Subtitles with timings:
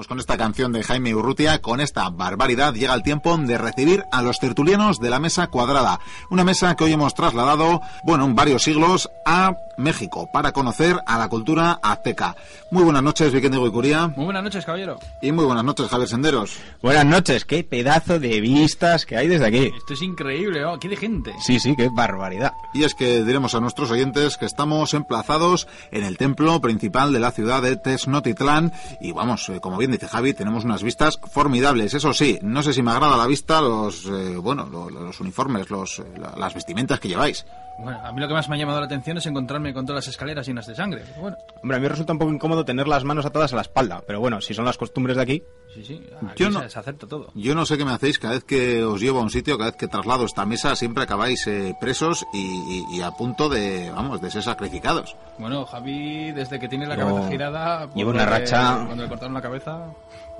[0.00, 4.02] Pues con esta canción de Jaime Urrutia, con esta barbaridad, llega el tiempo de recibir
[4.10, 6.00] a los tertulianos de la mesa cuadrada.
[6.30, 11.18] Una mesa que hoy hemos trasladado, bueno, en varios siglos a México para conocer a
[11.18, 12.36] la cultura azteca.
[12.70, 14.08] Muy buenas noches, Vikendigo y Curía.
[14.08, 14.98] Muy buenas noches, caballero.
[15.22, 16.56] Y muy buenas noches, Javier Senderos.
[16.82, 19.70] Buenas noches, qué pedazo de vistas que hay desde aquí.
[19.76, 20.78] Esto es increíble, ¿no?
[20.78, 21.32] Qué de gente.
[21.40, 22.52] Sí, sí, qué barbaridad.
[22.74, 27.20] Y es que diremos a nuestros oyentes que estamos emplazados en el templo principal de
[27.20, 31.94] la ciudad de Tenochtitlán y vamos, eh, como bien dice Javi, tenemos unas vistas formidables.
[31.94, 35.70] Eso sí, no sé si me agrada la vista los, eh, bueno, los, los uniformes,
[35.70, 36.04] los, eh,
[36.36, 37.44] las vestimentas que lleváis.
[37.78, 40.04] Bueno, a mí lo que más me ha llamado la atención es encontrarme con todas
[40.06, 41.02] las escaleras llenas de sangre.
[41.08, 43.56] Pero bueno, Hombre, a mí me resulta un poco incómodo tener las manos atadas a
[43.56, 45.42] la espalda, pero bueno, si son las costumbres de aquí,
[45.74, 47.30] sí, sí, aquí Yo no- se, se acepta todo.
[47.34, 49.70] Yo no sé qué me hacéis cada vez que os llevo a un sitio, cada
[49.70, 53.90] vez que traslado esta mesa, siempre acabáis eh, presos y, y- y a punto de,
[53.90, 55.16] vamos, de ser sacrificados.
[55.38, 57.88] Bueno, Javi, desde que tiene la Yo cabeza girada...
[57.94, 59.86] lo una racha- Cuando le cortaron la cabeza...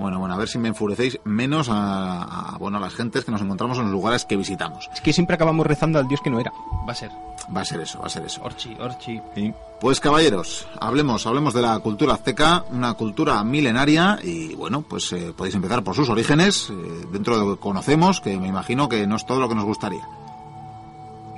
[0.00, 3.30] Bueno, bueno, a ver si me enfurecéis menos a, a, bueno, a las gentes que
[3.30, 4.88] nos encontramos en los lugares que visitamos.
[4.94, 6.50] es que siempre acabamos rezando al dios que no era.
[6.88, 7.10] Va a ser.
[7.54, 8.40] Va a ser eso, va a ser eso.
[8.42, 9.20] Orchi, Orchi.
[9.34, 9.52] Sí.
[9.78, 15.34] Pues caballeros, hablemos, hablemos de la cultura azteca, una cultura milenaria y bueno, pues eh,
[15.36, 19.06] podéis empezar por sus orígenes, eh, dentro de lo que conocemos, que me imagino que
[19.06, 20.06] no es todo lo que nos gustaría.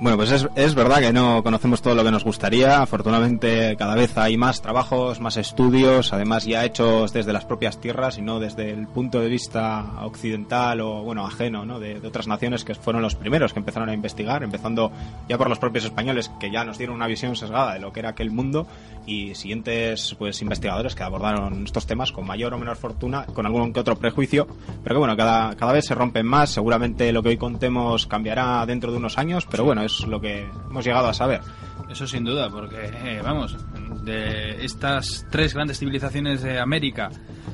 [0.03, 2.81] Bueno, pues es, es verdad que no conocemos todo lo que nos gustaría.
[2.81, 8.17] Afortunadamente cada vez hay más trabajos, más estudios, además ya hechos desde las propias tierras
[8.17, 11.79] y no desde el punto de vista occidental o bueno ajeno ¿no?
[11.79, 14.91] de, de otras naciones que fueron los primeros que empezaron a investigar, empezando
[15.29, 18.01] ya por los propios españoles que ya nos dieron una visión sesgada de lo que
[18.01, 18.67] era aquel mundo
[19.05, 23.73] y siguientes pues investigadores que abordaron estos temas con mayor o menor fortuna, con algún
[23.73, 24.47] que otro prejuicio,
[24.83, 26.49] pero que bueno, cada, cada vez se rompen más.
[26.51, 30.49] Seguramente lo que hoy contemos cambiará dentro de unos años, pero bueno, es lo que
[30.69, 31.41] hemos llegado a saber.
[31.89, 33.57] Eso sin duda, porque, eh, vamos,
[34.03, 37.09] de estas tres grandes civilizaciones de América,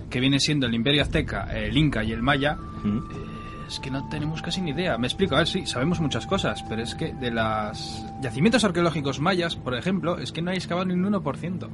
[0.09, 3.29] que viene siendo el Imperio Azteca, el Inca y el Maya, eh,
[3.67, 4.97] es que no tenemos casi ni idea.
[4.97, 9.19] Me explico, a ver, sí, sabemos muchas cosas, pero es que de los yacimientos arqueológicos
[9.19, 11.69] mayas, por ejemplo, es que no hay excavado ni un 1%.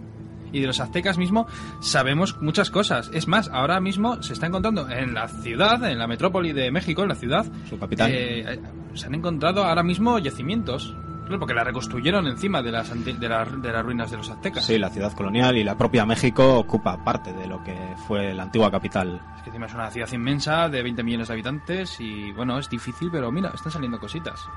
[0.55, 1.47] Y de los aztecas mismo
[1.81, 3.09] sabemos muchas cosas.
[3.13, 7.01] Es más, ahora mismo se está encontrando en la ciudad, en la metrópoli de México,
[7.03, 8.09] en la ciudad, Su capital.
[8.13, 8.59] eh,
[8.93, 10.95] se han encontrado ahora mismo yacimientos.
[11.25, 14.63] Claro, porque la reconstruyeron encima de las, de, las- de las ruinas de los aztecas.
[14.63, 17.75] Sí, la ciudad colonial y la propia México ocupa parte de lo que
[18.07, 19.19] fue la antigua capital.
[19.37, 22.69] Es que encima es una ciudad inmensa de 20 millones de habitantes y bueno, es
[22.69, 24.47] difícil, pero mira, están saliendo cositas.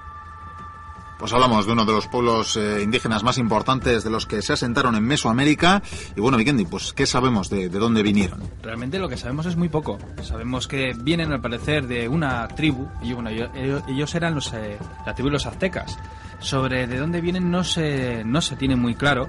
[1.19, 4.53] Pues hablamos de uno de los pueblos eh, indígenas más importantes de los que se
[4.53, 5.83] asentaron en Mesoamérica.
[6.15, 8.41] Y bueno, Vikendi, pues ¿qué sabemos de, de dónde vinieron?
[8.62, 9.99] Realmente lo que sabemos es muy poco.
[10.23, 15.15] Sabemos que vienen al parecer de una tribu, y bueno, ellos, eran los, eh, la
[15.15, 15.99] tribu de los aztecas.
[16.39, 19.29] Sobre de dónde vienen no se, no se tiene muy claro,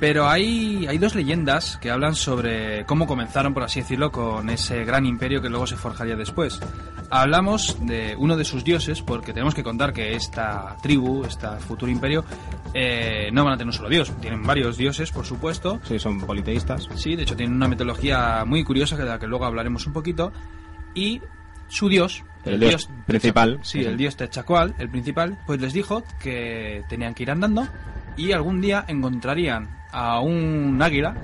[0.00, 4.84] pero hay, hay dos leyendas que hablan sobre cómo comenzaron, por así decirlo, con ese
[4.84, 6.60] gran imperio que luego se forjaría después.
[7.10, 11.90] Hablamos de uno de sus dioses, porque tenemos que contar que esta tribu, este futuro
[11.90, 12.22] imperio,
[12.74, 16.20] eh, no van a tener un solo dios, tienen varios dioses, por supuesto, Sí, son
[16.20, 16.86] politeístas.
[16.96, 20.32] Sí, de hecho tiene una mitología muy curiosa de la que luego hablaremos un poquito.
[20.94, 21.22] Y
[21.68, 23.58] su dios, El dios principal.
[23.62, 23.84] sí, Sí.
[23.86, 27.66] el dios Techacual, el principal, pues les dijo que tenían que ir andando
[28.18, 31.14] y algún día encontrarían a un águila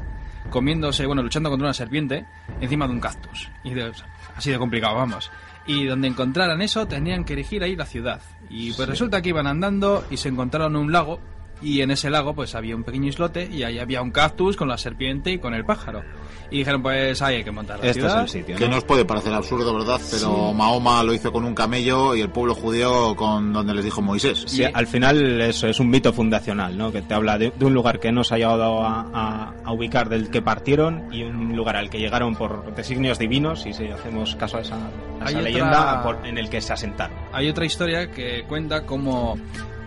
[0.49, 2.25] comiéndose, bueno, luchando contra una serpiente
[2.61, 3.51] encima de un cactus.
[3.65, 3.93] Y de-
[4.37, 5.31] así de complicado, vamos.
[5.67, 8.21] Y donde encontraran eso, tenían que erigir ahí la ciudad.
[8.51, 11.21] Y pues resulta que iban andando y se encontraron un lago.
[11.65, 14.69] Y en ese lago, pues había un pequeño islote y ahí había un cactus con
[14.69, 16.03] la serpiente y con el pájaro.
[16.51, 18.23] Y dijeron, pues ahí hay que montar la Este es ciudad.
[18.23, 18.57] el sitio.
[18.57, 18.77] Que ¿no?
[18.77, 19.99] nos puede parecer absurdo, ¿verdad?
[20.11, 24.03] Pero Mahoma lo hizo con un camello y el pueblo judío con donde les dijo
[24.03, 24.45] Moisés.
[24.47, 26.93] Sí, al final eso es un mito fundacional, ¿no?
[26.93, 29.73] Que te habla de, de un lugar que no se ha llegado a, a- a
[29.73, 33.87] ubicar del que partieron y un lugar al que llegaron por designios divinos, y si
[33.89, 37.17] hacemos caso a esa, a esa otra- leyenda, por- en el que se asentaron.
[37.33, 39.37] Hay otra historia que cuenta como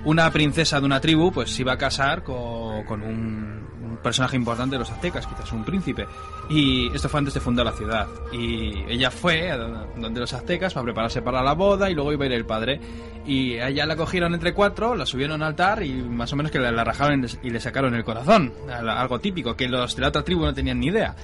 [0.06, 3.68] una princesa de una tribu pues se iba a casar con, con un,
[4.02, 6.06] personaje importante de los aztecas, quizás un príncipe.
[6.50, 8.08] Y esto fue antes de fundar la ciudad.
[8.32, 12.24] Y ella fue a donde los aztecas para prepararse para la boda y luego iba
[12.24, 12.80] a ir el padre.
[13.26, 16.52] Y a ella la cogieron entre cuatro, la subieron al altar y más o menos
[16.52, 18.54] que la, la rajaron y le sacaron el corazón.
[18.70, 21.16] Algo típico, que los de la otra tribu no tenían ni idea.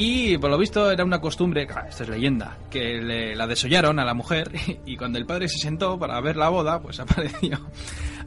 [0.00, 3.98] Y por lo visto era una costumbre, claro, esto es leyenda, que le- la desollaron
[3.98, 4.48] a la mujer
[4.86, 7.58] y cuando el padre se sentó para ver la boda, pues apareció,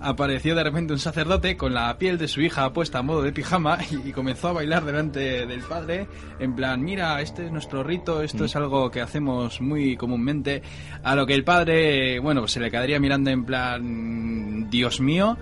[0.01, 3.31] apareció de repente un sacerdote con la piel de su hija puesta a modo de
[3.31, 6.07] pijama y, y comenzó a bailar delante del padre
[6.39, 10.61] en plan, mira, este es nuestro rito, esto es algo que hacemos muy comúnmente,
[11.03, 15.37] a lo que el padre, bueno, pues se le quedaría mirando en plan, Dios mío,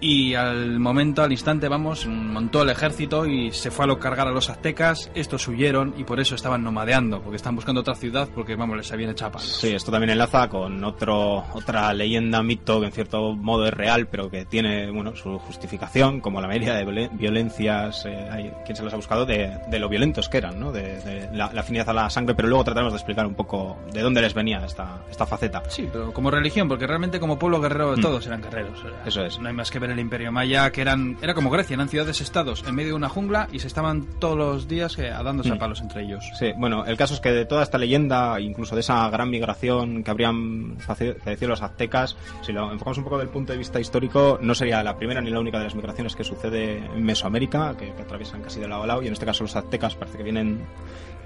[0.00, 4.28] y al momento, al instante, vamos, montó el ejército y se fue a lo cargar
[4.28, 5.10] a los aztecas.
[5.14, 8.92] Estos huyeron y por eso estaban nomadeando, porque están buscando otra ciudad porque, vamos, les
[8.92, 9.38] habían echado.
[9.38, 14.06] Sí, esto también enlaza con otro, otra leyenda, mito que en cierto modo es real,
[14.08, 18.84] pero que tiene, bueno, su justificación, como la mayoría de violencias, eh, hay quien se
[18.84, 20.72] las ha buscado, de, de, lo violentos que eran, ¿no?
[20.72, 23.78] De, de la, la, afinidad a la sangre, pero luego trataremos de explicar un poco
[23.92, 25.62] de dónde les venía esta, esta faceta.
[25.68, 28.00] Sí, pero como religión, porque realmente como pueblo guerrero Mm.
[28.00, 28.82] todos eran guerreros.
[29.04, 29.38] Eso es.
[29.38, 32.64] No hay más que ver el Imperio Maya, que eran era como Grecia, eran ciudades-estados
[32.66, 35.58] en medio de una jungla y se estaban todos los días eh, dándose a Mm.
[35.58, 36.24] palos entre ellos.
[36.38, 40.02] Sí, bueno, el caso es que de toda esta leyenda, incluso de esa gran migración
[40.02, 44.38] que habrían padecido los aztecas, si lo enfocamos un poco del punto de vista histórico,
[44.40, 47.92] no sería la primera ni la única de las migraciones que sucede en Mesoamérica, que,
[47.92, 50.24] que atraviesan casi de lado a lado, y en este caso los aztecas parece que
[50.24, 50.60] vienen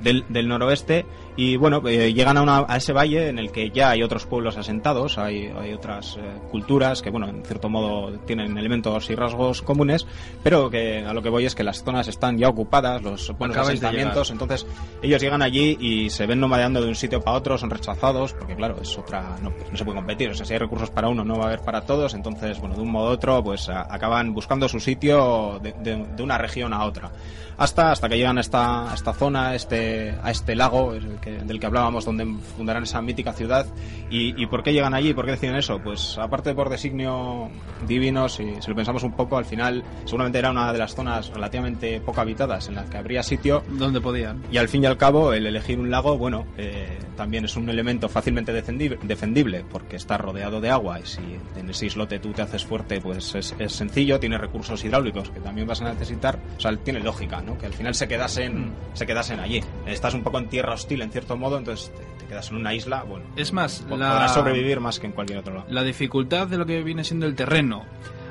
[0.02, 1.06] del, del noroeste,
[1.37, 4.26] y bueno, eh, llegan a, una, a, ese valle en el que ya hay otros
[4.26, 6.20] pueblos asentados, hay, hay otras eh,
[6.50, 10.06] culturas que, bueno, en cierto modo tienen elementos y rasgos comunes,
[10.43, 13.56] pero que a lo que voy es que las zonas están ya ocupadas, los buenos
[13.56, 14.67] asentamientos, entonces
[15.02, 18.55] ellos llegan allí y se ven nomadeando de un sitio para otro, son rechazados, porque
[18.55, 21.25] claro, es otra, no, no se puede competir, o sea, si hay recursos para uno
[21.25, 23.93] no va a haber para todos, entonces, bueno, de un modo u otro, pues a,
[23.93, 27.11] acaban buscando su sitio de, de, de, una región a otra.
[27.56, 29.89] Hasta, hasta que llegan a esta, a esta zona, este,
[30.22, 32.26] a este lago que, del que hablábamos, donde
[32.56, 33.66] fundarán esa mítica ciudad.
[34.10, 35.14] ¿Y, ¿Y por qué llegan allí?
[35.14, 35.81] ¿Por qué deciden eso?
[35.82, 37.50] Pues aparte por designio
[37.87, 41.28] divino, si, si lo pensamos un poco, al final seguramente era una de las zonas
[41.28, 43.62] relativamente poco habitadas en las que habría sitio.
[43.69, 44.42] Donde podían.
[44.50, 47.69] Y al fin y al cabo, el elegir un lago, bueno, eh, también es un
[47.69, 51.20] elemento fácilmente defendible, porque está rodeado de agua y si
[51.56, 55.40] en ese islote tú te haces fuerte, pues es, es sencillo, tiene recursos hidráulicos que
[55.40, 57.58] también vas a necesitar, o sea, tiene lógica, ¿no?
[57.58, 58.72] Que al final se quedasen, mm.
[58.94, 59.62] se quedasen allí.
[59.86, 62.74] Estás un poco en tierra hostil en cierto modo, entonces te, te quedas en una
[62.74, 63.26] isla, bueno.
[63.36, 65.66] Es más, la, podrás sobrevivir más que en cualquier otro lado.
[65.68, 67.84] La dificultad de lo que viene siendo el terreno,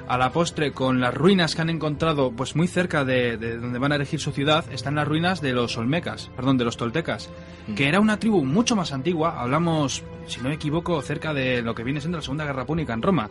[0.09, 3.77] a la postre con las ruinas que han encontrado pues muy cerca de, de, donde
[3.77, 7.29] van a erigir su ciudad están las ruinas de los olmecas, perdón, de los toltecas,
[7.67, 7.75] mm.
[7.75, 11.75] que era una tribu mucho más antigua, hablamos, si no me equivoco, cerca de lo
[11.75, 13.29] que viene siendo la Segunda Guerra Púnica en Roma.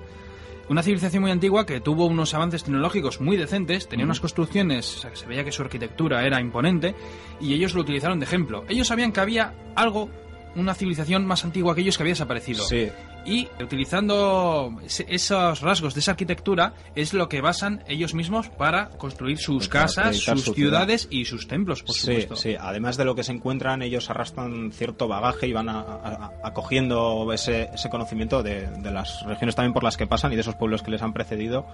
[0.68, 5.00] Una civilización muy antigua que tuvo unos avances tecnológicos muy decentes, tenía unas construcciones, o
[5.00, 6.94] sea, que se veía que su arquitectura era imponente,
[7.40, 8.64] y ellos lo utilizaron de ejemplo.
[8.68, 10.10] Ellos sabían que había algo,
[10.58, 12.64] una civilización más antigua que ellos que había desaparecido.
[12.64, 12.88] Sí.
[13.24, 19.38] Y utilizando esos rasgos de esa arquitectura es lo que basan ellos mismos para construir
[19.38, 21.12] sus para casas, sus su ciudades ciudad.
[21.12, 22.36] y sus templos, por sí, supuesto.
[22.36, 26.32] Sí, además de lo que se encuentran, ellos arrastran cierto bagaje y van a, a,
[26.42, 30.40] acogiendo ese, ese conocimiento de, de, las regiones también por las que pasan y de
[30.40, 31.66] esos pueblos que les han precedido.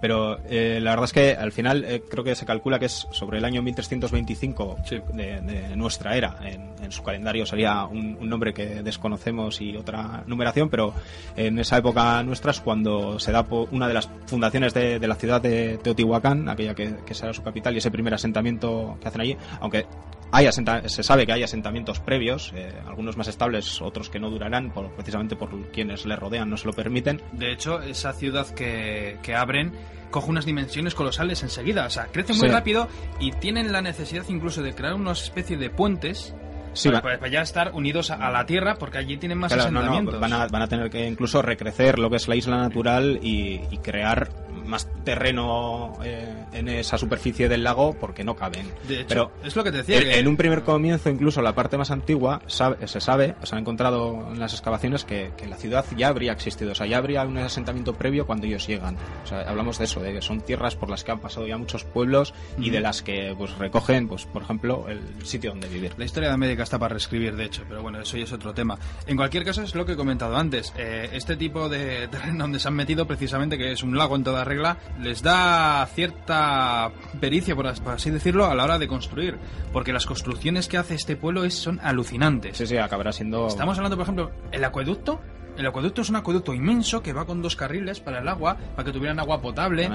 [0.00, 3.06] Pero eh, la verdad es que al final eh, creo que se calcula que es
[3.12, 5.00] sobre el año 1325 sí.
[5.14, 6.36] de, de, nuestra era.
[6.42, 10.92] En, en, su calendario sería un, un, nombre que desconocemos y otra numeración, pero
[11.36, 15.14] en esa época nuestra es cuando se da una de las fundaciones de, de la
[15.14, 19.20] ciudad de Teotihuacán, aquella que, que, será su capital y ese primer asentamiento que hacen
[19.20, 19.86] allí, aunque
[20.32, 24.70] hay se sabe que hay asentamientos previos, eh, algunos más estables, otros que no durarán,
[24.72, 27.22] por, precisamente por quienes le rodean no se lo permiten.
[27.32, 29.72] De hecho, esa ciudad que, que abren
[30.10, 32.54] coge unas dimensiones colosales enseguida, o sea, crece muy Sí.
[32.54, 32.88] rápido
[33.18, 36.34] y tienen la necesidad incluso de crear una especie de puentes
[36.76, 39.70] Sí, para, va- para ya estar unidos a, la tierra porque allí tienen más Claro,
[39.70, 40.20] no, no, asentamientos.
[40.20, 43.60] van, a, van a tener que incluso recrecer lo que es la isla natural y,
[43.70, 44.28] y crear
[44.66, 48.66] más terreno eh, en esa superficie del lago porque no caben.
[48.88, 49.98] De hecho, Pero es lo que te decía.
[49.98, 53.54] en, que- en un primer comienzo, incluso la parte más antigua, sabe- se sabe, se
[53.54, 56.98] han encontrado en las excavaciones que, que la ciudad ya habría existido, o sea, ya
[56.98, 58.96] habría un asentamiento previo cuando ellos llegan.
[59.24, 61.56] O sea, hablamos de eso, de que son tierras por las que han pasado ya
[61.56, 65.92] muchos pueblos y de las que pues recogen, pues por ejemplo, el sitio donde vivir.
[65.96, 68.52] La historia de América está para reescribir, de hecho, pero bueno, eso ya es otro
[68.52, 68.78] tema.
[69.06, 70.72] En cualquier caso, es lo que he comentado antes.
[70.76, 74.24] eh, este tipo de terreno donde se han metido, precisamente, que es un lago en
[74.24, 79.38] toda regla, les da cierta pericia, por así decirlo, a la hora de construir.
[79.72, 82.56] Porque las construcciones que hace este pueblo es, son alucinantes.
[82.56, 83.46] Sí, sí, acabará siendo...
[83.46, 85.20] Estamos hablando, por ejemplo, el acueducto.
[85.56, 88.84] El acueducto es un acueducto inmenso que va con dos carriles para el agua, para
[88.84, 89.88] que tuvieran agua potable.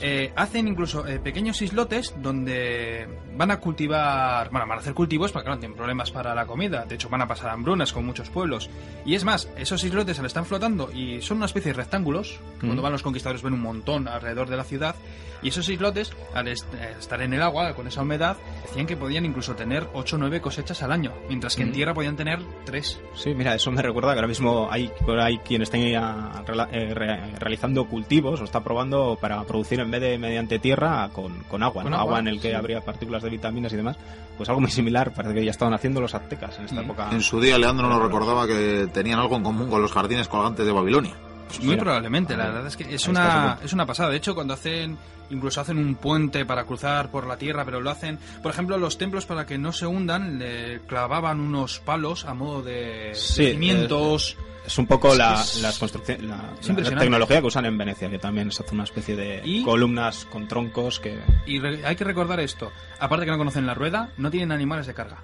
[0.00, 5.32] Eh, hacen incluso eh, pequeños islotes donde van a cultivar, bueno, van a hacer cultivos,
[5.32, 6.84] porque claro, tienen problemas para la comida.
[6.84, 8.70] De hecho, van a pasar hambrunas con muchos pueblos.
[9.04, 12.38] Y es más, esos islotes se le están flotando y son una especie de rectángulos.
[12.58, 12.82] Cuando Ujú.
[12.82, 14.94] van los conquistadores ven un montón alrededor de la ciudad.
[15.42, 18.94] Y esos islotes, al est- eh, estar en el agua, con esa humedad, decían que
[18.94, 21.14] podían incluso tener 8 o 9 cosechas al año.
[21.28, 21.72] Mientras que en Mm.
[21.72, 23.00] tierra podían tener 3.
[23.14, 27.86] Sí, mira, eso me recuerda que ahora mismo hay, hay quien está eh, re- realizando
[27.86, 31.92] cultivos o está probando para producir en vez de mediante tierra con, con agua, Con
[31.92, 31.96] ¿no?
[31.98, 32.54] agua, agua en el que sí.
[32.54, 33.96] habría partículas de vitaminas y demás.
[34.36, 36.84] Pues algo muy similar, parece que ya estaban haciendo los aztecas en esta Mm.
[36.84, 37.08] época.
[37.12, 40.64] En su día Leandro nos recordaba que tenían algo en común con los jardines colgantes
[40.64, 41.14] de Babilonia.
[41.50, 44.10] Pues muy probablemente, la verdad es que es una, es una pasada.
[44.10, 44.96] De hecho, cuando hacen,
[45.30, 48.98] incluso hacen un puente para cruzar por la tierra, pero lo hacen, por ejemplo, los
[48.98, 54.36] templos para que no se hundan, le clavaban unos palos a modo de cimientos.
[54.64, 58.74] Es, un poco la, las la, tecnología que usan en Venecia, que también se hace
[58.74, 61.18] una especie de columnas con troncos que...
[61.46, 64.94] Y hay que recordar esto, aparte que no conocen la rueda, no tienen animales de
[64.94, 65.22] carga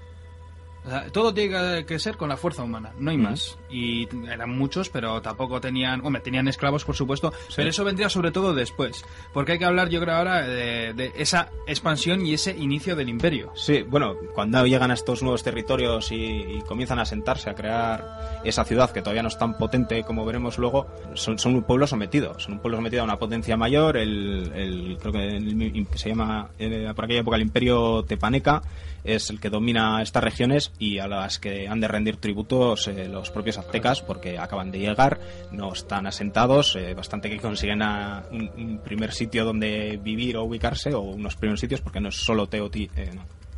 [1.13, 3.59] todo tiene que ser con la fuerza humana, no hay más.
[3.71, 8.31] Y eran muchos, pero tampoco tenían, hombre, tenían esclavos, por supuesto, pero eso vendría sobre
[8.31, 9.05] todo después.
[9.33, 13.53] Porque hay que hablar, yo creo, ahora de, esa expansión y ese inicio del imperio.
[13.55, 18.65] Sí, bueno, cuando llegan a estos nuevos territorios y, comienzan a sentarse, a crear esa
[18.65, 22.55] ciudad que todavía no es tan potente como veremos luego, son, un pueblo sometido, son
[22.55, 27.21] un pueblo sometido a una potencia mayor, el, creo que, se llama eh, por aquella
[27.21, 28.63] época el imperio tepaneca,
[29.07, 33.09] es el que domina estas regiones y a las que han de rendir tributos eh,
[33.09, 35.21] los propios aztecas porque acaban de llegar,
[35.53, 41.01] no están asentados, eh, bastante que consiguen un, primer sitio donde vivir o ubicarse o
[41.01, 43.11] unos primeros sitios porque no es solo Teoti, eh,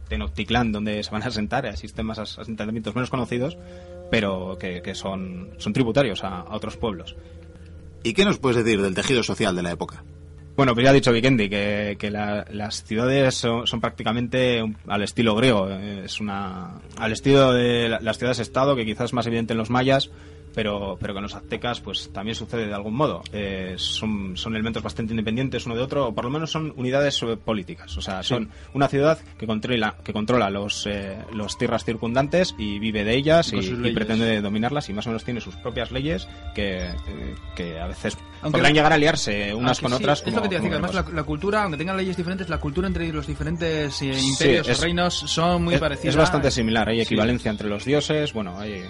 [0.08, 3.56] Tenochtitlán donde se van a asentar, existen más asentamientos menos conocidos,
[4.10, 7.16] pero que, son, son tributarios a, otros pueblos.
[8.02, 10.04] ¿Y qué nos puedes decir del tejido social de la época?
[10.58, 15.70] Bueno, pues ya ha dicho Vikendi que, que las ciudades son, prácticamente al estilo griego.
[15.70, 20.10] Es una al estilo de las ciudades-estado, que quizás es más evidente en los mayas,
[20.58, 23.22] pero, pero con los aztecas pues también sucede de algún modo.
[23.32, 27.22] Eh, son, son elementos bastante independientes uno de otro, o por lo menos son unidades
[27.22, 27.96] eh, políticas.
[27.96, 32.80] O sea, son una ciudad que controla, que controla los, eh, los tierras circundantes y
[32.80, 36.90] vive de ellas y, pretende dominarlas y más o menos tiene sus propias leyes que,
[37.54, 40.24] que a veces podrán llegar a liarse unas con otras.
[40.26, 43.12] es lo que te decía, además la, cultura, aunque tengan leyes diferentes, la cultura entre
[43.12, 46.16] los diferentes imperios o reinos son muy parecidas.
[46.16, 48.82] Es bastante similar, hay equivalencia entre los dioses, bueno, hay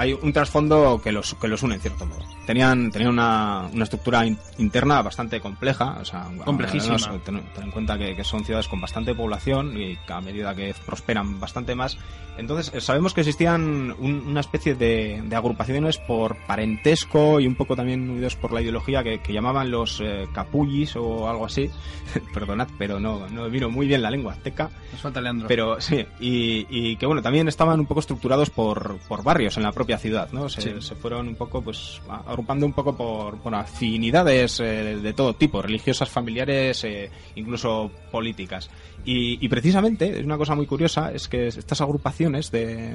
[0.00, 2.24] hay un trasfondo que los, que los une en cierto modo.
[2.46, 4.24] Tenían, tenían una, una estructura
[4.56, 6.96] interna bastante compleja, o sea, complejísima.
[7.22, 10.74] ten, en cuenta que, que, son ciudades con bastante población y que a medida que
[10.86, 11.98] prosperan bastante más.
[12.38, 17.76] Entonces, eh, sabemos que existían una especie de, de, agrupaciones por parentesco y un poco
[17.76, 21.68] también unidos por la ideología que, que llamaban los eh, capullis o algo así.
[22.32, 24.70] Perdonad, pero no, no vino muy bien la lengua azteca.
[24.92, 25.46] Nos falta Leandro.
[25.46, 29.64] Pero sí, y, y que bueno, también estaban un poco estructurados por, por barrios en
[29.64, 30.48] la propia ciudad, ¿no?
[30.48, 35.34] Se, se fueron un poco, pues, agrupando un poco por, por afinidades eh, de todo
[35.34, 38.70] tipo, religiosas, familiares, eh, incluso políticas.
[39.04, 42.92] Y, precisamente, es una cosa muy curiosa, es que estas agrupaciones de,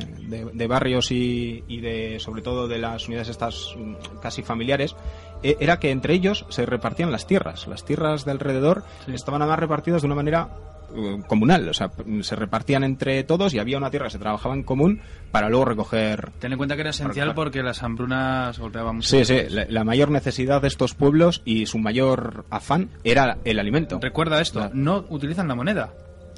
[0.54, 4.96] de, barrios y, y, de, sobre todo de las unidades estas mm, casi familiares,
[5.42, 7.68] eh, era que entre ellos se repartían las tierras.
[7.68, 10.50] Las tierras de alrededor estaban además repartidas de una manera
[11.28, 14.64] comunal, o sea, se repartían entre todos y había una tierra que se trabajaba en
[14.64, 15.02] común
[15.32, 16.32] para luego recoger.
[16.40, 19.10] Ten en cuenta que era esencial porque las hambrunas golpeaban mucho.
[19.10, 24.00] Sí, sí, la, mayor necesidad de estos pueblos y su mayor afán era el alimento.
[24.02, 25.94] Recuerda esto, no utilizan la moneda.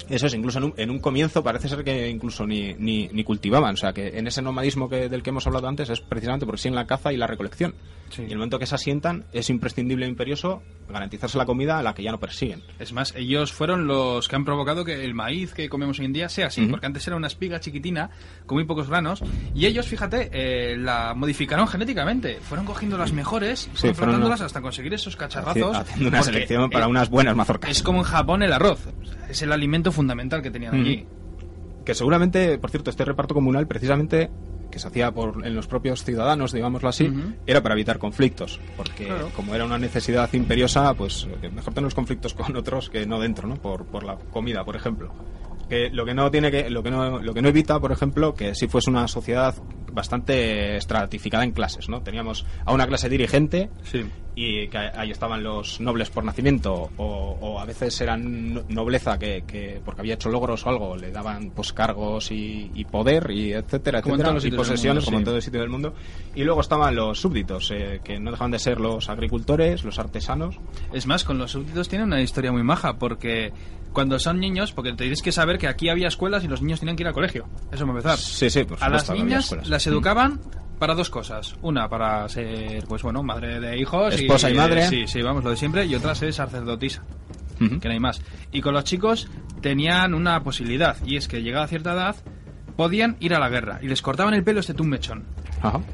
[0.08, 3.24] Eso es, incluso en un, en un, comienzo parece ser que incluso ni, ni, ni,
[3.24, 3.74] cultivaban.
[3.74, 6.62] O sea, que en ese nomadismo que, del que hemos hablado antes es precisamente porque
[6.62, 7.74] sí en la caza y la recolección.
[8.16, 11.82] Y en el momento que se asientan es imprescindible e imperioso garantizarse la comida a
[11.82, 12.62] la que ya no persiguen.
[12.78, 16.14] Es más, ellos fueron los que han provocado que el maíz que comemos hoy en
[16.14, 18.10] día sea así, porque antes era una espiga chiquitina
[18.46, 19.22] con muy pocos granos
[19.54, 22.38] y ellos, fíjate, eh, la modificaron genéticamente.
[22.40, 25.76] Fueron cogiendo las mejores, sí, fueron hasta conseguir esos cacharrazos.
[25.76, 27.70] Haciendo una selección para unas buenas mazorcas.
[27.70, 28.88] Es como en Japón el arroz.
[29.28, 31.04] Es el alimento fundamental que tenían allí.
[31.84, 34.30] Que seguramente, por cierto, este reparto comunal precisamente
[34.70, 37.10] que se hacía por, en los propios ciudadanos, digámoslo así,
[37.46, 41.94] era para evitar conflictos, porque como era una necesidad imperiosa, pues eh, mejor tener los
[41.94, 43.56] conflictos con otros que no dentro, ¿no?
[43.56, 45.10] Por, por la comida, por ejemplo.
[45.68, 48.34] Que lo que no tiene que lo que no lo que no evita, por ejemplo,
[48.34, 49.54] que si fuese una sociedad
[49.92, 52.02] bastante estratificada en clases, ¿no?
[52.02, 53.70] Teníamos a una clase dirigente
[54.34, 60.00] y que ahí estaban los nobles por nacimiento o, a veces eran nobleza que, porque
[60.00, 64.50] había hecho logros o algo le daban pues cargos y, poder y etcétera, etcétera y
[64.52, 65.94] posesiones como en todo el sitio del mundo
[66.34, 70.60] y luego estaban los súbditos eh, que no dejaban de ser los agricultores, los artesanos.
[70.92, 73.52] Es más, con los súbditos tiene una historia muy maja porque
[73.98, 76.94] cuando son niños, porque tienes que saber que aquí había escuelas y los niños tenían
[76.94, 77.48] que ir al colegio.
[77.72, 78.16] Eso me empezar.
[78.16, 80.40] Sí, sí, A las niñas las educaban
[80.78, 81.56] para dos cosas.
[81.62, 84.14] Una, para ser, pues bueno, madre de hijos.
[84.14, 84.86] Esposa y, madre.
[84.86, 85.84] sí, sí, vamos, lo de siempre.
[85.84, 87.02] Y otra, ser sacerdotisa.
[87.58, 88.22] Que no hay más.
[88.52, 89.28] Y con los chicos
[89.62, 90.96] tenían una posibilidad.
[91.04, 92.14] Y es que llegada a cierta edad,
[92.76, 93.80] podían ir a la guerra.
[93.82, 95.24] Y les cortaban el pelo este un mechón.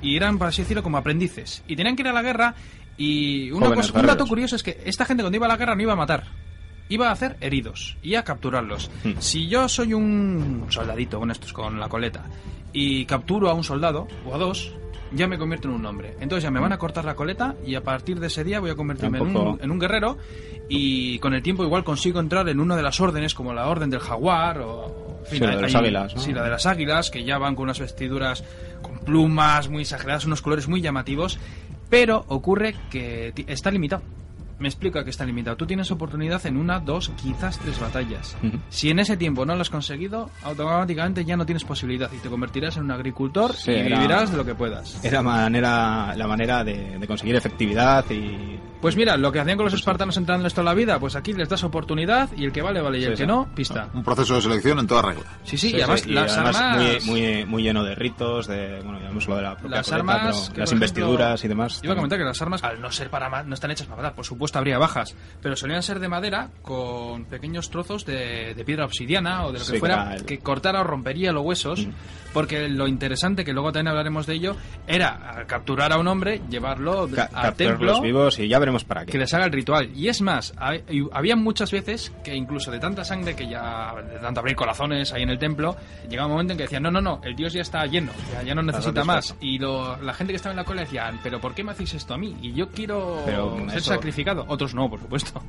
[0.02, 1.64] Y eran, por así decirlo, como aprendices.
[1.66, 2.54] Y tenían que ir a la guerra.
[2.98, 5.80] Y una un dato curioso es que esta gente cuando iba a la guerra no
[5.80, 6.44] iba a matar
[6.88, 8.90] iba a hacer heridos y a capturarlos.
[9.02, 9.12] Hmm.
[9.18, 12.24] Si yo soy un soldadito con estos, con la coleta,
[12.72, 14.74] y capturo a un soldado o a dos,
[15.12, 16.16] ya me convierto en un hombre.
[16.20, 18.70] Entonces ya me van a cortar la coleta y a partir de ese día voy
[18.70, 20.18] a convertirme en un, en un guerrero
[20.68, 23.90] y con el tiempo igual consigo entrar en una de las órdenes como la orden
[23.90, 25.20] del jaguar o...
[25.20, 26.20] en fin, Sí, la de las águilas, ¿no?
[26.20, 28.44] Sí, la de las águilas, que ya van con unas vestiduras
[28.82, 31.38] con plumas muy exageradas, unos colores muy llamativos,
[31.88, 34.02] pero ocurre que está limitado.
[34.58, 35.56] Me explica que está limitado.
[35.56, 38.36] Tú tienes oportunidad en una, dos, quizás tres batallas.
[38.68, 42.28] Si en ese tiempo no lo has conseguido, automáticamente ya no tienes posibilidad y te
[42.28, 45.04] convertirás en un agricultor Sí, y era- vivirás de lo que puedas.
[45.04, 48.58] Era manera, la manera de, de conseguir efectividad y...
[48.84, 51.48] Pues mira, lo que hacían con los espartanos entrándoles toda la vida, pues aquí les
[51.48, 53.26] das oportunidad y el que vale, vale, y Sí, el que sí.
[53.26, 53.88] no, pista.
[53.94, 55.24] Un proceso de selección en toda regla.
[55.42, 57.06] Sí, sí, Sí, y además sí, y las además armas...
[57.06, 59.86] muy, muy, muy lleno de ritos, de, bueno, ya hemos lo de la propia las
[59.88, 61.80] coleta, armas, pero que, las ejemplo, investiduras y demás.
[61.82, 64.14] Iba a comentar que las armas, al no ser para no están hechas para matar,
[64.14, 68.84] por supuesto habría bajas, pero solían ser de madera con pequeños trozos de, de piedra
[68.84, 70.26] obsidiana o de lo que Sí, fuera claro.
[70.26, 71.88] que cortara o rompería los huesos,
[72.34, 76.42] porque lo interesante, que luego también hablaremos de ello, era al capturar a un hombre,
[76.50, 79.12] llevarlo Ca- al capturarlos templo vivos y ya veremos para qué.
[79.12, 79.88] que les haga el ritual.
[79.94, 83.94] Y es más, ha- y había muchas veces que incluso de tanta sangre que ya,
[83.94, 85.76] de tanto abrir corazones ahí en el templo,
[86.08, 88.42] llegaba un momento en que decían, no, no, no, el dios ya está lleno, ya,
[88.42, 89.36] ya no necesita más.
[89.40, 91.94] Y lo- la gente que estaba en la cola decía, pero ¿por qué me hacéis
[91.94, 92.34] esto a mí?
[92.42, 94.44] Y yo quiero Pero ser eso- sacrificado.
[94.48, 95.42] Otros no, por supuesto.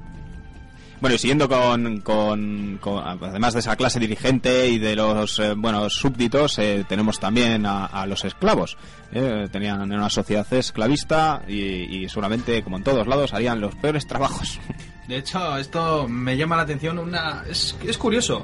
[1.05, 2.79] Bueno, y siguiendo con,
[3.21, 5.53] además de esa clase dirigente y de los eh,
[5.89, 8.75] súbditos, eh, tenemos también a, los esclavos.
[9.11, 14.07] Eh, tenían una sociedad esclavista y, y seguramente, como en todos lados, harían los peores
[14.07, 14.59] trabajos.
[15.07, 17.43] De hecho, esto me llama la atención una...
[17.47, 18.43] Es, es curioso.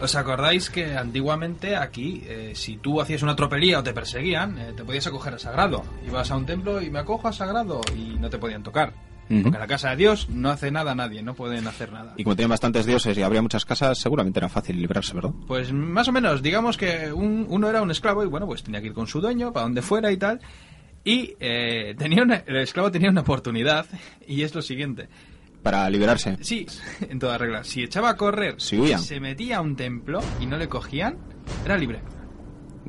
[0.00, 4.84] ¿Os acordáis que antiguamente aquí, eh, si tú hacías una tropelía o te perseguían, te
[4.84, 5.82] podías acoger a sagrado?
[6.06, 8.92] Ibas a un templo y me acojo a sagrado y no te podían tocar.
[9.28, 12.14] Porque en la casa de Dios no hace nada nadie, no pueden hacer nada.
[12.16, 15.30] Y como tenían bastantes dioses y habría muchas casas, seguramente era fácil librarse, ¿verdad?
[15.46, 18.80] Pues más o menos, digamos que un- uno era un esclavo y bueno, pues tenía
[18.80, 20.40] que ir con su dueño para donde fuera y tal.
[21.04, 23.86] Y eh, tenía una- el esclavo tenía una oportunidad
[24.26, 25.08] y es lo siguiente.
[25.62, 26.36] Para liberarse.
[26.40, 26.66] Sí,
[27.08, 27.64] en toda regla.
[27.64, 31.18] Si echaba a correr, Si se metía a un templo y no le cogían,
[31.64, 32.00] era libre.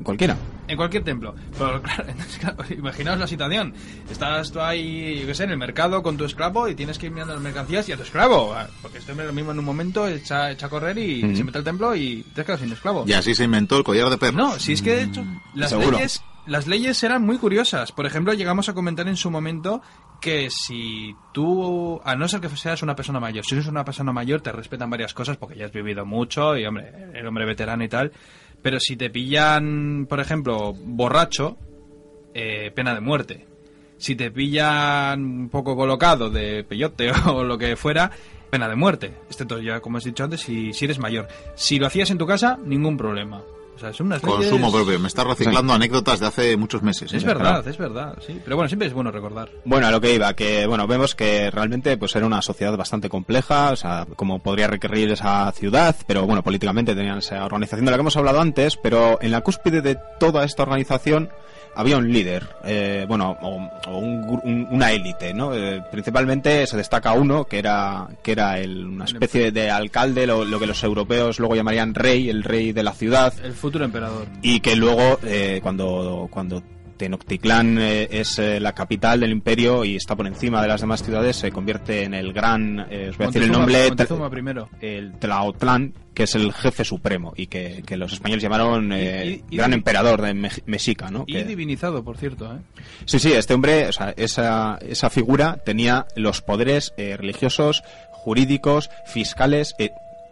[0.02, 0.36] Cualquiera.
[0.70, 1.34] En cualquier templo.
[1.58, 3.74] Pero claro, entonces, claro, imaginaos la situación.
[4.10, 7.06] Estás tú ahí, yo qué sé, en el mercado con tu esclavo y tienes que
[7.06, 8.54] ir mirando las mercancías y a tu esclavo.
[8.54, 11.44] ah, Porque este hombre lo mismo en un momento echa, echa a correr y se
[11.44, 13.04] mete al templo y te quedas sin esclavo.
[13.06, 14.36] Y así se inventó el collar de perros.
[14.36, 15.92] No, si es que de hecho las Seguro.
[15.92, 17.92] leyes, las leyes eran muy curiosas.
[17.92, 19.82] Por ejemplo, llegamos a comentar en su momento
[20.20, 24.12] que si tú, a no ser que seas una persona mayor, si eres una persona
[24.12, 27.82] mayor te respetan varias cosas porque ya has vivido mucho y hombre, el hombre veterano
[27.84, 28.12] y tal.
[28.62, 31.56] Pero si te pillan, por ejemplo, borracho,
[32.34, 33.46] eh, pena de muerte.
[33.96, 38.10] Si te pillan un poco colocado de peyote o lo que fuera,
[38.50, 39.12] pena de muerte.
[39.28, 41.28] Excepto ya, como has dicho antes, si, si eres mayor.
[41.54, 43.42] Si lo hacías en tu casa, ningún problema.
[43.80, 44.98] Sea, unas leyes- Consumo propio.
[45.00, 47.12] Me está reciclando anécdotas de hace muchos meses.
[47.12, 47.26] Es ¿eh?
[47.26, 48.40] verdad, es verdad, sí.
[48.44, 49.48] Pero bueno, siempre es bueno recordar.
[49.64, 53.08] Bueno, a lo que iba, que bueno, vemos que realmente pues era una sociedad bastante
[53.08, 57.90] compleja, o sea, como podría requerir esa ciudad, pero bueno, políticamente tenían esa organización de
[57.90, 61.30] la que hemos hablado antes, pero en la cúspide de toda esta organización
[61.74, 65.54] había un líder, eh, bueno, o, o un un- una élite, ¿no?
[65.54, 70.44] Eh, principalmente se destaca uno que era que era el- una especie de alcalde, lo,
[70.44, 74.26] lo que los europeos luego llamarían rey, el rey de la ciudad, El futuro emperador.
[74.42, 76.62] y que luego eh, cuando cuando
[77.00, 81.02] Tenochtitlán eh, es eh, la capital del imperio y está por encima de las demás
[81.02, 83.90] ciudades se convierte en el gran eh, os voy a decir el nombre
[84.30, 84.68] primero.
[84.82, 89.44] el Tlaotlán que es el jefe supremo y que, que los españoles llamaron Y- y-
[89.50, 91.24] y- gran emperador de Mex- Mexica ¿no?
[91.26, 92.58] Y Que- divinizado, por cierto, ¿eh?
[93.06, 99.74] Sí, sí, este hombre, o sea, esa, esa figura tenía los poderes religiosos, jurídicos, fiscales,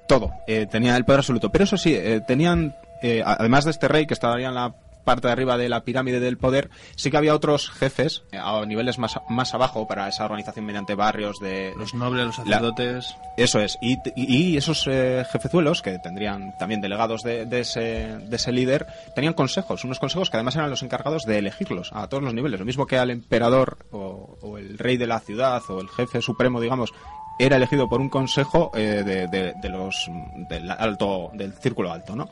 [0.07, 0.33] todo.
[0.70, 1.50] Tenía el poder absoluto.
[1.50, 4.74] Pero eso sí, tenían, eh, además de este rey que estaría en la
[5.09, 8.64] parte de arriba de la pirámide del poder, sí que había otros jefes eh, a
[8.66, 11.73] niveles más, más abajo para esa organización mediante barrios de...
[11.79, 13.16] Los nobles, los La- sacerdotes.
[13.38, 13.79] Eso es.
[13.81, 17.81] Y, y- y esos eh, jefezuelos, que tendrían también delegados de, de ese,
[18.18, 19.85] de ese líder, tenían consejos.
[19.85, 22.61] Unos consejos que además eran los encargados de elegirlos a todos los niveles.
[22.61, 26.21] Lo mismo que al emperador o, o el rey de la ciudad o el jefe
[26.21, 26.92] supremo, digamos,
[27.38, 30.11] era elegido por un consejo eh, de, de- de los
[30.49, 32.29] del alto del círculo alto, ¿no?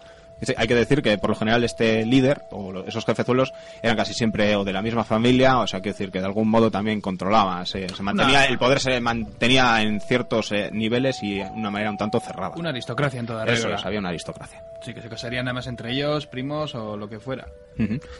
[0.56, 4.54] Hay que decir que por lo general este líder o esos jefezuelos eran casi siempre
[4.56, 7.64] o de la misma familia, o sea, quiero decir que de algún modo también controlaba,
[7.64, 11.90] se, se mantenía, el poder se mantenía en ciertos eh, niveles y de una manera
[11.90, 12.54] un tanto cerrada.
[12.56, 13.76] Una aristocracia en toda Eso regla.
[13.76, 14.62] es, había una aristocracia.
[14.82, 17.46] Sí, que se casarían nada más entre ellos, primos o lo que fuera.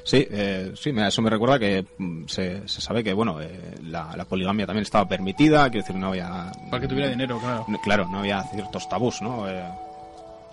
[0.05, 4.14] Sí, eh, sí, eso me recuerda que mm, se, se sabe que bueno eh, la,
[4.16, 6.50] la poligamia también estaba permitida, quiero decir, no había...
[6.70, 7.66] Para que tuviera dinero, claro.
[7.83, 9.46] Claro, no había ciertos tabús, ¿no?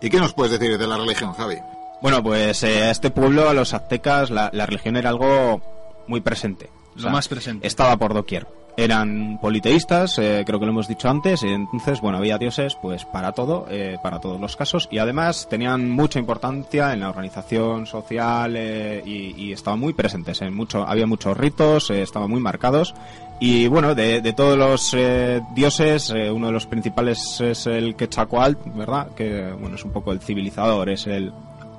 [0.04, 1.58] Eh, ¿Y qué nos puedes decir de la religión, Javi?
[2.02, 5.62] Bueno, pues eh, a este pueblo, a los aztecas, la, la religión era algo
[6.08, 6.70] muy presente.
[6.96, 7.66] Lo más presente.
[7.66, 8.46] Estaba por doquier.
[8.76, 13.06] Eran politeístas, eh, creo que lo hemos dicho antes, y entonces, bueno, había dioses pues
[13.06, 17.86] para todo, eh, para todos los casos, y además tenían mucha importancia en la organización
[17.86, 22.42] social eh, y, y, estaban muy presentes, en mucho, había muchos ritos, eh, estaban muy
[22.42, 22.96] marcados,
[23.46, 27.94] y bueno, de, de todos los eh, dioses, eh, uno de los principales es el
[27.94, 29.10] Quetzalcoatl, ¿verdad?
[29.18, 31.34] Que bueno, es un poco el civilizador, es el,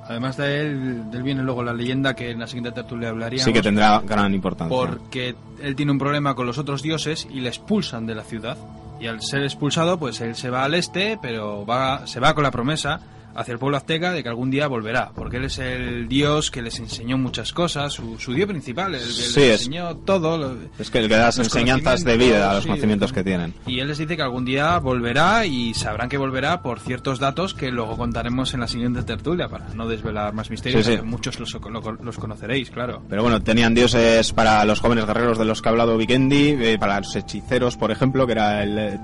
[0.07, 3.45] Además de él, de él viene luego la leyenda que en la siguiente tertulia hablaríamos.
[3.45, 4.77] sí que tendrá gran importancia.
[4.77, 8.57] Porque él tiene un problema con los otros dioses y le expulsan de la ciudad.
[8.99, 12.43] Y al ser expulsado, pues él se va al este, pero va, se va con
[12.43, 13.01] la promesa
[13.35, 15.11] hacia el pueblo azteca de que algún día volverá.
[15.13, 19.01] Porque él es el dios que les enseñó muchas cosas, su, su dios principal, el
[19.01, 20.37] que Sí, les es- enseñó todo.
[20.37, 22.69] lo- Es que el que da las enseñanzas de vida a los sí.
[22.69, 23.53] conocimientos que tienen.
[23.67, 27.53] Y él les dice que algún día volverá y sabrán que volverá por ciertos datos
[27.53, 30.85] que luego contaremos en la siguiente tertulia para no desvelar más misterios.
[30.85, 30.97] Sí, sí.
[30.97, 33.01] que Muchos los, lo- los conoceréis, claro.
[33.09, 36.77] Pero bueno, tenían dioses para los jóvenes guerreros de los que ha hablado Vikendi, eh,
[36.79, 38.99] para los hechiceros, por ejemplo, que era el eh,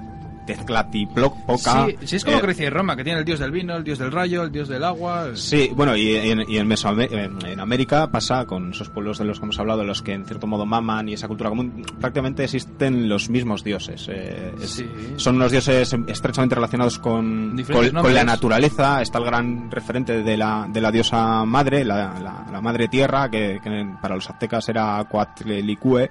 [0.45, 1.85] Tezcatlipoca.
[1.87, 3.83] Sí, sí, es como eh, Grecia y Roma, que tiene el dios del vino, el
[3.83, 5.29] dios del rayo, el dios del agua.
[5.35, 9.25] Sí, bueno, y en, y en, Mesoamé- en- en América pasa con esos pueblos de
[9.25, 12.43] los que hemos hablado, los que en cierto modo maman y esa cultura común, prácticamente
[12.43, 14.07] existen los mismos dioses.
[14.09, 14.89] eh, es- Sí.
[15.17, 19.01] Son unos dioses estrechamente relacionados con, con, con la naturaleza.
[19.01, 23.29] Está el gran referente de la, de la diosa madre, la, la- la madre tierra,
[23.29, 26.09] que, que para los aztecas era Coatlicue.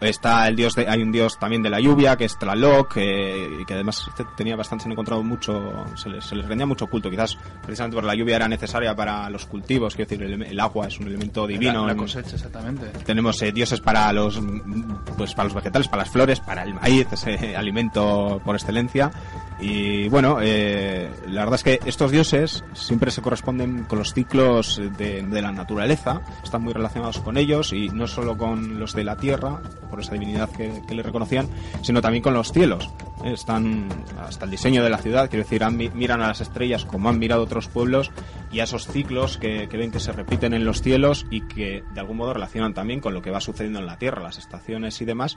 [0.00, 3.64] Está el dios de, hay un dios también de la lluvia que es Tlaloc, eh,
[3.66, 6.86] que además este tenía bastante, se han encontrado mucho, se les, se les rendía mucho
[6.86, 10.60] culto, quizás precisamente porque la lluvia era necesaria para los cultivos, quiero decir, el, el
[10.60, 11.80] agua es un elemento divino.
[11.80, 12.86] La, la en- cosecha, exactamente.
[13.06, 14.82] tenemos eh, dioses para los mm,
[15.16, 19.10] pues para los vegetales, para las flores, para el maíz, ese alimento por excelencia.
[19.58, 24.78] Y bueno, eh, la verdad es que estos dioses siempre se corresponden con los ciclos
[24.98, 29.04] de, de la naturaleza, están muy relacionados con ellos y no solo con los de
[29.04, 31.48] la tierra, por esa divinidad que, le reconocían,
[31.82, 32.90] sino también con los cielos.
[33.24, 36.84] Están hasta el diseño de la ciudad, quiero decir, han mi- miran a las estrellas
[36.84, 38.10] como han mirado otros pueblos
[38.52, 41.82] y a esos ciclos que, que ven que se repiten en los cielos y que
[41.92, 45.00] de algún modo relacionan también con lo que va sucediendo en la Tierra, las estaciones
[45.00, 45.36] y demás.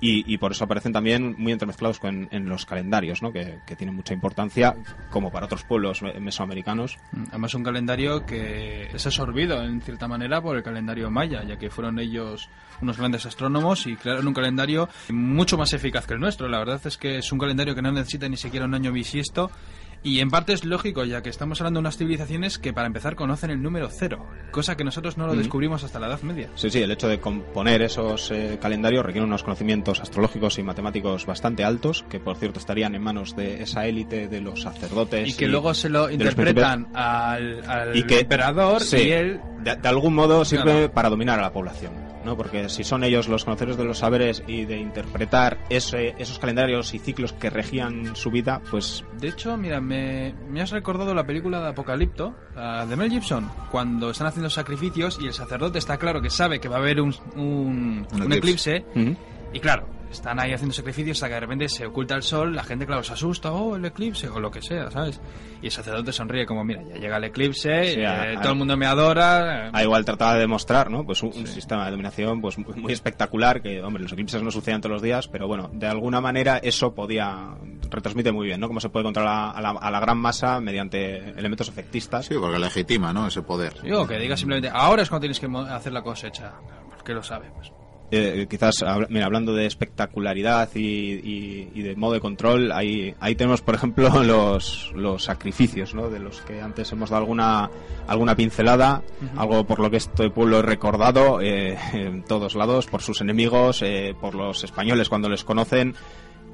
[0.00, 3.32] Y, y por eso aparecen también muy entremezclados con, en los calendarios, ¿no?
[3.32, 4.76] que, que tienen mucha importancia,
[5.10, 6.98] como para otros pueblos me- mesoamericanos.
[7.30, 11.70] Además, un calendario que es absorbido en cierta manera por el calendario maya, ya que
[11.70, 12.48] fueron ellos
[12.82, 16.46] unos grandes astrónomos y crearon un calendario mucho más eficaz que el nuestro.
[16.48, 19.50] La verdad es que es un calendario que no necesita ni siquiera un año bisiesto.
[20.06, 23.16] Y en parte es lógico, ya que estamos hablando de unas civilizaciones que para empezar
[23.16, 25.40] conocen el número cero, cosa que nosotros no lo Ujú.
[25.40, 26.48] descubrimos hasta la Edad Media.
[26.54, 31.26] Sí, sí, el hecho de componer esos eh, calendarios requiere unos conocimientos astrológicos y matemáticos
[31.26, 35.28] bastante altos, que por cierto estarían en manos de esa élite de los sacerdotes.
[35.28, 39.74] Y que luego se lo interpretan al, al y que emperador sí, y él de,
[39.74, 40.92] de algún modo sirve Claro.
[40.92, 44.42] para dominar a la población no porque si son ellos los conocedores de los saberes
[44.46, 49.56] y de interpretar ese, esos calendarios y ciclos que regían su vida pues De hecho,
[49.56, 54.26] mira, me, me has recordado la película de Apocalipto, la de Mel Gibson, cuando están
[54.26, 58.06] haciendo sacrificios y el sacerdote está claro que sabe que va a haber un, un,
[58.12, 58.76] Un un eclipse.
[58.76, 59.16] eclipse,
[59.52, 62.62] y claro, están ahí haciendo sacrificios hasta que de repente se oculta el sol, la
[62.62, 65.20] gente, claro, se asusta, oh, el eclipse, o lo que sea, ¿sabes?
[65.60, 68.52] Y el sacerdote sonríe como, mira, ya llega el eclipse, Sí, eh, a- a- todo
[68.52, 69.66] el mundo me adora.
[69.66, 72.74] eh, a igual trataba de demostrar no pues un, un sistema de dominación pues muy,
[72.76, 76.20] muy espectacular que hombre los eclipses no suceden todos los días pero bueno de alguna
[76.20, 77.56] manera eso podía
[77.90, 81.30] retransmite muy bien no cómo se puede controlar a la, a la gran masa mediante
[81.30, 83.26] elementos efectistas Sí, porque legitima, ¿no?
[83.26, 83.74] Ese poder.
[83.82, 86.52] Digo, que diga simplemente, ahora es cuando tienes que hacer la cosecha.
[87.04, 87.50] ¿Qué lo sabe?
[87.54, 87.70] Pues.
[88.12, 93.14] Eh, quizás habla- mira, hablando de espectacularidad y, y- y de modo de control, ahí,
[93.18, 96.08] ahí tenemos, por ejemplo, los, los sacrificios, ¿no?
[96.08, 97.68] de los que antes hemos dado alguna,
[98.06, 99.02] alguna pincelada,
[99.36, 103.82] algo por lo que este pueblo es recordado eh, en todos lados, por sus enemigos,
[103.82, 105.94] eh, por los españoles cuando les conocen.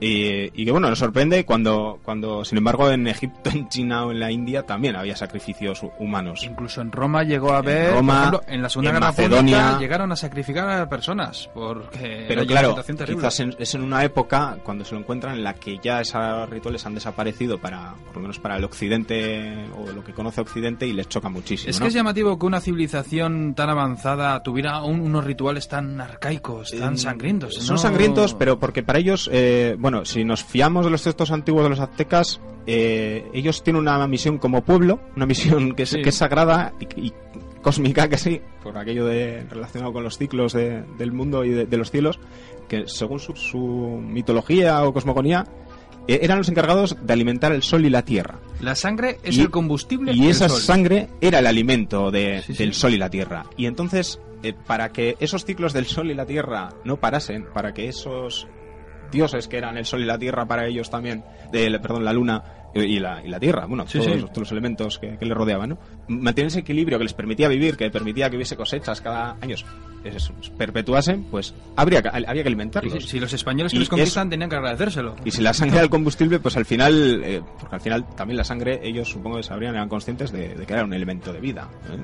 [0.02, 4.10] Y, y que bueno, nos sorprende cuando, cuando, sin embargo, en Egipto, en China o
[4.10, 6.42] en la India también había sacrificios hu- humanos.
[6.44, 9.78] Incluso en Roma llegó a haber, Roma, por ejemplo, en la Segunda en Guerra Macedonia.
[9.78, 12.74] Llegaron a sacrificar a personas porque Pero claro,
[13.06, 16.48] quizás en- es en una época cuando se lo encuentran en la que ya esos
[16.50, 20.86] rituales han desaparecido para, por lo menos para el occidente o lo que conoce occidente
[20.86, 21.70] y les choca muchísimo.
[21.70, 21.84] es ¿no?
[21.84, 26.94] que es llamativo que una civilización tan avanzada tuviera un- unos rituales tan arcaicos, tan
[26.94, 27.54] Eh, sangrientos.
[27.54, 27.82] Son ¿no?
[27.82, 31.70] sangrientos, pero porque para ellos, eh, bueno, si nos fiamos de los textos antiguos de
[31.70, 36.02] los aztecas, eh, ellos tienen una misión como pueblo, una misión que es, Sí.
[36.02, 37.12] que es sagrada y, y
[37.62, 41.66] cósmica que sí, por aquello de relacionado con los ciclos de- del mundo y de,
[41.66, 42.18] de los cielos,
[42.68, 45.46] que según su, su mitología o cosmogonía,
[46.08, 48.40] eh, eran los encargados de alimentar el sol y la tierra.
[48.60, 50.60] La sangre es Y- el combustible Y esa sol.
[50.60, 52.80] sangre era el alimento de- Sí, del sí.
[52.80, 53.44] sol y la tierra.
[53.56, 57.72] Y entonces eh, para que esos ciclos del Sol y la Tierra no parasen, para
[57.72, 58.48] que esos
[59.12, 61.22] dioses que eran el Sol y la Tierra para ellos también,
[61.52, 62.42] de, perdón, la Luna
[62.74, 64.20] y la, y la Tierra, bueno, Sí, todos, sí.
[64.20, 65.78] todos los elementos que, que le rodeaban, ¿no?
[66.08, 69.56] Mantener ese equilibrio que les permitía vivir, que permitía que hubiese cosechas cada año,
[70.56, 72.92] perpetuasen, pues habría que, había que alimentarlos.
[73.04, 75.16] sí, si los españoles que Y les conquistan tenían que agradecérselo.
[75.24, 78.36] Y si la sangre era el combustible, pues al final, eh, porque al final también
[78.36, 81.40] la sangre, ellos supongo que sabrían, eran conscientes de, de que era un elemento de
[81.40, 81.68] vida.
[81.90, 81.98] ¿eh?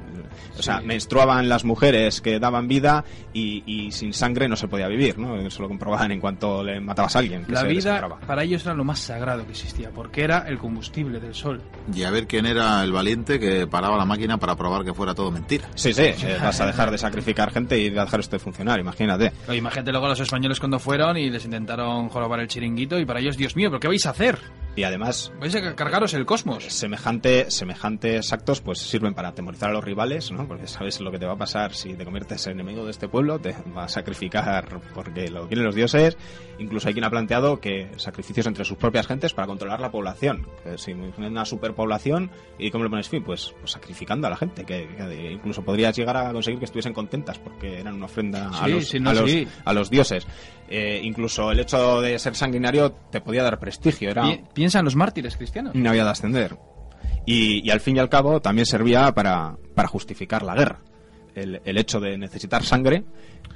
[0.59, 0.87] O sea, Sí.
[0.87, 5.37] menstruaban las mujeres que daban vida y, y sin sangre no se podía vivir, ¿no?
[5.37, 7.45] Eso lo comprobaban en cuanto le matabas a alguien.
[7.45, 10.58] que La se vida para ellos era lo más sagrado que existía, porque era el
[10.59, 11.61] combustible del sol.
[11.95, 15.15] Y a ver quién era el valiente que paraba la máquina para probar que fuera
[15.15, 15.69] todo mentira.
[15.75, 18.79] Sí, sí, eh, vas a dejar de sacrificar gente y de dejar esto de funcionar,
[18.81, 19.33] imagínate.
[19.49, 23.05] O imagínate luego a los españoles cuando fueron y les intentaron jorobar el chiringuito y
[23.05, 24.39] para ellos, Dios mío, ¿pero qué vais a hacer?
[24.79, 26.63] Y además, ¿Vais a cargaros el cosmos?
[26.67, 30.47] semejante, semejantes actos pues sirven para atemorizar a los rivales, ¿no?
[30.47, 33.09] Porque sabes lo que te va a pasar si te conviertes en enemigo de este
[33.09, 36.17] pueblo, te va a sacrificar porque lo quieren los dioses.
[36.61, 40.47] Incluso hay quien ha planteado que sacrificios entre sus propias gentes para controlar la población.
[40.63, 43.25] Que si una superpoblación, ¿y cómo le pones fin?
[43.25, 46.93] Pues, pues sacrificando a la gente, que, que incluso podrías llegar a conseguir que estuviesen
[46.93, 49.49] contentas porque eran una ofrenda a, los, sí, no, a, los, sí.
[49.65, 50.25] a los dioses.
[50.71, 54.85] Eh, incluso el hecho de ser sanguinario te podía dar prestigio, era Pi- Piensa en
[54.85, 55.75] los mártires cristianos.
[55.75, 56.57] no había de ascender.
[57.27, 60.81] Y, y al fin y al cabo también servía para, para justificar la guerra.
[61.35, 63.05] El, el hecho de necesitar sangre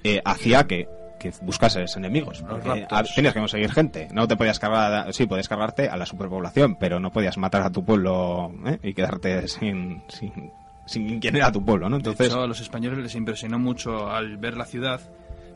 [0.04, 0.86] eh, hacía que,
[1.18, 2.42] que buscases enemigos.
[2.48, 3.10] Porque raptos.
[3.10, 4.08] a- tenías que conseguir gente.
[4.12, 7.70] No te podías cargar, sí, podías cargarte a la superpoblación, pero no podías matar a
[7.70, 8.78] tu pueblo ¿eh?
[8.82, 10.50] y quedarte sin, sin,
[10.86, 11.96] sin quién era tu pueblo, ¿no?
[11.96, 15.00] De Entonces, hecho, a los españoles les impresionó mucho al ver la ciudad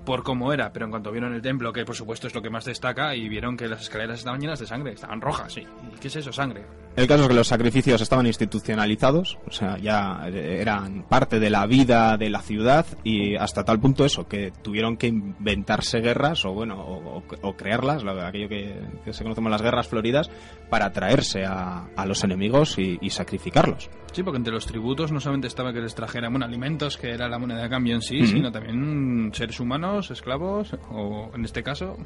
[0.07, 2.49] por cómo era, pero en cuanto vieron el templo, que por supuesto es lo que
[2.49, 5.67] más destaca, y vieron que las escaleras estaban llenas de sangre, estaban rojas, sí.
[5.95, 6.65] ¿Y qué es eso, sangre?
[6.97, 11.67] El caso es que los sacrificios estaban institucionalizados, o sea, ya eran parte de la
[11.67, 16.55] vida de la ciudad y hasta tal punto eso, que tuvieron que inventarse guerras o
[16.55, 20.31] bueno, o, o- crearlas, lo- aquello que, que se conoce como las guerras floridas,
[20.71, 23.91] para traerse a, a los enemigos y, y sacrificarlos.
[24.13, 27.29] Sí, porque entre los tributos no solamente estaba que les trajeran bueno, alimentos, que era
[27.29, 31.99] la moneda de cambio en sí, sino también seres humanos, esclavos, o en este caso,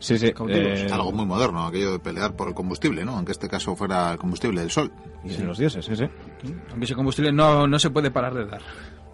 [0.00, 0.32] Sí, sí.
[0.48, 3.16] Eh, Algo muy moderno, aquello de pelear por el combustible, ¿no?
[3.16, 4.90] Aunque este caso fuera el combustible del sol.
[5.22, 6.04] y sin los dioses, sí, sí.
[6.70, 8.60] aunque ese combustible no, no se puede parar de dar.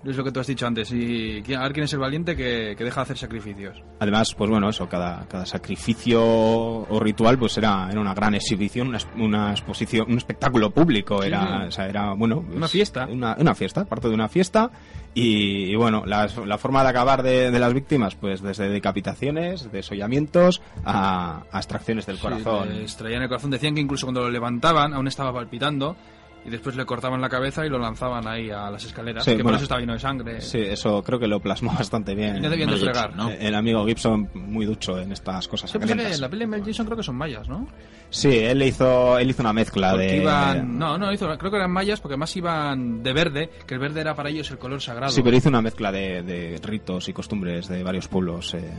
[0.07, 2.75] Es lo que tú has dicho antes, y a ver quién es el valiente que,
[2.79, 3.83] que deja de hacer sacrificios.
[3.99, 8.89] Además, pues bueno, eso, cada, cada sacrificio o ritual pues era, era una gran exhibición,
[8.89, 11.67] una, una exposición, un espectáculo público, era, sí.
[11.67, 12.43] o sea, era, bueno...
[12.43, 13.07] pues, Una fiesta.
[13.11, 14.71] Una, una fiesta, parte de una fiesta
[15.13, 19.73] y, y, bueno, la, la forma de acabar de, de las víctimas, pues desde decapitaciones,
[19.73, 22.69] desollamientos a, a extracciones del corazón.
[22.71, 25.97] Sí, les traían el corazón, decían que incluso cuando lo levantaban aún estaba palpitando,
[26.47, 29.37] y después le cortaban la cabeza y lo lanzaban ahí a las escaleras, Sí, que
[29.39, 29.57] por bueno.
[29.57, 30.41] eso estaba lleno de sangre.
[30.41, 32.37] Sí, eso creo que lo plasmó bastante bien.
[32.37, 33.15] Y no debían de fregar.
[33.17, 33.29] ¿no?
[33.31, 35.71] Eh, El amigo Gibson, muy ducho en estas cosas.
[35.71, 37.67] Sí, pues la peli de Mel Gibson creo que son mayas, ¿no?
[38.09, 40.17] Sí, él le hizo, él hizo una mezcla Porque de...
[40.19, 40.79] iban...
[40.79, 44.01] No, no, hizo- creo que eran mayas porque más iban de verde, que el verde
[44.01, 45.11] era para ellos el color sagrado.
[45.13, 48.71] Sí, pero hizo una mezcla de, de ritos y costumbres de varios pueblos eh,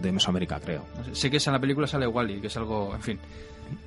[0.00, 0.86] de Mesoamérica, creo.
[1.12, 3.18] Sé, que esa en la película sale Wally, que es algo, en fin.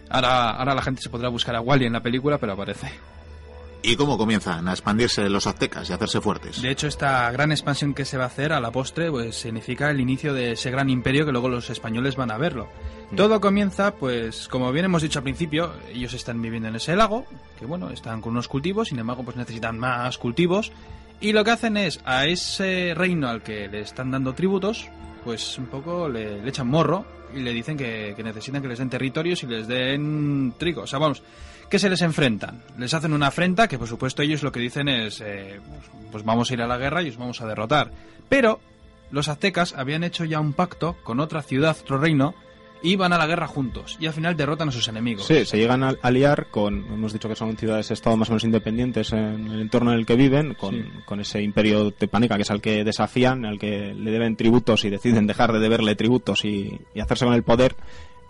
[0.09, 2.87] Ahora, ahora la gente se podrá buscar a Wally en la película, pero aparece.
[3.85, 6.61] ¿Y cómo comienzan a expandirse los aztecas y a hacerse fuertes?
[6.61, 9.89] De hecho, esta gran expansión que se va a hacer a la postre, pues significa
[9.89, 12.69] el inicio de ese gran imperio que luego los españoles van a verlo.
[13.13, 17.25] Todo comienza, pues, como bien hemos dicho al principio, ellos están viviendo en ese lago,
[17.59, 20.71] que bueno, están con unos cultivos, sin embargo, pues necesitan más cultivos.
[21.19, 24.87] Y lo que hacen es, a ese reino al que le están dando tributos,
[25.25, 28.79] pues un poco le, le echan morro y le dicen que, que necesitan que les
[28.79, 30.83] den territorios y les den trigo.
[30.83, 31.21] O sea, vamos,
[31.73, 32.61] que se les enfrentan.
[32.77, 36.23] Les hacen una afrenta que, por supuesto, ellos lo que dicen es, eh, pues, pues
[36.23, 37.89] vamos a ir a la guerra y os vamos a derrotar.
[38.29, 38.59] Pero
[39.09, 42.35] los aztecas habían hecho ya un pacto con otra ciudad, otro reino,
[42.83, 43.97] y van a la guerra juntos.
[43.99, 45.25] Y al final derrotan a sus enemigos.
[45.25, 48.43] Sí, se llegan a, a liar con, hemos dicho que son ciudades-estado más o menos
[48.43, 50.85] independientes en el entorno en el que viven, con, Sí.
[51.05, 54.91] con ese imperio tepaneca que es al que desafían, al que le deben tributos y
[54.91, 57.75] deciden dejar de deberle tributos y, y hacerse con el poder.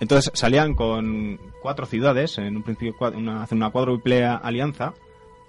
[0.03, 4.93] Entonces salían con cuatro ciudades, en un principio una, una cuádruple alianza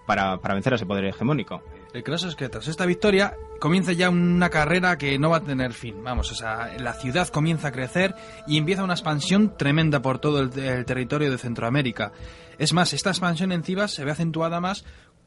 [0.06, 1.60] para, para vencer a ese poder hegemónico.
[1.92, 5.44] El caso es que tras esta victoria comienza ya una carrera que no va a
[5.44, 6.02] tener fin.
[6.04, 8.14] Vamos, o sea, la ciudad comienza a crecer
[8.46, 12.12] y empieza una expansión tremenda por todo el, territorio de Centroamérica.
[12.58, 14.84] Es más, esta expansión encima se ve acentuada más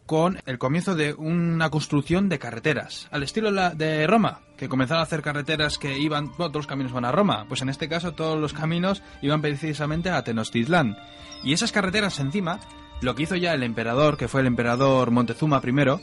[0.08, 5.04] con el comienzo de una construcción de carreteras, al estilo de Roma, que comenzaron a
[5.04, 8.14] hacer carreteras que iban, bueno, todos los caminos van a Roma, pues en este caso
[8.14, 10.98] todos los caminos iban precisamente a Tenochtitlán.
[11.44, 12.60] Y esas carreteras encima,
[13.02, 16.00] lo que hizo ya el emperador, que fue el emperador Montezuma I,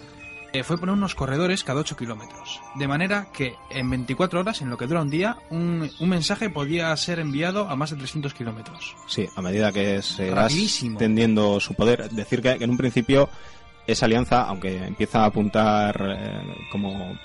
[0.52, 2.60] eh, fue poner unos corredores cada 8 kilómetros.
[2.76, 6.48] De manera que en 24 horas, en lo que dura un día, un, un mensaje
[6.48, 8.94] podía ser enviado a más de 300 kilómetros.
[9.08, 12.08] Sí, a medida que se va extendiendo su poder.
[12.10, 13.28] Decir que, que en un principio
[13.86, 17.16] esa alianza, aunque empieza a apuntar eh, como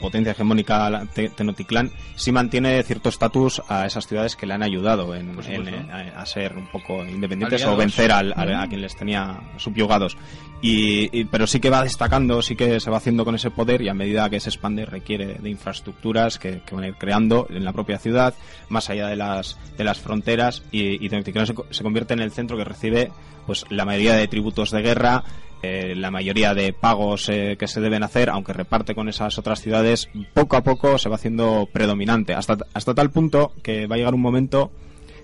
[0.00, 5.14] potencia hegemónica a Tenochtitlán, sí mantiene cierto estatus a esas ciudades que le han ayudado
[5.14, 7.74] en, eh, a ser un poco independientes Aliados.
[7.74, 10.16] o vencer al, a quien les tenía subyugados.
[10.60, 13.80] Y, y- pero sí que va destacando, sí que se va haciendo con ese poder
[13.82, 17.46] y a medida que se expande requiere de infraestructuras que, que van a ir creando
[17.48, 18.34] en la propia ciudad,
[18.68, 22.32] más allá de las, de las fronteras y, y Tenochtitlán se, se convierte en el
[22.32, 23.10] centro que recibe
[23.46, 25.22] pues la mayoría de tributos de guerra,
[25.64, 29.60] eh, la mayoría de pagos eh, que se deben hacer, aunque reparte con esas otras
[29.60, 33.98] ciudades, poco a poco se va haciendo predominante, hasta, hasta tal punto que va a
[33.98, 34.70] llegar un momento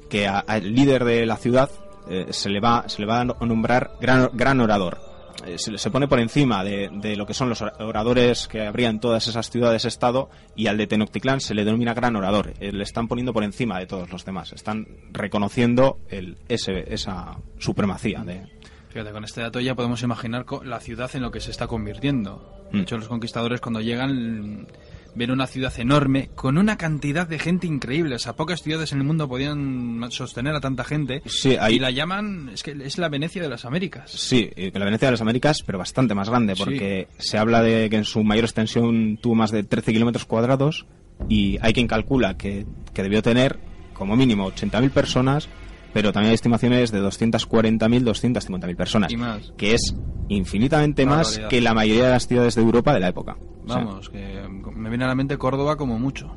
[0.08, 1.70] que al líder de la ciudad
[2.08, 4.98] eh, se le va se le va a nombrar gran, gran orador.
[5.46, 8.88] Eh, Se, se pone por encima de, de lo que son los oradores que habría
[8.90, 12.52] en todas esas ciudades-estado y al de Tenochtitlán se le denomina gran orador.
[12.60, 14.52] Le están poniendo por encima de todos los demás.
[14.52, 18.42] Están reconociendo el, ese, esa supremacía de,
[18.90, 22.66] Fíjate, con este dato ya podemos imaginar la ciudad en lo que se está convirtiendo.
[22.72, 22.82] De Mm.
[22.82, 24.66] hecho, los conquistadores cuando llegan
[25.14, 28.14] ven una ciudad enorme con una cantidad de gente increíble.
[28.14, 31.22] O sea, pocas ciudades en el mundo podían sostener a tanta gente.
[31.26, 34.10] Sí, ahí- Y la llaman, es que es la Venecia de las Américas.
[34.12, 37.90] Sí, eh, la Venecia de las Américas, pero bastante más grande, porque se habla de
[37.90, 40.86] que en su mayor extensión tuvo más de 13 kilómetros cuadrados
[41.28, 43.58] y hay quien calcula que, que debió tener
[43.92, 45.48] como mínimo 80.000 personas,
[45.92, 49.52] pero también hay estimaciones de 240.000, 250.000 personas, Y más.
[49.56, 49.94] que es
[50.28, 53.36] infinitamente más que la mayoría de las ciudades de Europa de la época.
[53.64, 54.42] O sea, Vamos, que
[54.74, 56.34] me viene a la mente Córdoba como mucho.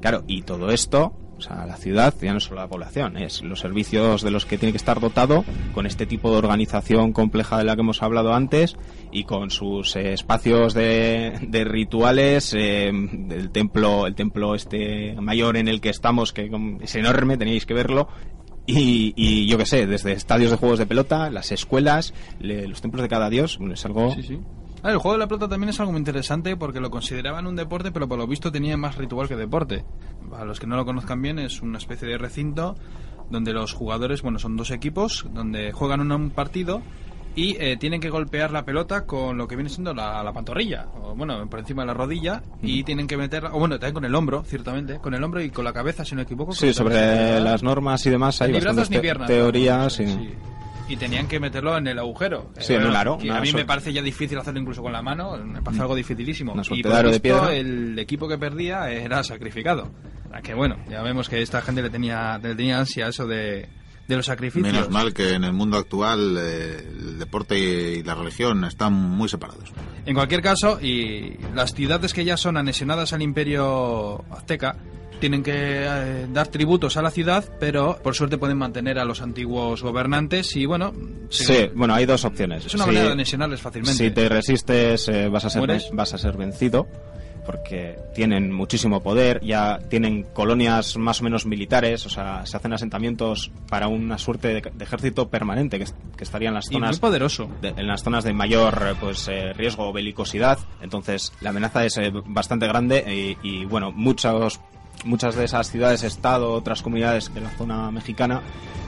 [0.00, 3.42] Claro, y todo esto, o sea, la ciudad ya no es solo la población, es
[3.42, 7.58] los servicios de los que tiene que estar dotado con este tipo de organización compleja
[7.58, 8.76] de la que hemos hablado antes
[9.12, 15.56] y con sus eh, espacios de, de rituales, eh, del templo, el templo este mayor
[15.56, 18.08] en el que estamos, que es enorme, teníais que verlo.
[18.70, 22.80] Y, y yo qué sé, desde estadios de juegos de pelota, las escuelas, le- los
[22.80, 24.38] templos de cada dios, es algo Sí, sí.
[24.82, 27.54] Ah, el juego de la pelota también es algo muy interesante porque lo consideraban un
[27.56, 29.84] deporte, pero por lo visto tenía más ritual que deporte.
[30.34, 32.76] A los que no lo conozcan bien, es una especie de recinto
[33.30, 36.80] donde los jugadores, bueno, son dos equipos, donde juegan un partido
[37.40, 40.86] y eh, tienen que golpear la pelota con lo que viene siendo la, la pantorrilla,
[41.00, 44.04] o bueno, por encima de la rodilla, y tienen que meterla, o bueno, también con
[44.04, 46.52] el hombro, ciertamente, con el hombro y con la cabeza, si no me equivoco.
[46.52, 47.40] Sí, sobre cabeza.
[47.40, 49.26] las normas y demás hay bastantes te- piernas.
[49.28, 50.00] teorías.
[50.00, 50.30] y- sí.
[50.88, 52.50] Y tenían que meterlo en el agujero.
[52.58, 55.36] Sí, en un aro, a mí me parece ya difícil hacerlo incluso con la mano.
[55.36, 56.52] Me parece algo dificilísimo.
[56.72, 57.54] Y por de piedra.
[57.54, 59.88] el equipo que perdía era sacrificado.
[60.42, 63.68] Que bueno, ya vemos que esta gente le tenía, le tenía ansia eso de,
[64.10, 64.72] de los sacrificios.
[64.72, 69.28] Menos mal que en el mundo actual eh, el deporte y la religión están muy
[69.28, 69.70] separados.
[70.04, 74.76] En cualquier caso, y las ciudades que ya son anexionadas al imperio azteca
[75.20, 79.20] tienen que eh, dar tributos a la ciudad, pero por suerte pueden mantener a los
[79.20, 80.92] antiguos gobernantes y bueno,
[81.28, 82.64] Sí, bueno, hay dos opciones.
[82.64, 84.02] es una Si- manera de anexionarles fácilmente.
[84.04, 85.90] Si te resistes, eh, vas, a ser, ¿Mueres?
[85.92, 86.88] vas a ser vencido,
[87.44, 92.72] porque tienen muchísimo poder, ya tienen colonias más o menos militares, o sea, se hacen
[92.72, 96.80] asentamientos para una suerte de, de ejército permanente que, que estaría en las y muy
[96.82, 97.48] zonas poderoso.
[97.60, 100.58] de- en las zonas de mayor eh, pues eh, riesgo o belicosidad.
[100.82, 104.60] Entonces, la amenaza es eh, bastante grande y, y, bueno, muchos
[105.04, 108.42] muchas de esas ciudades, estado, otras comunidades de la zona mexicana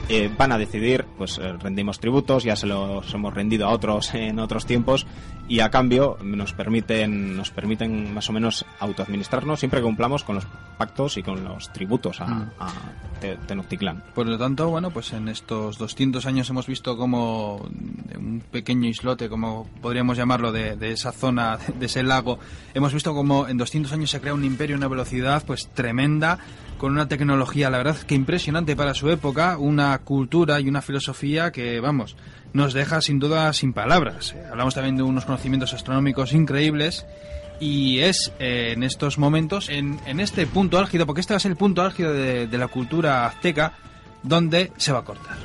[0.08, 4.12] eh, van a decidir, pues eh, rendimos tributos, ya se los hemos rendido a otros
[4.14, 5.06] en otros tiempos
[5.48, 10.36] y a cambio nos permiten nos permiten más o menos autoadministrarnos siempre que cumplamos con
[10.36, 10.46] los
[10.78, 12.50] pactos y con los tributos a, Mm.
[12.60, 12.72] a
[13.20, 14.02] Te- Tenochtitlán.
[14.14, 19.28] Por lo tanto, bueno, pues en estos 200 años hemos visto como un pequeño islote,
[19.28, 22.38] como podríamos llamarlo, de, de esa zona, de ese lago,
[22.74, 26.38] hemos visto como en 200 años se crea un imperio a una velocidad pues tremenda,
[26.82, 31.52] con una tecnología, la verdad, que impresionante para su época, una cultura y una filosofía
[31.52, 32.16] que, vamos,
[32.52, 34.32] nos deja sin duda sin palabras.
[34.36, 37.06] Eh, Hablamos también de unos conocimientos astronómicos increíbles
[37.60, 41.40] y es eh, en estos momentos, en, en este punto álgido, porque este va a
[41.40, 43.74] ser el punto álgido de, de la cultura azteca,
[44.24, 45.36] donde se va a cortar.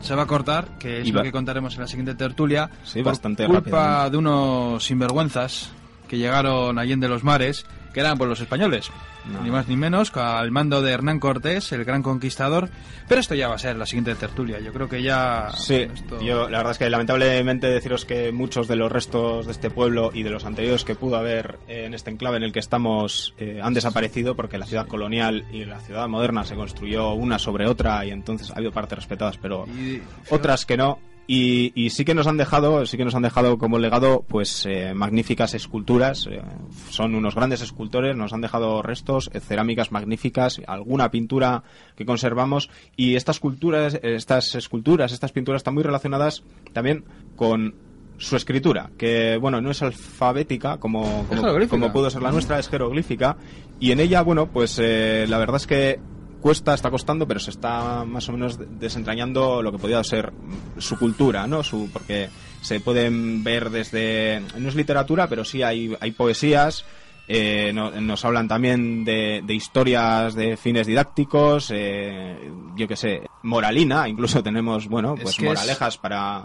[0.00, 3.10] Se va a cortar, que es lo que contaremos en la siguiente tertulia, Sí, por
[3.14, 3.62] bastante culpa
[4.04, 4.10] rápidamente.
[4.12, 5.72] de unos sinvergüenzas
[6.06, 8.90] que llegaron allende los mares, que eran por los españoles,
[9.24, 9.40] No.
[9.40, 12.68] ni más ni menos, al mando de Hernán Cortés, el gran conquistador.
[13.08, 14.60] Pero esto ya va a ser la siguiente tertulia.
[14.60, 15.50] Yo creo que ya.
[15.56, 19.52] Sí, esto- yo la verdad es que lamentablemente deciros que muchos de los restos de
[19.52, 22.58] este pueblo y de los anteriores que pudo haber en este enclave en el que
[22.58, 27.38] estamos eh, han desaparecido porque la ciudad colonial y la ciudad moderna se construyó una
[27.38, 30.98] sobre otra y entonces ha habido partes respetadas, pero y- otras que no.
[31.26, 34.66] Y, y, sí que nos han dejado, sí que nos han dejado como legado, pues
[34.66, 36.28] eh, magníficas esculturas.
[36.30, 36.42] Eh,
[36.90, 38.14] son unos grandes escultores.
[38.14, 41.62] Nos han dejado restos, eh, cerámicas magníficas, alguna pintura
[41.96, 42.68] que conservamos.
[42.96, 47.04] Y estas culturas, estas esculturas, estas pinturas están muy relacionadas también
[47.36, 47.74] con
[48.16, 52.68] su escritura, que bueno, no es alfabética como, como, como pudo ser la nuestra, es
[52.68, 53.36] jeroglífica.
[53.80, 55.98] Y en ella, bueno, pues la verdad es que
[56.44, 60.30] cuesta, está costando, pero se está más o menos desentrañando lo que podría ser
[60.76, 61.62] su cultura, ¿no?
[61.62, 62.28] Su, porque
[62.60, 64.42] se pueden ver desde...
[64.58, 66.84] No es literatura, pero sí hay, hay poesías,
[67.28, 72.36] eh, nos hablan también de, historias de fines didácticos, eh,
[72.76, 76.44] yo qué sé, moralina, incluso tenemos, bueno, pues moralejas para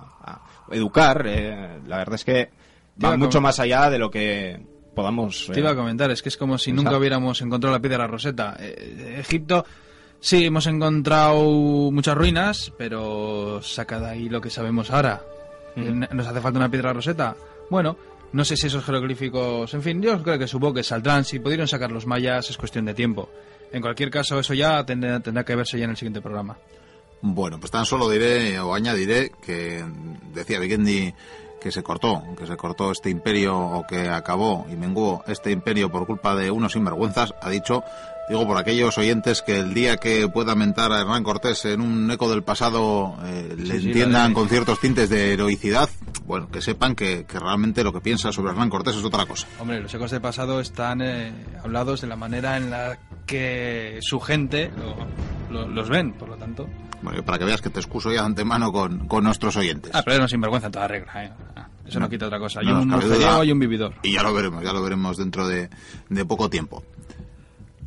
[0.72, 1.26] educar.
[1.28, 2.52] Eh, la verdad es que
[3.04, 5.52] va mucho más allá de lo que podamos...
[5.54, 8.56] Te iba a comentar, es que es como si nunca hubiéramos encontrado la piedra roseta.
[8.58, 9.66] Egipto
[10.22, 11.44] Sí, hemos encontrado
[11.92, 15.22] muchas ruinas, pero saca de ahí lo que sabemos ahora.
[15.76, 16.04] Mm.
[16.12, 17.36] ¿Nos hace falta una piedra roseta?
[17.70, 17.96] Bueno,
[18.34, 19.74] no sé si esos jeroglíficos...
[19.74, 21.24] En fin, yo creo que supongo que saldrán.
[21.24, 23.30] Si pudieron sacar los mayas es cuestión de tiempo.
[23.72, 26.58] En cualquier caso, eso ya tendrá, que verse ya en el siguiente programa.
[27.22, 29.84] Bueno, pues tan solo diré o añadiré que
[30.34, 31.14] decía Vikendi
[31.60, 35.92] que se cortó, que se cortó este imperio o que acabó y menguó este imperio
[35.92, 37.84] por culpa de unos sinvergüenzas, ha dicho
[38.30, 42.12] Digo, por aquellos oyentes que el día que pueda mentar a Hernán Cortés en un
[42.12, 45.90] eco del pasado eh, le entiendan con ciertos tintes de heroicidad,
[46.28, 49.48] bueno, que sepan que, realmente lo que piensa sobre Hernán Cortés es otra cosa.
[49.60, 54.20] Hombre, los ecos del pasado están eh, hablados de la manera en la que su
[54.20, 54.72] gente
[55.50, 56.70] los ven, por lo tanto.
[57.02, 59.90] Bueno, para que veas que te excuso ya de antemano con, con nuestros oyentes.
[59.96, 61.32] Ah, pero era un sinvergüenza en toda regla, ¿eh?
[61.56, 62.60] Ah, eso no, quita otra cosa.
[62.60, 63.96] Hay un mujeriego y un vividor.
[64.04, 65.70] Y ya lo veremos, ya lo veremos dentro de,
[66.10, 66.84] de poco tiempo.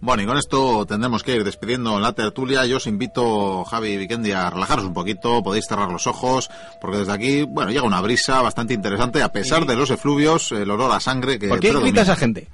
[0.02, 2.66] Bueno, y con esto tendremos que ir despidiendo la tertulia.
[2.66, 5.44] Yo os invito, Javi y Vikendi, a relajaros un poquito.
[5.44, 6.50] Podéis cerrar los ojos,
[6.80, 10.68] porque desde aquí, bueno, llega una brisa bastante interesante, a pesar de los efluvios, el
[10.72, 11.46] olor a sangre que...
[11.46, 12.48] ¿Por qué grita esa gente?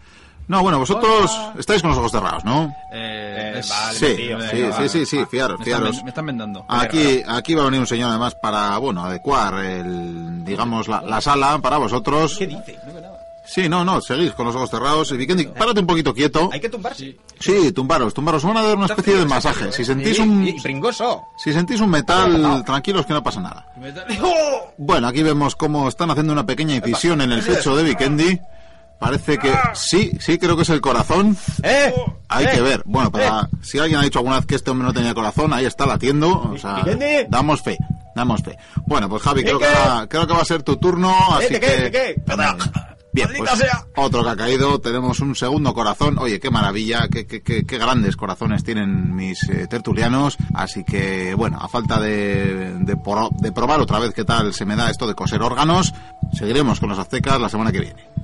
[0.47, 2.71] No, bueno, vosotros estáis con los ojos cerrados, ¿no?
[2.93, 6.03] Eh, sí, sí, sí, sí, fiaros, fiaros.
[6.03, 6.67] Me están, vendando.
[6.69, 11.23] Aquí, aquí va a venir un señor además para, bueno, adecuar el, digamos, la, la
[11.23, 12.37] sala para vosotros.
[12.39, 12.79] ¿Qué dice?
[13.49, 15.11] Sí, no, no, seguís con los ojos cerrados.
[15.11, 16.51] Vikendi, párate un poquito quieto.
[16.53, 17.05] Hay que tumbarse.
[17.05, 17.19] Sí,
[17.75, 18.43] tumbaros, tumbaros.
[18.45, 19.73] Van a dar una especie de masaje.
[19.73, 20.47] Si sentís un...
[21.37, 23.67] Si sentís un metal, tranquilos que no pasa nada.
[24.81, 28.41] Bueno, aquí vemos cómo están haciendo una pequeña incisión en el pecho de Vikendi.
[28.99, 31.37] Parece que sí, sí, creo que es el corazón.
[31.63, 31.93] ¿Eh?
[32.29, 32.83] Hay que ver.
[32.85, 35.67] Bueno, para si alguien ha dicho alguna vez que este hombre no tenía corazón, ahí
[35.67, 36.51] está latiendo.
[36.53, 36.85] O sea,
[37.29, 37.77] damos fe,
[38.15, 38.57] damos fe.
[38.87, 42.23] Bueno, pues Javi, creo que, va, creo que va a ser tu turno, así que...
[43.19, 43.67] ¿Qué, Bien, pues,
[43.97, 46.19] otro que ha caído, tenemos un segundo corazón.
[46.19, 50.37] Oye, qué maravilla, qué, qué, qué, grandes corazones tienen mis eh, tertulianos.
[50.55, 52.97] Así que, bueno, a falta de, de,
[53.41, 55.93] de probar otra vez qué tal se me da esto de coser órganos,
[56.33, 58.18] seguiremos con los aztecas la semana que viene.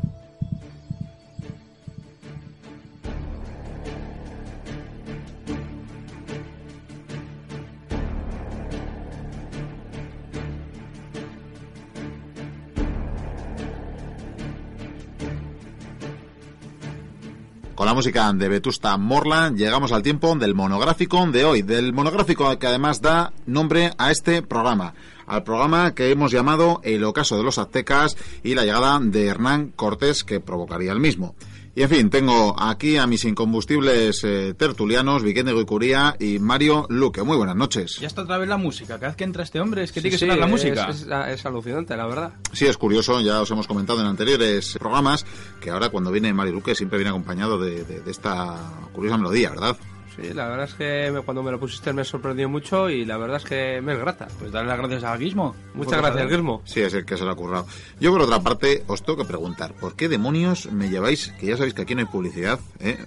[17.75, 22.57] Con la música de Vetusta Morland llegamos al tiempo del monográfico de hoy, del monográfico
[22.57, 24.95] que además da nombre a este programa,
[25.27, 29.72] al programa que hemos llamado El ocaso de los aztecas y la llegada de Hernán
[29.75, 31.35] Cortés que provocaría el mismo.
[31.77, 37.25] Y en fin, tengo aquí a mis incombustibles eh, tertulianos, Vicente Guicuría y Mario Luque.
[37.25, 37.99] Muy buenas noches.
[38.01, 38.95] Ya está otra vez la música.
[38.95, 40.89] Cada vez que entra este hombre es que tiene que sonar la música.
[41.29, 42.33] Es, alucinante, la verdad.
[42.53, 43.20] Sí, es curioso.
[43.20, 45.27] Ya os hemos comentado en anteriores programas
[45.61, 48.57] que ahora cuando viene Mario Luque siempre viene acompañado de esta
[48.93, 49.77] curiosa melodía, ¿verdad?
[50.16, 53.38] Sí, la verdad es que cuando me lo pusiste me sorprendió mucho y la verdad
[53.38, 54.28] es que me es grata.
[54.38, 55.56] Pues darle las gracias a Guismo.
[55.74, 56.62] Muchas gracias, Guismo.
[56.64, 57.66] Sí, es el que se lo ha currado.
[57.98, 61.56] Yo, por otra parte, os tengo que preguntar, ¿por qué demonios me lleváis, que ya
[61.56, 62.98] sabéis que aquí no hay publicidad, ¿eh?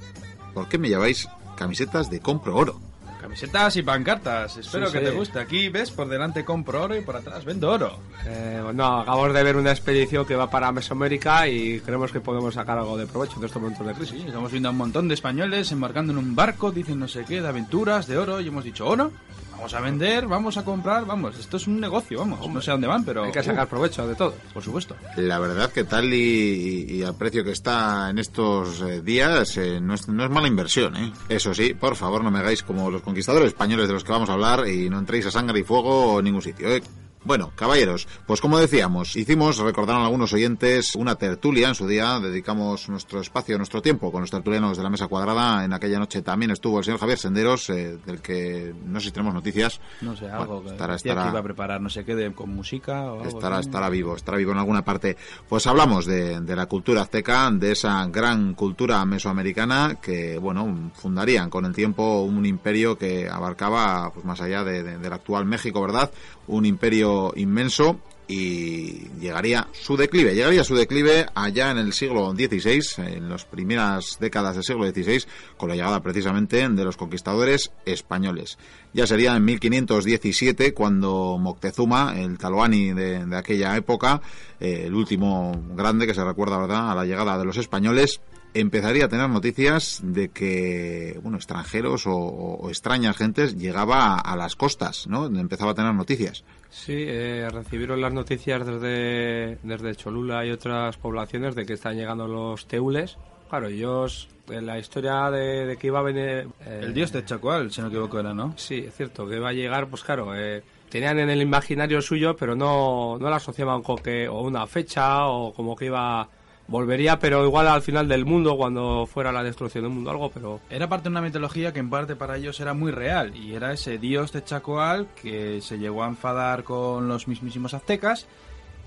[0.54, 2.87] ¿por qué me lleváis camisetas de compro oro?
[3.22, 5.40] Camisetas y pancartas, espero que te guste.
[5.40, 8.00] Aquí ves, por delante compro oro y por atrás vendo oro.
[8.26, 12.54] Eh, no, acabamos de ver una expedición que va para Mesoamérica y creemos que podemos
[12.54, 14.24] sacar algo de provecho de estos momentos de crisis.
[14.26, 17.42] estamos viendo a un montón de españoles embarcando en un barco, dicen no sé qué,
[17.42, 19.12] de aventuras, de oro, y hemos dicho, oro,
[19.58, 22.74] vamos a vender, vamos a comprar, vamos, esto es un negocio, vamos, no sé a
[22.76, 23.24] dónde van, pero...
[23.24, 24.36] Hay que sacar provecho de todo.
[24.54, 24.96] Por supuesto.
[25.18, 29.96] La verdad que tal y, al precio que está en estos eh, días, eh, no,
[29.96, 31.12] es, no, es, mala inversión, ¿eh?
[31.28, 34.30] Eso sí, por favor no me hagáis como los conquistadores españoles de los que vamos
[34.30, 36.84] a hablar y no entréis a sangre y fuego en ningún sitio, ¿eh?
[37.28, 42.88] Bueno, caballeros, pues como decíamos, hicimos, recordaron algunos oyentes, una tertulia en su día, dedicamos
[42.88, 45.66] nuestro espacio, nuestro tiempo con los tertulianos de la mesa cuadrada.
[45.66, 49.12] En aquella noche también estuvo el señor Javier Senderos, eh, del que no sé si
[49.12, 49.82] tenemos noticias.
[50.00, 52.32] No sé, algo que estará, decía estará- que iba a preparar no sé qué de-
[52.32, 55.18] con música o algo Estará, estará vivo, estará vivo en alguna parte.
[55.50, 61.50] Pues hablamos de, de la cultura azteca, de esa gran cultura mesoamericana que, bueno, fundarían
[61.50, 65.82] con el tiempo un imperio que abarcaba, pues más allá de- de- del actual México,
[65.82, 66.10] ¿verdad?
[66.48, 72.82] Un imperio inmenso y llegaría su declive, llegaría su declive allá en el siglo XVI,
[72.98, 75.24] en las primeras décadas del siglo XVI,
[75.56, 78.58] con la llegada precisamente de los conquistadores españoles.
[78.94, 84.22] Ya sería en 1517 cuando Moctezuma, el taloani de, aquella época,
[84.60, 88.20] eh, el último grande que se recuerda, ¿verdad?, a la llegada de los españoles,
[88.60, 94.36] empezaría a tener noticias de que, bueno, extranjeros o, o extrañas gentes llegaba a, a
[94.36, 95.26] las costas, ¿no?
[95.28, 96.44] Empezaba a tener noticias.
[96.70, 102.28] Sí, eh, recibieron las noticias desde, desde Cholula y otras poblaciones de que están llegando
[102.28, 103.18] los teules.
[103.50, 106.50] Claro, ellos, en la historia de, de que iba a venir...
[106.66, 108.54] eh, El dios de Chacual, si no me equivoco, era, ¿no?
[108.58, 112.36] Sí, es cierto, que iba a llegar, pues claro, eh, tenían en el imaginario suyo,
[112.36, 116.28] pero no, no la asociaban con que o una fecha o como que iba...
[116.68, 120.60] Volvería, pero igual al final del mundo, cuando fuera la destrucción del mundo, algo, pero
[120.70, 123.72] Era parte de una mitología que en parte para ellos era muy real y era
[123.72, 128.28] ese dios de Chacoal que se llegó a enfadar con los mismísimos aztecas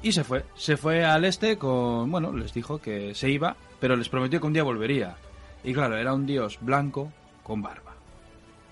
[0.03, 0.45] y se fue.
[0.57, 4.47] Se fue al este con, bueno, les dijo que se iba, pero les prometió que
[4.47, 5.17] un día volvería.
[5.65, 7.11] Y claro, era un dios blanco
[7.43, 7.95] con barba.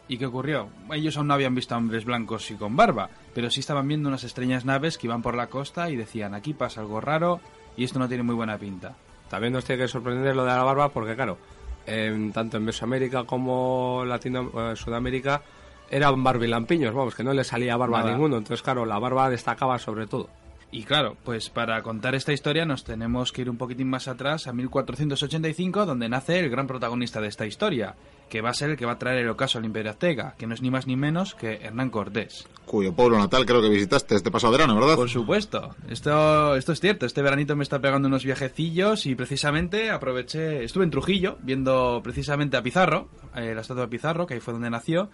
[0.07, 0.69] ¿Y qué ocurrió?
[0.93, 4.25] Ellos aún no habían visto hombres blancos y con barba, pero sí estaban viendo unas
[4.25, 7.41] extrañas naves que iban por la costa y decían, aquí pasa algo raro
[7.79, 8.95] y esto no tiene muy buena pinta.
[9.31, 11.39] También nos tiene que sorprender lo de la barba porque, claro,
[11.87, 15.41] en- tanto en Mesoamérica como Latino, eh, Sudamérica
[15.91, 18.11] eran barbilampiños, vamos, que no le salía barba Nada.
[18.11, 18.37] a ninguno.
[18.37, 20.29] Entonces, claro, la barba destacaba sobre todo.
[20.70, 24.47] Y claro, pues para contar esta historia nos tenemos que ir un poquitín más atrás
[24.49, 27.95] a 1485, donde nace el gran protagonista de esta historia,
[28.29, 30.47] que va a ser el que va a traer el ocaso al Imperio Azteca, que
[30.47, 32.47] no es ni más ni menos que Hernán Cortés.
[32.64, 34.97] Cuyo pueblo natal creo que visitaste este pasado verano, ¿verdad?
[34.97, 39.91] Por supuesto, esto, esto es cierto, este veranito me está pegando unos viajecillos y precisamente
[39.91, 44.41] aproveché, estuve en Trujillo viendo precisamente a Pizarro, eh, la estatua de Pizarro, que ahí
[44.41, 45.09] fue donde nació,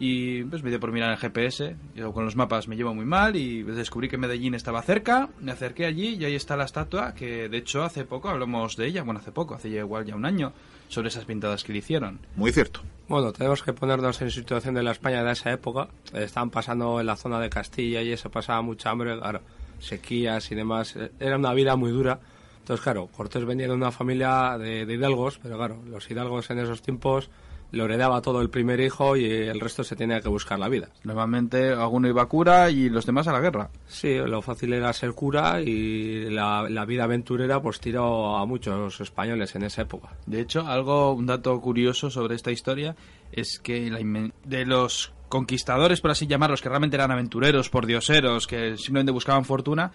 [0.00, 3.04] y pues me dio por mirar el GPS, yo con los mapas me llevo muy
[3.04, 7.14] mal y descubrí que Medellín estaba cerca, me acerqué allí y ahí está la estatua,
[7.14, 10.14] que de hecho hace poco hablamos de ella, bueno hace poco, hace ya igual ya
[10.14, 10.52] un año,
[10.88, 12.18] sobre esas pintadas que le hicieron.
[12.36, 12.80] Muy cierto.
[13.08, 15.88] Bueno, tenemos que ponernos en situación de la España de esa época.
[16.12, 19.40] Estaban pasando en la zona de Castilla y eso pasaba mucha hambre, claro,
[19.78, 20.94] sequías y demás.
[21.18, 22.18] Era una vida muy dura.
[22.60, 26.58] Entonces, claro, Cortés venía de una familia de, de hidalgos, pero claro, los hidalgos en
[26.58, 27.30] esos tiempos
[27.70, 30.88] lo heredaba todo el primer hijo y el resto se tenía que buscar la vida.
[31.04, 33.70] Normalmente alguno iba a cura y los demás a la guerra.
[33.86, 39.00] Sí, lo fácil era ser cura y la, la vida aventurera pues tiró a muchos
[39.00, 40.08] españoles en esa época.
[40.26, 42.96] De hecho, algo, un dato curioso sobre esta historia
[43.32, 43.98] es que la
[44.44, 49.92] de los conquistadores, por así llamarlos, que realmente eran aventureros, pordioseros, que simplemente buscaban fortuna,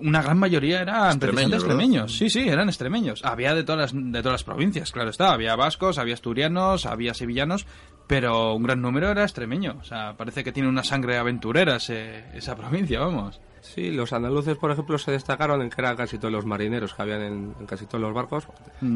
[0.00, 2.12] una gran mayoría eran Extremeños, extremeños.
[2.16, 3.24] Sí, sí, eran extremeños.
[3.24, 5.32] Había de todas las, de todas las provincias, claro está.
[5.32, 7.66] Había vascos, había asturianos, había sevillanos,
[8.06, 9.76] pero un gran número era extremeño.
[9.80, 13.40] O sea, parece que tiene una sangre aventurera ese- esa provincia, vamos.
[13.62, 17.02] Sí, los andaluces, por ejemplo, se destacaron en que eran casi todos los marineros que
[17.02, 18.46] habían en, en casi todos los barcos,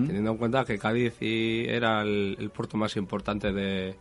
[0.07, 3.97] teniendo en cuenta que Cádiz y era el, el puerto más importante de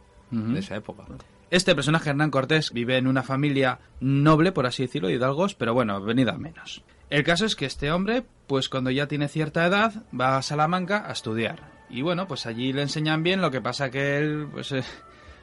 [0.56, 1.06] esa época.
[1.52, 5.74] Este personaje, Hernán Cortés, vive en una familia noble, por así decirlo, de hidalgos, pero
[5.74, 6.84] bueno, venida menos.
[7.10, 11.06] El caso es que este hombre, pues cuando ya tiene cierta edad, va a Salamanca
[11.08, 11.64] a estudiar.
[11.90, 14.84] Y bueno, pues allí le enseñan bien, lo que pasa que él, pues eh,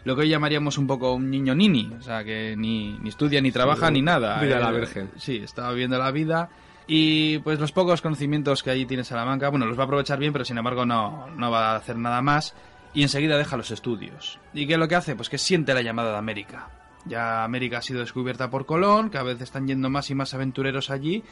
[0.04, 3.40] lo que hoy llamaríamos un poco un niño nini, o sea, que ni, ni estudia,
[3.40, 4.40] ni trabaja, Sí, ni nada.
[4.40, 5.10] vida la virgen.
[5.16, 6.50] Sí, estaba viviendo la vida.
[6.86, 10.32] Y pues los pocos conocimientos que allí tiene Salamanca, bueno, los va a aprovechar bien,
[10.32, 12.54] pero sin embargo no, no va a hacer nada más.
[12.96, 14.40] Y enseguida deja los estudios.
[14.54, 15.14] ¿Y qué es lo que hace?
[15.14, 16.70] Pues que siente la llamada de América.
[17.04, 20.90] Ya América ha sido descubierta por Colón, cada vez están yendo más y más aventureros
[20.90, 21.22] allí,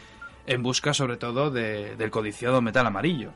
[0.46, 3.32] en busca sobre todo de- del codiciado metal amarillo.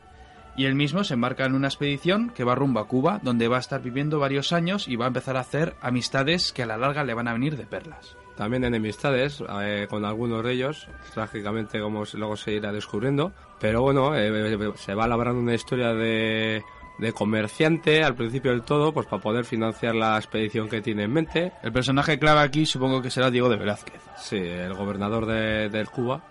[0.56, 3.56] Y él mismo se embarca en una expedición que va rumbo a Cuba, donde va
[3.56, 6.76] a estar viviendo varios años y va a empezar a hacer amistades que a la
[6.76, 8.14] larga le van a venir de perlas.
[8.36, 13.32] También enemistades eh, con algunos de ellos, trágicamente como luego se irá descubriendo.
[13.58, 16.62] Pero bueno, eh, eh, se va labrando una historia de,
[16.98, 21.12] de comerciante al principio del todo, pues para poder financiar la expedición que tiene en
[21.12, 21.52] mente.
[21.62, 24.02] El personaje clave aquí supongo que será Diego de Velázquez.
[24.16, 26.22] Sí, el gobernador de, de Cuba,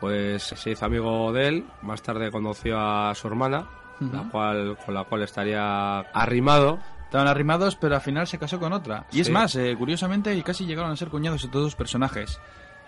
[0.00, 1.64] pues se hizo amigo de él.
[1.82, 3.66] Más tarde conoció a su hermana,
[4.00, 6.78] la cual, con la cual estaría arrimado.
[7.04, 9.06] Estaban arrimados, pero al final se casó con otra.
[9.12, 12.40] Y es más, eh, curiosamente, casi llegaron a ser cuñados estos dos personajes.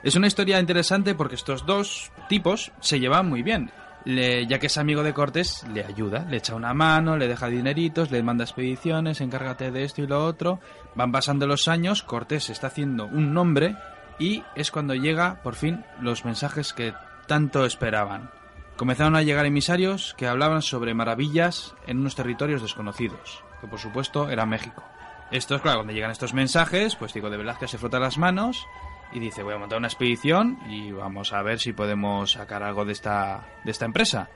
[0.02, 3.70] Es una historia interesante porque estos dos tipos se llevan muy bien.
[4.10, 8.10] Ya que es amigo de Cortés, le ayuda, le echa una mano, le deja dineritos,
[8.10, 10.60] le manda expediciones, encárgate de esto y lo otro.
[10.94, 13.76] Van pasando los años, Cortés está haciendo un nombre
[14.18, 16.94] y es cuando llega, por fin, los mensajes que
[17.26, 18.30] tanto esperaban.
[18.78, 24.30] Comenzaron a llegar emisarios que hablaban sobre maravillas en unos territorios desconocidos, que por supuesto
[24.30, 24.82] era México.
[25.30, 28.66] Estos, claro, cuando llegan estos mensajes, pues digo, de Velázquez se frota las manos
[29.12, 32.84] y dice, voy a montar una expedición y vamos a ver si podemos sacar algo
[32.84, 34.28] de esta, de esta empresa.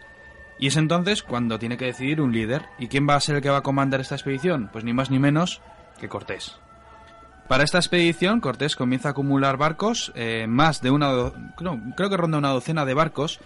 [0.58, 2.66] Y es entonces cuando tiene que decidir un líder.
[2.78, 4.70] ¿Y quién va a ser el que va a comandar esta expedición?
[4.72, 5.60] Pues ni más ni menos
[5.98, 6.58] que Cortés.
[7.48, 11.10] Para esta expedición, Cortés comienza a acumular barcos, eh, más de una...
[11.56, 13.40] Creo, creo que ronda una docena de barcos,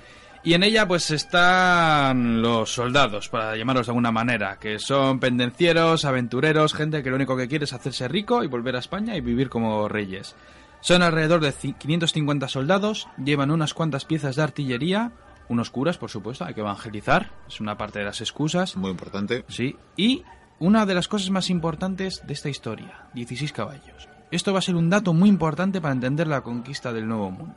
[0.47, 6.05] y en ella pues están los soldados, para llamarlos de alguna manera, que son pendencieros,
[6.05, 9.21] aventureros, gente que lo único que quiere es hacerse rico y volver a España y
[9.21, 10.37] vivir como reyes.
[10.81, 15.13] Son alrededor de ci- 550 soldados, llevan unas cuantas piezas de artillería,
[15.49, 18.77] unos curas, por supuesto, hay que evangelizar, es una parte de las excusas.
[18.77, 19.45] Muy importante.
[19.49, 20.23] Sí, y
[20.59, 24.09] una de las cosas más importantes de esta historia, 16 caballos.
[24.31, 27.55] Esto va a ser un dato muy importante para entender la conquista del Nuevo Mundo.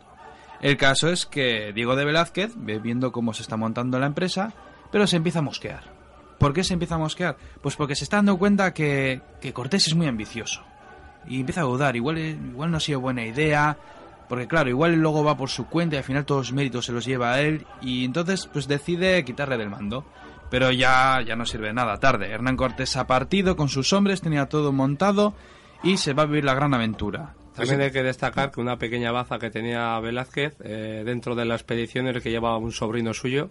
[0.61, 4.53] El caso es que Diego de Velázquez ve viendo cómo se está montando la empresa,
[4.91, 5.84] pero se empieza a mosquear.
[6.38, 7.38] ¿Por qué se empieza a mosquear?
[7.61, 10.61] Pues porque se está dando cuenta que, que Cortés es muy ambicioso.
[11.28, 13.78] Y empieza a dudar, igual, igual no ha sido buena idea,
[14.28, 16.86] porque claro, igual el logo va por su cuenta y al final todos los méritos
[16.86, 20.05] se los lleva a él, y entonces pues decide quitarle del mando.
[20.49, 22.32] Pero ya, ya no sirve nada, tarde.
[22.32, 25.36] Hernán Cortés ha partido con sus hombres, tenía todo montado
[25.84, 27.36] y se va a vivir la gran aventura.
[27.55, 31.55] También hay que destacar que una pequeña baza que tenía Velázquez eh, dentro de la
[31.55, 33.49] expedición era que llevaba un sobrino suyo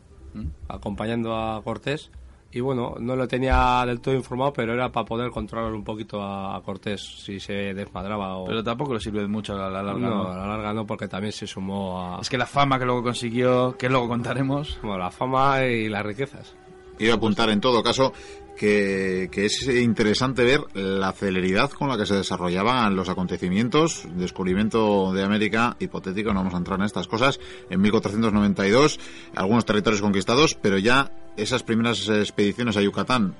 [0.69, 2.11] acompañando a Cortés.
[2.51, 6.23] Y bueno, no lo tenía del todo informado, pero era para poder controlar un poquito
[6.23, 8.47] a, a Cortés si se desmadraba o...
[8.47, 9.93] Pero tampoco le sirve mucho a la larga.
[9.93, 10.29] no, ¿no?
[10.29, 13.03] a la larga no, porque también se sumó a Es que la fama que luego
[13.03, 14.79] consiguió, que luego contaremos.
[14.83, 16.55] bueno, la fama y las riquezas.
[16.97, 18.15] Quiero apuntar en todo caso
[18.57, 24.05] que, que es interesante ver la celeridad con la que se desarrollaban los acontecimientos.
[24.15, 27.39] Descubrimiento de América, hipotético, no vamos a entrar en estas cosas,
[27.69, 28.99] en 1492,
[29.37, 33.35] algunos territorios conquistados, pero ya esas primeras expediciones a Yucatán,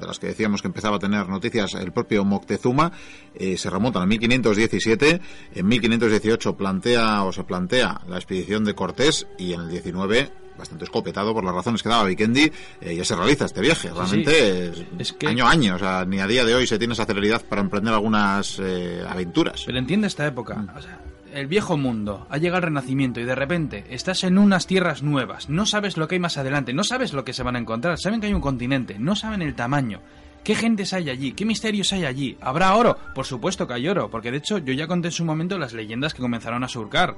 [0.00, 2.90] de las que decíamos que empezaba a tener noticias el propio Moctezuma,
[3.34, 5.20] eh, se remontan a 1517.
[5.54, 10.84] En 1518 plantea o se plantea la expedición de Cortés y en el 19 bastante
[10.84, 12.50] escopetado por las razones que daba Vikendi,
[12.80, 13.90] eh, ya se realiza este viaje.
[13.90, 16.78] Realmente es, Es que- año a año, o sea, ni a día de hoy se
[16.78, 19.62] tiene esa celeridad para emprender algunas eh, aventuras.
[19.66, 20.64] Pero entiende esta época.
[20.76, 20.98] O sea,
[21.34, 25.48] el viejo mundo, ha llegado el renacimiento y de repente estás en unas tierras nuevas.
[25.48, 27.98] No sabes lo que hay más adelante, no sabes lo que se van a encontrar.
[27.98, 30.00] Saben que hay un continente, no saben el tamaño.
[30.44, 31.32] ¿Qué gentes hay allí?
[31.32, 32.38] ¿Qué misterios hay allí?
[32.40, 32.96] ¿Habrá oro?
[33.14, 35.72] Por supuesto que hay oro, porque de hecho yo ya conté en su momento las
[35.72, 37.16] leyendas que comenzaron a surcar.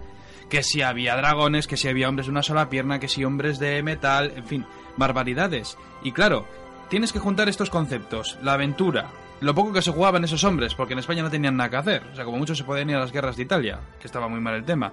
[0.48, 3.58] Que si había dragones, que si había hombres de una sola pierna, que si hombres
[3.60, 5.78] de metal, en fin, barbaridades.
[6.02, 6.46] Y claro,
[6.88, 9.10] tienes que juntar estos conceptos, la aventura,
[9.40, 12.02] lo poco que se jugaban esos hombres, porque en España no tenían nada que hacer,
[12.12, 14.40] o sea, como muchos se podían ir a las guerras de Italia, que estaba muy
[14.40, 14.92] mal el tema.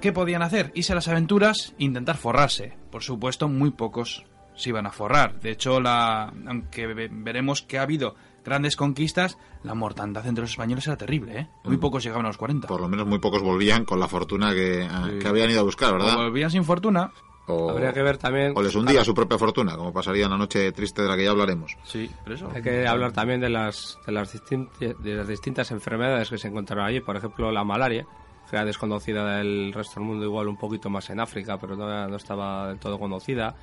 [0.00, 0.72] ¿Qué podían hacer?
[0.74, 2.76] Irse a las aventuras, intentar forrarse.
[2.90, 4.24] Por supuesto, muy pocos
[4.56, 5.40] se iban a forrar.
[5.40, 10.52] De hecho, la, aunque ve- veremos que ha habido grandes conquistas, la mortandad entre los
[10.52, 11.48] españoles era terrible, ¿eh?
[11.64, 12.66] Muy pocos llegaban a los 40.
[12.68, 14.88] Por lo menos muy pocos volvían con la fortuna que,
[15.20, 16.16] que habían ido a buscar, O ¿verdad?
[16.16, 17.10] volvían sin fortuna.
[17.50, 18.52] O, Habría que ver también...
[18.54, 21.24] o les hundía su propia fortuna, como pasaría en la noche triste de la que
[21.24, 21.76] ya hablaremos.
[21.84, 22.50] Sí, pero eso.
[22.54, 24.32] Hay que hablar también de las, de las,
[24.80, 27.00] de las distintas enfermedades que se encontraron allí.
[27.00, 28.06] Por ejemplo, la malaria,
[28.48, 32.08] que era desconocida del resto del mundo, igual un poquito más en África, pero no,
[32.08, 33.54] no estaba del todo conocida.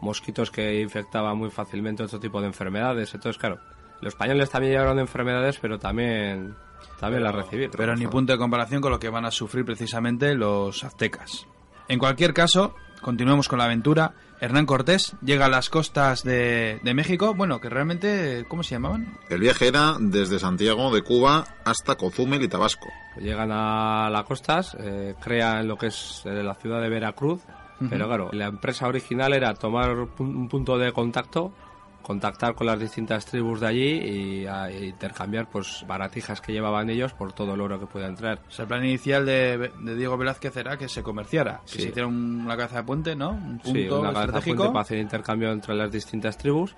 [0.00, 3.14] Mosquitos que infectaban muy fácilmente otro tipo de enfermedades.
[3.14, 3.58] Entonces, claro,
[4.00, 6.54] los españoles también llevaron enfermedades, pero también,
[7.00, 7.74] también las recibieron.
[7.76, 11.46] Pero ni punto de comparación con lo que van a sufrir precisamente los aztecas.
[11.88, 14.12] En cualquier caso, continuemos con la aventura.
[14.40, 19.16] Hernán Cortés llega a las costas de, de México, bueno, que realmente, ¿cómo se llamaban?
[19.30, 22.88] El viaje era desde Santiago de Cuba hasta Cozumel y Tabasco.
[23.18, 27.40] Llegan a las costas, eh, crean lo que es eh, la ciudad de Veracruz,
[27.90, 31.52] pero claro, la empresa original era tomar un punto de contacto,
[32.06, 33.88] contactar con las distintas tribus de allí
[34.42, 38.38] y a- intercambiar pues baratijas que llevaban ellos por todo el oro que puedan traer.
[38.46, 41.82] O sea, el plan inicial de, de Diego Velázquez era que se comerciara, que Sí.
[41.82, 43.30] se hiciera un- una cabeza de puente, ¿no?
[43.30, 44.56] Un punto Sí, una estratégico.
[44.56, 46.76] puente para hacer intercambio entre las distintas tribus.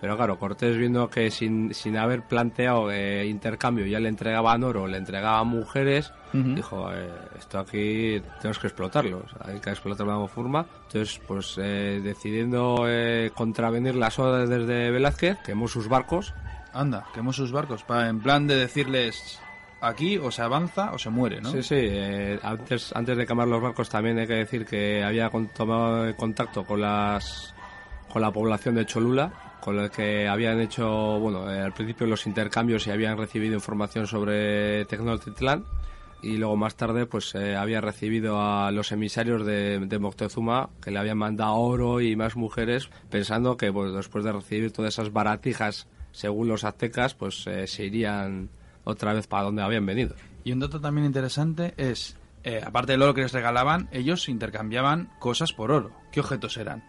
[0.00, 4.86] Pero claro, Cortés viendo que sin, sin haber planteado eh, intercambio ya le entregaban oro,
[4.86, 6.12] le entregaban mujeres,
[6.54, 10.66] dijo, eh, esto aquí tenemos que explotarlo, o sea, hay que explotarlo de alguna forma.
[10.86, 12.86] Entonces, pues eh, decidiendo
[13.34, 16.32] contravenir las órdenes de Velázquez, quemó sus barcos,
[16.72, 19.40] Anda, quemó sus barcos, pa- en plan de decirles,
[19.80, 21.50] aquí o se avanza o se muere, ¿no?
[21.50, 21.74] Sí, sí.
[21.78, 26.14] eh, antes, antes de quemar los barcos también hay que decir que había con- tomado
[26.16, 27.54] contacto con las
[28.12, 32.26] con la población de Cholula, con el que habían hecho, bueno, eh, al principio los
[32.26, 35.64] intercambios y habían recibido información sobre Tecnotitlán
[36.22, 40.98] y luego más tarde pues eh, había recibido a los emisarios de, Moctezuma que le
[40.98, 45.86] habían mandado oro y más mujeres pensando que pues, después de recibir todas esas baratijas
[46.12, 48.50] según los aztecas pues eh, se irían
[48.84, 50.14] otra vez para donde habían venido.
[50.44, 52.16] Y un dato también interesante es,
[52.64, 55.92] aparte del oro que les regalaban, ellos intercambiaban cosas por oro.
[56.10, 56.82] ¿Qué objetos eran?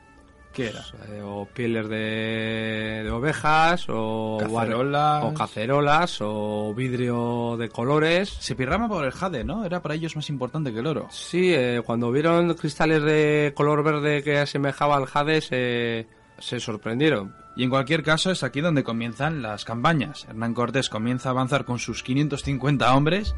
[0.53, 0.83] ¿Qué era?
[1.07, 5.23] Eh, o pieles de, de ovejas o Cacerolas.
[5.23, 9.63] o cacerolas o vidrio de colores Se pirrama por el jade, ¿no?
[9.63, 11.07] Era para ellos más importante que el oro.
[11.09, 17.33] sí eh, cuando vieron cristales de color verde que asemejaba al jade se, se sorprendieron
[17.55, 20.25] Y en cualquier caso es aquí donde comienzan las campañas.
[20.27, 23.35] Hernán Cortés comienza a avanzar con sus 550 hombres,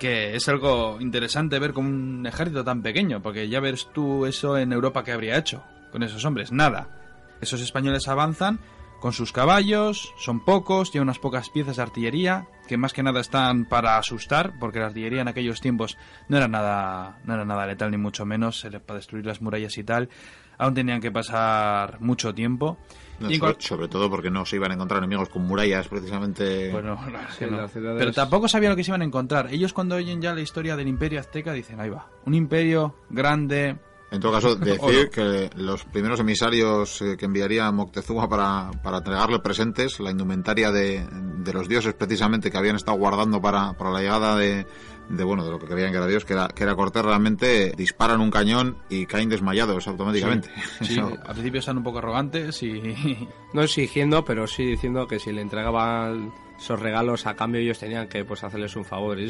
[0.00, 4.58] que es algo interesante ver con un ejército tan pequeño, porque ya ves tú eso
[4.58, 6.88] en Europa que habría hecho con esos hombres, nada.
[7.40, 8.58] Esos españoles avanzan
[9.00, 13.20] con sus caballos, son pocos, llevan unas pocas piezas de artillería, que más que nada
[13.20, 15.96] están para asustar, porque la artillería en aquellos tiempos
[16.28, 19.84] no era nada, no era nada letal ni mucho menos, para destruir las murallas y
[19.84, 20.08] tal.
[20.60, 22.76] Aún tenían que pasar mucho tiempo.
[23.20, 25.42] No, Y en sobre, cual- sobre todo porque no se iban a encontrar enemigos con
[25.46, 26.72] murallas precisamente.
[26.72, 26.98] Bueno,
[27.30, 27.68] es que no.
[27.96, 29.46] Pero tampoco sabían lo que se iban a encontrar.
[29.52, 33.76] Ellos cuando oyen ya la historia del imperio azteca dicen, ahí va, un imperio grande,
[34.10, 39.38] En todo caso, decir que los primeros emisarios eh, que enviaría Moctezuma para, para entregarle
[39.40, 44.00] presentes, la indumentaria de, de los dioses precisamente que habían estado guardando para, para la
[44.00, 44.66] llegada de,
[45.10, 47.72] de, bueno, de lo que creían que era Dios, que era, que era Cortés, realmente
[47.76, 50.50] disparan un cañón y caen desmayados automáticamente.
[50.80, 53.28] sí, Eso- al principio están un poco arrogantes y...
[53.52, 58.08] no exigiendo pero sí diciendo que si le entregaban esos regalos a cambio ellos tenían
[58.08, 59.24] que pues hacerles un favor e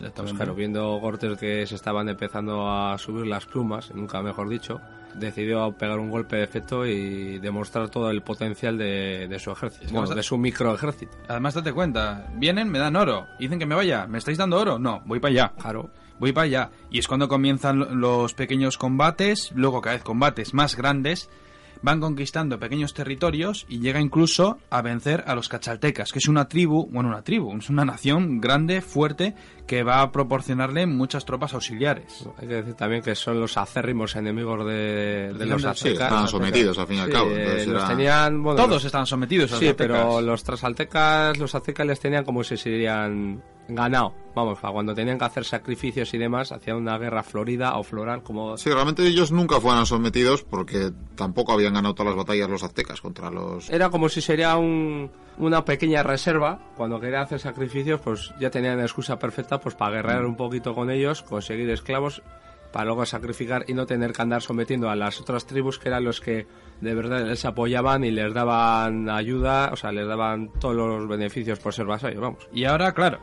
[0.00, 4.48] irse Pues claro, viendo Cortés que se estaban empezando a subir las plumas, nunca mejor
[4.48, 4.80] dicho,
[5.14, 9.86] decidió pegar un golpe de efecto y demostrar todo el potencial de, de su ejército,
[9.86, 11.16] que bueno, de su microejército.
[11.28, 14.78] Además, date cuenta, vienen, me dan oro, dicen que me vaya, ¿me estáis dando oro?
[14.78, 15.52] No, voy para allá.
[15.60, 15.90] Claro,
[16.20, 16.70] Voy para allá.
[16.90, 21.30] Y es cuando comienzan lo- los pequeños combates, luego cada vez combates más grandes,
[21.80, 26.46] van conquistando pequeños territorios y llega incluso a vencer a los cachaltecas, que es una
[26.46, 29.34] tribu, bueno, una tribu, es una nación grande, fuerte,
[29.70, 32.26] que va a proporcionarle muchas tropas auxiliares.
[32.38, 36.02] hay que decir también que son los acérrimos enemigos de, de los Sí, Sí, aztecas.
[36.02, 37.30] estaban sometidos al fin y al Sí, cabo.
[37.30, 41.54] entonces los era- tenían, bueno, Todos los- estaban sometidos a Sí, pero los trasaltecas, los
[41.54, 44.12] aztecas les tenían como si se hubieran ganado.
[44.34, 48.56] Vamos, cuando tenían que hacer sacrificios y demás, hacían una guerra florida o floral, como
[48.56, 53.00] Sí, realmente ellos nunca fueron sometidos porque tampoco habían ganado todas las batallas los aztecas
[53.00, 53.70] contra los...
[53.70, 55.08] Era como si sería un-
[55.40, 56.60] una pequeña reserva.
[56.76, 60.90] Cuando querían hacer sacrificios, pues ya tenían excusa perfecta pues para guerrear un poquito con
[60.90, 62.22] ellos, conseguir esclavos
[62.72, 66.04] para luego sacrificar y no tener que andar sometiendo a las otras tribus que eran
[66.04, 66.46] los que
[66.80, 71.58] de verdad les apoyaban y les daban ayuda, o sea, les daban todos los beneficios
[71.58, 72.48] por ser vasallos, vamos.
[72.52, 73.18] Y ahora, claro,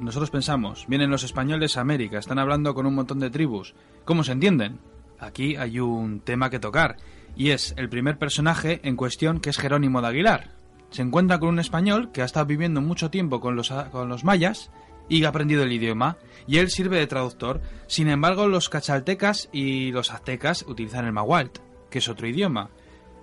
[0.00, 3.74] nosotros pensamos, vienen los españoles a América, están hablando con un montón de tribus.
[4.04, 4.78] ¿Cómo se entienden?
[5.18, 6.96] Aquí hay un tema que tocar,
[7.36, 10.61] y es el primer personaje en cuestión que es Jerónimo de Aguilar.
[10.92, 14.24] Se encuentra con un español que ha estado viviendo mucho tiempo con los, con los
[14.24, 14.70] mayas
[15.08, 16.16] y ha aprendido el idioma,
[16.46, 17.60] y él sirve de traductor.
[17.86, 21.58] Sin embargo, los cachaltecas y los aztecas utilizan el mahualt,
[21.90, 22.70] que es otro idioma.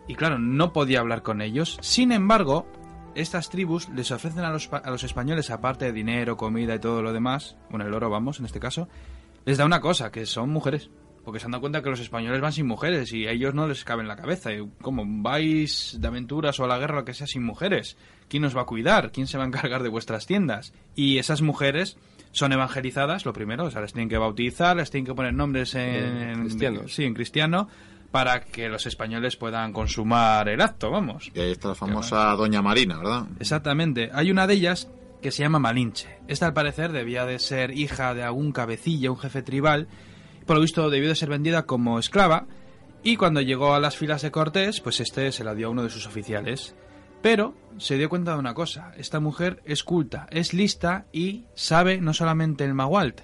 [0.07, 1.77] Y claro, no podía hablar con ellos.
[1.81, 2.65] Sin embargo,
[3.13, 7.01] estas tribus les ofrecen a los, a los españoles, aparte de dinero, comida y todo
[7.03, 8.87] lo demás, bueno, el oro vamos, en este caso,
[9.45, 10.89] les da una cosa, que son mujeres.
[11.29, 13.67] Porque se han dado cuenta que los españoles van sin mujeres y a ellos no
[13.67, 14.51] les cabe en la cabeza.
[14.51, 15.03] Y, ¿Cómo?
[15.05, 17.97] ¿Vais de aventuras o a la guerra o lo que sea sin mujeres?
[18.27, 19.11] ¿Quién os va a cuidar?
[19.11, 20.73] ¿Quién se va a encargar de vuestras tiendas?
[20.95, 21.97] Y esas mujeres
[22.31, 25.75] son evangelizadas, lo primero, o sea, les tienen que bautizar, les tienen que poner nombres
[25.75, 26.95] en, En cristianos.
[26.95, 27.67] Sí, en cristiano,
[28.09, 31.29] para que los españoles puedan consumar el acto, vamos.
[31.35, 33.27] Y ahí está la famosa Doña Marina, ¿verdad?
[33.39, 34.09] Exactamente.
[34.13, 34.89] Hay una de ellas
[35.21, 36.07] que se llama Malinche.
[36.27, 39.87] Esta al parecer debía de ser hija de algún cabecilla, un jefe tribal.
[40.49, 42.47] Por lo visto debió de ser vendida como esclava.
[43.03, 45.83] Y cuando llegó a las filas de Cortés, pues este se la dio a uno
[45.83, 46.73] de sus oficiales.
[47.21, 48.91] Pero se dio cuenta de una cosa.
[48.97, 53.21] Esta mujer es culta, es lista y sabe no solamente el mahualt,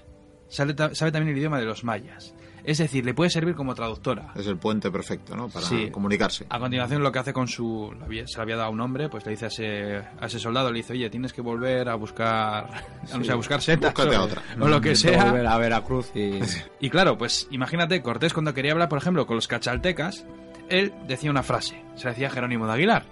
[0.50, 2.35] sabe, sabe también el idioma de los mayas.
[2.66, 4.32] Es decir, le puede servir como traductora.
[4.36, 5.50] Es el puente perfecto, ¿no?
[5.50, 5.92] Para Sí.
[5.92, 6.46] comunicarse.
[6.50, 7.94] A continuación lo que hace con su...
[8.26, 10.78] Se le había dado un nombre, pues le dice a ese, a ese soldado, le
[10.78, 12.26] dice, oye, tienes que volver a buscar...
[12.66, 12.82] a,
[13.18, 14.42] no sé, a buscar setas Búscate o, a otra.
[14.60, 15.26] o lo que sea.
[15.26, 16.40] volver a Veracruz y...
[16.80, 20.26] Y claro, pues imagínate, Cortés cuando quería hablar, por ejemplo, con los cachaltecas,
[20.70, 23.06] él decía una frase, se la decía Jerónimo de Aguilar.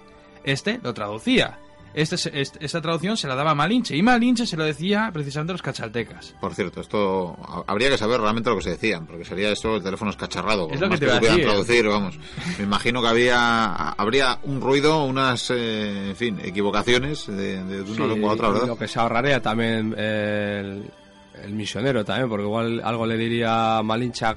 [0.44, 1.58] Este lo traducía.
[1.94, 5.54] Este, este- esta traducción se la daba Malinche y Malinche se lo decía precisamente a
[5.54, 6.34] los cachaltecas.
[6.40, 9.76] Por cierto, esto ha- habría que saber realmente lo que se decían, porque sería esto
[9.76, 10.68] el teléfono escacharrado.
[10.70, 11.44] Es lo más que te decir.
[11.44, 12.18] traducir, vamos.
[12.58, 17.94] Me imagino que había habría un ruido, unas, eh, en fin, equivocaciones de, de una
[17.94, 18.66] Sí, lengua a otra, ¿verdad?
[18.68, 20.90] Lo que se ahorraría también eh, el,
[21.42, 24.36] el misionero también, porque igual algo le diría Malincha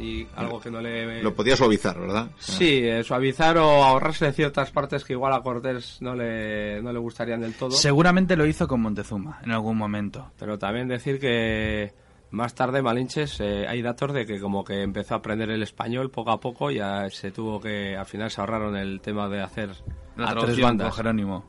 [0.00, 1.22] y algo que no le...
[1.22, 2.30] Lo podía suavizar, ¿verdad?
[2.38, 6.98] Sí, eh, suavizar o ahorrarse ciertas partes que igual a Cortés no le, no le
[6.98, 7.72] gustarían del todo.
[7.72, 10.32] Seguramente lo hizo con Montezuma en algún momento.
[10.38, 11.92] Pero también decir que
[12.30, 16.10] más tarde Malinches eh, hay datos de que como que empezó a aprender el español
[16.10, 19.42] poco a poco y ya se tuvo que al final se ahorraron el tema de
[19.42, 19.70] hacer
[20.16, 20.96] La a tres bandas.
[20.96, 21.44] Jerónimo.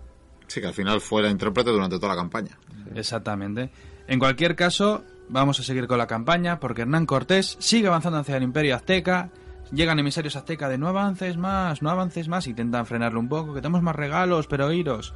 [0.47, 2.57] Sí, que al final fue la intérprete durante toda la campaña.
[2.93, 3.69] Exactamente.
[4.08, 8.38] En cualquier caso, vamos a seguir con la campaña porque Hernán Cortés sigue avanzando hacia
[8.38, 9.30] el imperio azteca.
[9.72, 13.62] Llegan emisarios azteca de no avances más, no avances más, intentan frenarlo un poco, que
[13.62, 15.14] tenemos más regalos, pero iros.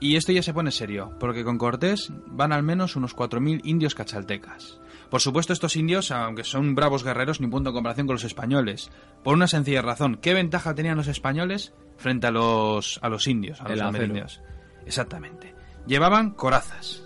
[0.00, 3.94] Y esto ya se pone serio, porque con Cortés van al menos unos 4.000 indios
[3.94, 4.80] cachaltecas.
[5.10, 8.90] Por supuesto, estos indios, aunque son bravos guerreros, ni punto en comparación con los españoles.
[9.22, 13.60] Por una sencilla razón, ¿qué ventaja tenían los españoles frente a los, a los indios,
[13.60, 14.40] a los amerindios?
[14.86, 15.54] Exactamente.
[15.86, 17.03] Llevaban corazas.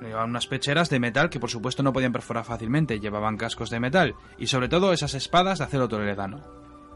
[0.00, 3.80] Llevaban unas pecheras de metal que por supuesto no podían perforar fácilmente, llevaban cascos de
[3.80, 6.44] metal y sobre todo esas espadas de acero toledano.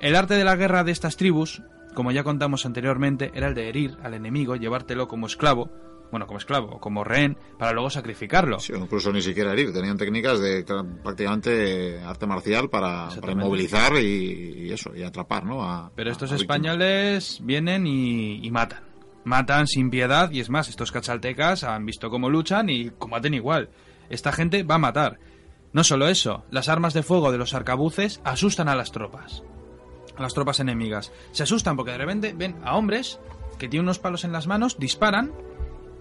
[0.00, 1.62] El arte de la guerra de estas tribus,
[1.94, 5.70] como ya contamos anteriormente, era el de herir al enemigo, llevártelo como esclavo,
[6.10, 8.60] bueno, como esclavo o como rehén, para luego sacrificarlo.
[8.60, 9.72] Sí, incluso ni siquiera herir.
[9.72, 10.62] Tenían técnicas de
[11.02, 15.62] prácticamente arte marcial para, para inmovilizar y, y eso, y atrapar, ¿no?
[15.64, 18.80] A- Pero estos a españoles vienen y, y matan.
[19.24, 23.70] Matan sin piedad y es más, estos cachaltecas han visto cómo luchan y combaten igual.
[24.10, 25.18] Esta gente va a matar.
[25.72, 29.42] No solo eso, las armas de fuego de los arcabuces asustan a las tropas.
[30.16, 31.12] A las tropas enemigas.
[31.30, 33.20] Se asustan porque de repente ven a hombres
[33.58, 35.32] que tienen unos palos en las manos, disparan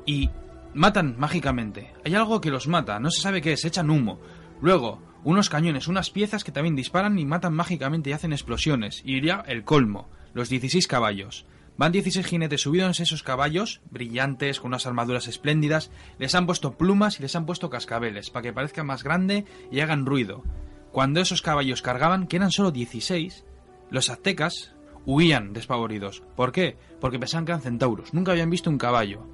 [0.05, 0.29] y
[0.73, 1.93] matan mágicamente.
[2.03, 4.19] Hay algo que los mata, no se sabe qué es, echan humo.
[4.61, 9.01] Luego, unos cañones, unas piezas que también disparan y matan mágicamente y hacen explosiones.
[9.05, 11.45] Y iría el colmo, los 16 caballos.
[11.77, 16.77] Van 16 jinetes subidos en esos caballos, brillantes, con unas armaduras espléndidas, les han puesto
[16.77, 20.43] plumas y les han puesto cascabeles, para que parezca más grande y hagan ruido.
[20.91, 23.45] Cuando esos caballos cargaban, que eran solo 16,
[23.89, 24.73] los aztecas
[25.05, 26.21] huían despavoridos.
[26.35, 26.77] ¿Por qué?
[26.99, 29.25] Porque pensaban que eran centauros, nunca habían visto un caballo.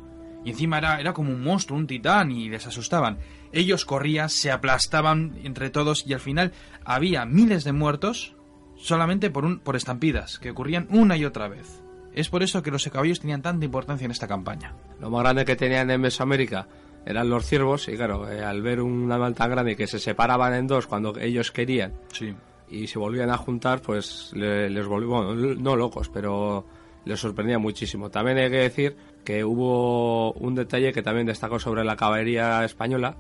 [0.46, 3.18] Y encima era, era como un monstruo, un titán, y les asustaban.
[3.52, 6.54] Ellos corrían, se aplastaban entre todos, y al final
[6.86, 8.36] había miles de muertos
[8.78, 11.82] solamente por, un, por estampidas, que ocurrían una y otra vez.
[12.18, 14.74] Es por eso que los caballos tenían tanta importancia en esta campaña.
[15.00, 16.68] Lo más grande que tenían en Mesoamérica
[17.06, 20.54] eran los ciervos y claro, eh, al ver una mal tan grande que se separaban
[20.56, 22.34] en dos cuando ellos querían Sí.
[22.70, 26.66] y se volvían a juntar, pues le- les bueno, no locos, pero
[27.06, 28.10] les sorprendía muchísimo.
[28.10, 33.16] También hay que decir que hubo un detalle que también destacó sobre la caballería española,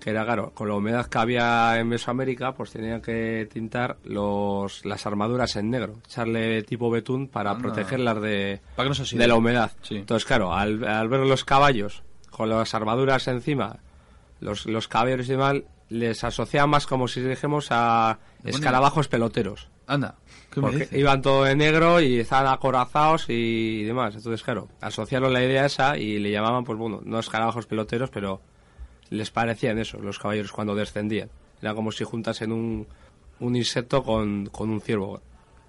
[0.00, 4.84] que era, claro, con la humedad que había en Mesoamérica, pues tenían que tintar los,
[4.84, 7.62] las armaduras en negro, echarle tipo betún para Anda.
[7.62, 9.70] protegerlas de, Para no de la humedad.
[9.82, 9.96] Sí.
[9.96, 13.76] Entonces, claro, al, al ver los caballos con las armaduras encima,
[14.40, 15.56] los, los caballeros y demás,
[15.90, 19.68] les asociaban más como si dijéramos a escarabajos peloteros.
[19.86, 20.14] Anda,
[20.52, 20.98] ¿qué me Porque dices?
[21.00, 24.14] iban todo de negro y estaban acorazados y demás.
[24.14, 28.40] Entonces, claro, asociaron la idea esa y le llamaban, pues bueno, no escarabajos peloteros, pero
[29.10, 31.30] les parecían eso, los caballeros cuando descendían.
[31.60, 32.86] Era como si juntasen un,
[33.40, 35.20] un insecto con, con un ciervo.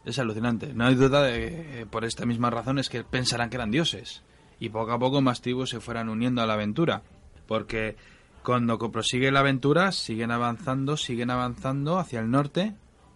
[0.06, 0.74] Es alucinante.
[0.74, 3.72] No hay duda de que eh, por esta misma razón es que pensarán que eran
[3.72, 4.24] dioses.
[4.60, 7.02] Y poco a poco más tribus se fueran uniendo a la aventura.
[7.48, 7.96] Porque
[8.44, 12.76] cuando prosigue la aventura, siguen avanzando, siguen avanzando hacia el norte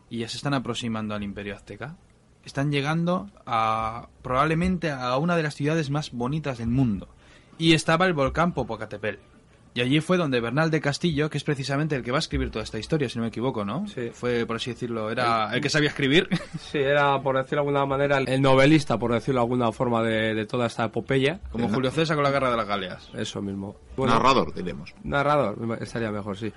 [0.10, 1.98] y ya se están aproximando al imperio azteca.
[2.44, 7.10] Están llegando a probablemente a una de las ciudades más bonitas del mundo.
[7.58, 9.35] Y estaba el volcán Popocatépetl.
[9.76, 12.50] Y allí fue donde Bernal de Castillo, que es precisamente el que va a escribir
[12.50, 13.86] toda esta historia, si no me equivoco, ¿no?
[13.88, 14.10] Sí.
[14.14, 16.30] Fue, por así decirlo, era el que sabía escribir.
[16.58, 20.34] Sí, era, por decirlo de alguna manera, el novelista, por decirlo de alguna forma, de,
[20.34, 21.42] de toda esta epopeya.
[21.52, 23.10] Como Julio César con la guerra de las Galeas.
[23.14, 23.76] Eso mismo.
[23.98, 24.96] Narrador, diremos.
[25.04, 26.54] Narrador, estaría mejor, sí.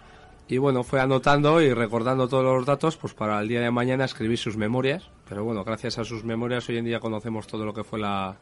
[0.46, 4.04] Y bueno, fue anotando y recordando todos los datos, pues para el día de mañana
[4.04, 5.10] escribir sus memorias.
[5.28, 8.36] Pero bueno, gracias a sus memorias hoy en día conocemos todo lo que fue la...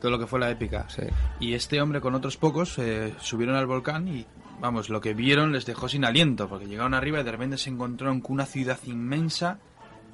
[0.00, 0.86] Todo lo que fue la épica.
[0.88, 1.02] Sí.
[1.40, 4.26] Y este hombre con otros pocos eh, subieron al volcán y,
[4.60, 7.70] vamos, lo que vieron les dejó sin aliento, porque llegaron arriba y de repente se
[7.70, 9.58] encontraron con una ciudad inmensa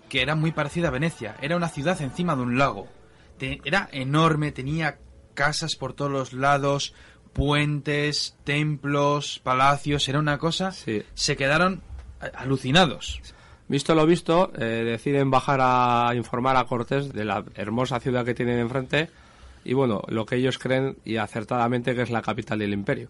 [0.09, 1.37] que era muy parecida a Venecia.
[1.41, 2.89] Era una ciudad encima de un lago.
[3.39, 4.99] Te- era enorme, tenía
[5.35, 6.95] casas por todos los lados,
[7.33, 10.73] puentes, templos, palacios, era una cosa...
[10.73, 11.03] Sí.
[11.15, 11.83] Se quedaron
[12.35, 13.21] alucinados.
[13.69, 18.35] Visto lo visto, eh, deciden bajar a informar a Cortés de la hermosa ciudad que
[18.35, 19.11] tienen enfrente
[19.67, 23.09] y bueno, lo que ellos creen y acertadamente que es la capital del imperio.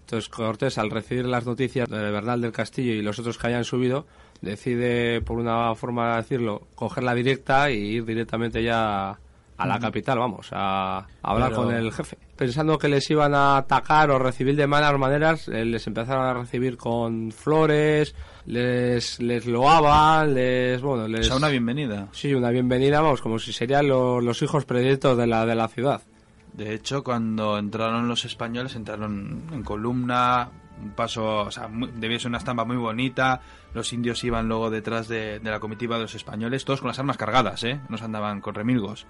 [0.00, 3.64] Entonces Cortés, al recibir las noticias de Bernal del Castillo y los otros que hayan
[3.64, 4.06] subido,
[4.40, 9.18] decide, por una forma de decirlo, coger la directa y ir directamente ya
[9.58, 12.18] a la capital, vamos, a, hablar Pero- con el jefe.
[12.36, 16.34] Pensando que les iban a atacar o recibir de malas maneras, eh, les empezaron a
[16.34, 18.14] recibir con flores,
[18.46, 21.26] les, les loaban, les, bueno, O les...
[21.26, 22.08] sea, una bienvenida.
[22.12, 25.68] Sí, una bienvenida, vamos, como si serían lo- los hijos predilectos de la, de la
[25.68, 26.02] ciudad.
[26.52, 30.48] De hecho, cuando entraron los españoles, entraron en columna,
[30.82, 33.40] un paso, o sea, muy- debía ser una estampa muy bonita.
[33.74, 36.98] Los indios iban luego detrás de, de la comitiva de los españoles, todos con las
[36.98, 37.80] armas cargadas, ¿eh?
[37.88, 39.06] No se andaban con remilgos.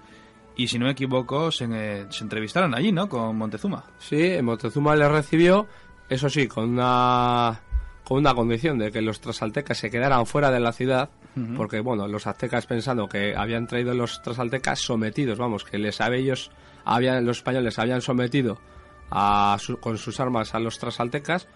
[0.57, 3.07] Y si no me equivoco, se, eh, se entrevistaron allí, ¿no?
[3.07, 3.83] Con Montezuma.
[3.99, 5.67] Sí, Montezuma les recibió,
[6.09, 7.61] eso sí, con una
[8.07, 11.09] con una condición de que los trasaltecas se quedaran fuera de la ciudad,
[11.57, 16.19] porque bueno, los aztecas pensando que habían traído los trasaltecas sometidos, vamos, que les había
[16.19, 16.51] ellos
[16.85, 18.57] habían los españoles habían sometido
[19.11, 21.47] a su- con sus armas a los trasaltecas,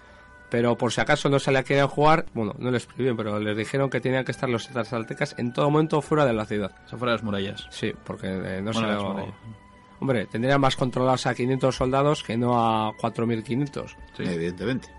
[0.49, 3.55] pero por si acaso no se la querían jugar, bueno, no les prohibieron, pero les
[3.55, 6.71] dijeron que tenían que estar los trasaltecas en todo momento fuera de la ciudad.
[6.89, 7.67] Se fuera de las murallas.
[7.69, 9.33] Sí, porque eh, no Bueno, se las lo...
[10.01, 13.95] Hombre, tendrían más controlados a 500 soldados que no a 4.500.
[14.17, 14.23] Sí.
[14.25, 14.89] Evidentemente.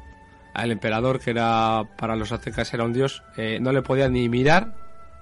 [0.54, 4.28] Al emperador, que era para los aztecas era un dios, eh, no le podía ni
[4.28, 4.72] mirar.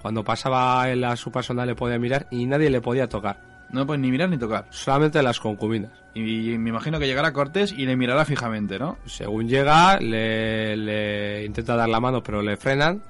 [0.03, 3.51] Cuando pasaba él a su paso, no le podía mirar y nadie le podía tocar.
[3.70, 4.66] No pueden ni mirar ni tocar.
[4.70, 5.93] Solamente las concubinas.
[6.14, 8.99] Y, me imagino que llegará Cortés y le mirará fijamente, ¿no?
[9.07, 13.01] Según llega, le, le intenta dar la mano, pero le frenan.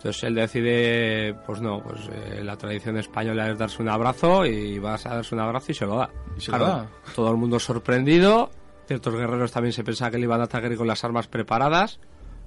[0.00, 4.78] Entonces él decide, pues no, pues eh, la tradición española es darse un abrazo y
[4.78, 6.10] vas a darse un abrazo y se lo da.
[6.36, 6.86] Y se lo da.
[7.14, 8.50] Todo el mundo sorprendido.
[8.90, 12.00] Ciertos guerreros también se pensaba que le iban a atacar con las armas preparadas,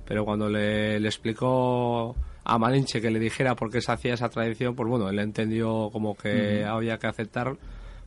[0.06, 4.28] pero cuando le, le explicó a Malinche que le dijera por qué se hacía esa
[4.28, 7.56] tradición, pues bueno, él entendió como que había que aceptar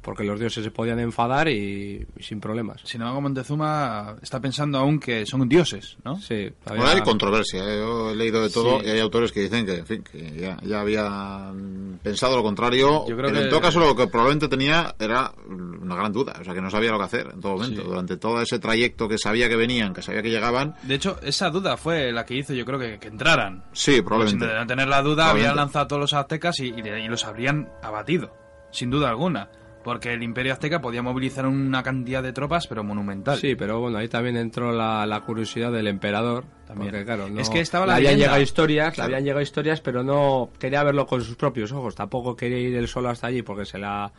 [0.06, 2.80] porque los dioses se podían enfadar y, y sin problemas.
[2.84, 6.16] Sin embargo, Montezuma está pensando aún que son dioses, ¿no?
[6.20, 7.64] Sí, Bueno, hay controversia.
[7.64, 7.78] ¿eh?
[7.80, 8.86] Yo he leído de todo Sí.
[8.86, 13.04] y hay autores que dicen que, en fin, que ya, ya habían pensado lo contrario.
[13.08, 16.36] Yo creo Pero que- En todo caso, lo que probablemente tenía era una gran duda.
[16.40, 17.82] O sea, que no sabía lo que hacer en todo momento.
[17.82, 17.86] Sí.
[17.88, 21.50] Durante todo ese trayecto que sabía que venían, que sabía que llegaban, De hecho, esa
[21.50, 23.64] duda fue la que hizo, yo creo, que, que entraran.
[23.72, 24.46] sí, probablemente.
[24.46, 27.24] sin de- tener la duda, habían lanzado a todos los aztecas y, y- y los
[27.24, 28.32] habrían abatido,
[28.70, 29.48] sin duda alguna.
[29.86, 33.38] Porque el imperio azteca podía movilizar una cantidad de tropas, pero monumental.
[33.38, 36.44] Sí, pero bueno, ahí también entró la, la curiosidad del emperador.
[36.66, 36.90] También.
[36.90, 38.26] Porque, claro, no- Es que estaba le la habían leyenda.
[38.26, 41.94] llegado historias, le habían llegado historias, pero no quería verlo con sus propios ojos.
[41.94, 44.12] Tampoco quería ir él solo hasta allí porque se la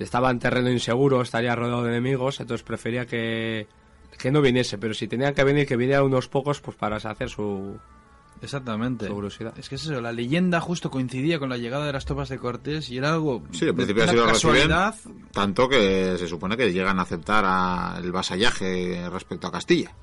[0.00, 3.68] estaba en terreno inseguro, estaría rodeado de enemigos, entonces prefería que,
[4.18, 4.76] que no viniese.
[4.76, 7.78] Pero si tenían que venir, que vinieran unos pocos, pues para saciar su,
[8.42, 9.06] Exactamente.
[9.06, 9.54] su curiosidad.
[9.58, 12.38] Es que es eso, la leyenda justo coincidía con la llegada de las tropas de
[12.38, 13.42] Cortés y era algo.
[13.52, 14.94] Sí, al principio lo reciben, casualidad.
[15.32, 19.94] tanto que se supone que llegan a aceptar a el vasallaje respecto a Castilla.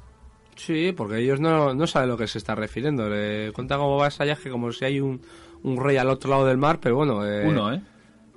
[0.55, 3.09] Sí, porque ellos no, no saben lo que se está refiriendo.
[3.09, 5.21] Le cuentan como vasallaje como si hay un,
[5.63, 7.25] un rey al otro lado del mar, pero bueno...
[7.25, 7.81] eh, Uno, ¿eh?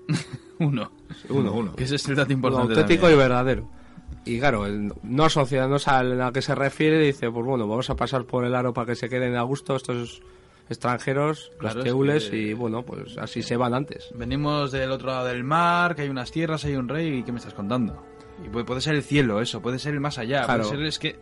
[0.58, 0.90] uno.
[1.28, 1.74] Uno, uno.
[1.74, 2.72] Que ese es el dato Uno importante.
[2.74, 3.18] auténtico también.
[3.18, 3.70] y verdadero.
[4.24, 4.64] Y claro,
[5.02, 8.72] no sabe a qué se refiere, dice, pues bueno, vamos a pasar por el aro
[8.72, 10.22] para que se queden a gusto estos
[10.68, 14.10] extranjeros, Claro, los es teules, que- y bueno, pues así se van antes.
[14.14, 17.32] Venimos del otro lado del mar, que hay unas tierras, hay un rey, ¿y qué
[17.32, 18.04] me estás contando?
[18.44, 20.62] Y puede, puede ser el cielo, eso, puede ser el más allá, Claro.
[20.64, 21.18] puede ser es que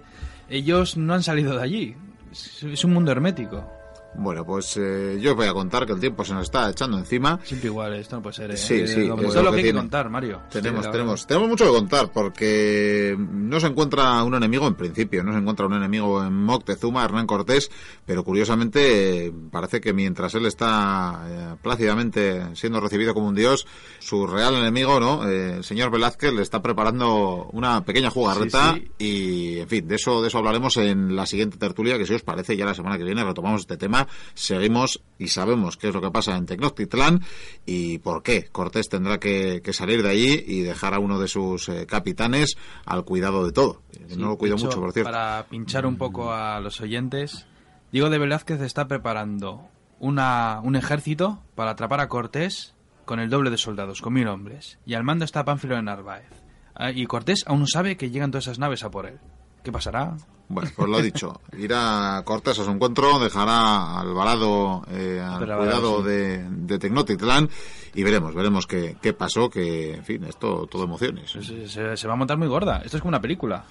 [0.48, 1.96] ellos no han salido de allí.
[2.30, 3.66] Es, es un mundo hermético.
[4.12, 6.98] Bueno, pues eh, yo os voy a contar que el tiempo se nos está echando
[6.98, 7.38] encima.
[7.44, 8.50] Siempre igual, esto no puede ser.
[8.50, 8.56] ¿eh?
[8.56, 10.40] Sí, sí, no es puede- lo que que hay que contar, Mario.
[10.50, 15.22] Tenemos, Sí, tenemos, tenemos mucho que contar porque no se encuentra un enemigo en principio,
[15.22, 17.70] no se encuentra un enemigo en Moctezuma, Hernán Cortés,
[18.04, 23.66] pero curiosamente eh, parece que mientras él está eh, plácidamente siendo recibido como un dios,
[24.00, 25.28] su real enemigo, ¿no?
[25.28, 29.94] Eh, el señor Velázquez le está preparando una pequeña jugarreta Sí, y, en fin, de
[29.94, 32.98] eso, de eso hablaremos en la siguiente tertulia, que si os parece ya la semana
[32.98, 33.99] que viene retomamos este tema,
[34.34, 37.22] seguimos y sabemos qué es lo que pasa en Tecnoctitlán
[37.66, 41.28] y por qué Cortés tendrá que, que salir de allí y dejar a uno de
[41.28, 43.82] sus eh, capitanes al cuidado de todo.
[44.16, 45.10] No lo cuido mucho, por cierto.
[45.10, 47.46] Para pinchar un poco a los oyentes,
[47.92, 52.74] Diego de Velázquez está preparando una, un ejército para atrapar a Cortés
[53.04, 54.78] con el doble de soldados, con mil hombres.
[54.86, 56.30] Y al mando está Pánfilo de Narváez.
[56.74, 59.18] Ah, Y Cortés aún no sabe que llegan todas esas naves a por él.
[59.64, 60.16] ¿Qué pasará?
[60.52, 65.58] Bueno, pues lo dicho, irá Cortés a su encuentro, dejará a Alvarado eh, al Pero,
[65.58, 66.08] cuidado sí.
[66.08, 67.48] de, de Tecnotitlán
[67.94, 71.30] y veremos, veremos qué, qué pasó, que, en fin, esto todo emociones.
[71.30, 72.82] Se, se- se va a montar muy gorda.
[72.84, 73.64] Esto es como una película.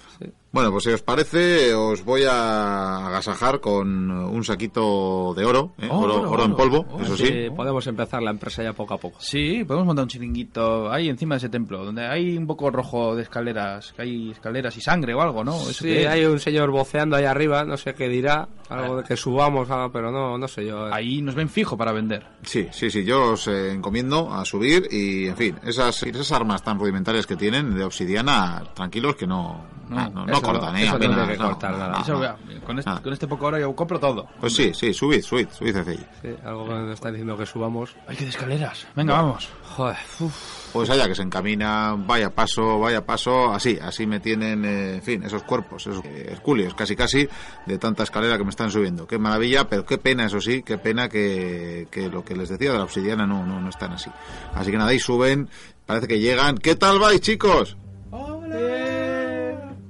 [0.52, 5.88] Bueno, pues si os parece, os voy a agasajar con un saquito de oro, ¿eh?
[5.92, 7.48] Oh, oro, oro, oro en polvo, Oh, eso Sí, sí.
[7.56, 9.18] podemos empezar la empresa ya poco a poco.
[9.22, 13.16] Sí, podemos montar un chiringuito ahí encima de ese templo, donde hay un poco rojo
[13.16, 15.56] de escaleras, que hay escaleras y sangre o algo, ¿no?
[15.70, 19.16] ¿Eso Sí, hay un señor voceando ahí arriba, no sé qué dirá, algo de que
[19.16, 20.94] subamos, algo, pero no, no sé yo.
[20.94, 22.26] Ahí nos ven fijo para vender.
[22.44, 26.64] Sí, sí, sí, yo os eh, encomiendo a subir y, en fin, esas, esas armas
[26.64, 30.74] tan rudimentarias que tienen de obsidiana, tranquilos que no, No, ah, no, no eso cortan,
[30.74, 30.84] no, ¿eh?
[30.84, 32.02] eso no Apenas, tiene que cortar nada.
[32.02, 32.22] Eso,
[32.66, 33.00] con, este, Ah.
[33.04, 34.28] con este poco oro yo compro todo.
[34.40, 36.06] Pues sí, sí, subid, subid, subid hacia allí.
[36.22, 37.96] Sí, algo que nos está diciendo que subamos.
[38.08, 38.86] Hay que de escaleras.
[38.96, 39.50] Venga, vamos.
[39.76, 40.70] Joder, uf.
[40.74, 45.02] Pues allá que se encamina, vaya paso, vaya paso, así, así me tienen, eh, en
[45.02, 47.28] fin, esos cuerpos, esos eh, hercúleos, casi casi,
[47.66, 49.08] de tanta escalera que me están subiendo.
[49.08, 52.72] Qué maravilla, pero qué pena, eso sí, qué pena que, que lo que les decía
[52.72, 54.12] de la obsidiana no, no, no están así.
[54.54, 55.50] Así que nada, ahí suben,
[55.88, 56.58] parece que llegan.
[56.60, 57.76] ¿Qué tal vais, chicos?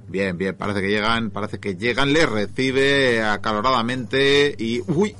[0.09, 4.81] Bien, bien, parece que llegan, parece que llegan, les recibe acaloradamente y...
[4.87, 5.15] ¡Uy!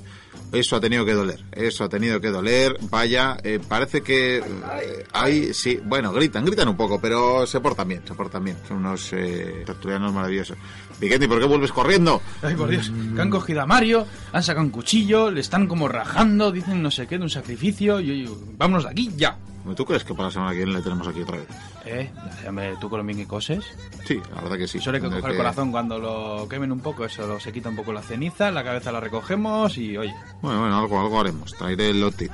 [0.52, 5.06] Eso ha tenido que doler, eso ha tenido que doler, vaya, eh, parece que eh,
[5.14, 8.78] hay, sí, bueno, gritan, gritan un poco, pero se portan bien, se portan bien, son
[8.78, 10.58] unos eh, tertulianos maravillosos.
[11.00, 12.22] Vikendi, ¿por qué vuelves corriendo?
[12.42, 15.88] Ay, por Dios, que han cogido a Mario, han sacado un cuchillo, le están como
[15.88, 18.00] rajando, dicen no sé qué, de un sacrificio.
[18.02, 19.38] Y, y- vámonos de aquí ya.
[19.76, 21.48] ¿Tú crees que para la semana que viene le tenemos aquí otra vez?
[21.86, 22.10] Eh,
[22.48, 23.64] hombre, tú con lo bien que coses.
[24.06, 24.80] Sí, la verdad que sí.
[24.80, 27.70] Solo hay que coger el corazón cuando lo quemen un poco, eso lo- se quita
[27.70, 30.14] un poco la ceniza, la cabeza la recogemos y oye.
[30.42, 32.34] Bueno, bueno, algo, algo haremos, traeré el lotite.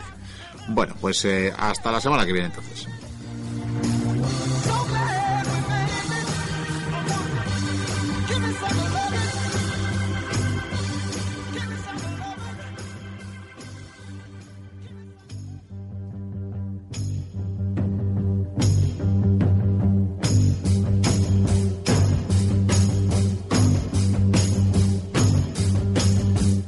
[0.70, 2.88] Bueno, pues eh, hasta la semana que viene entonces.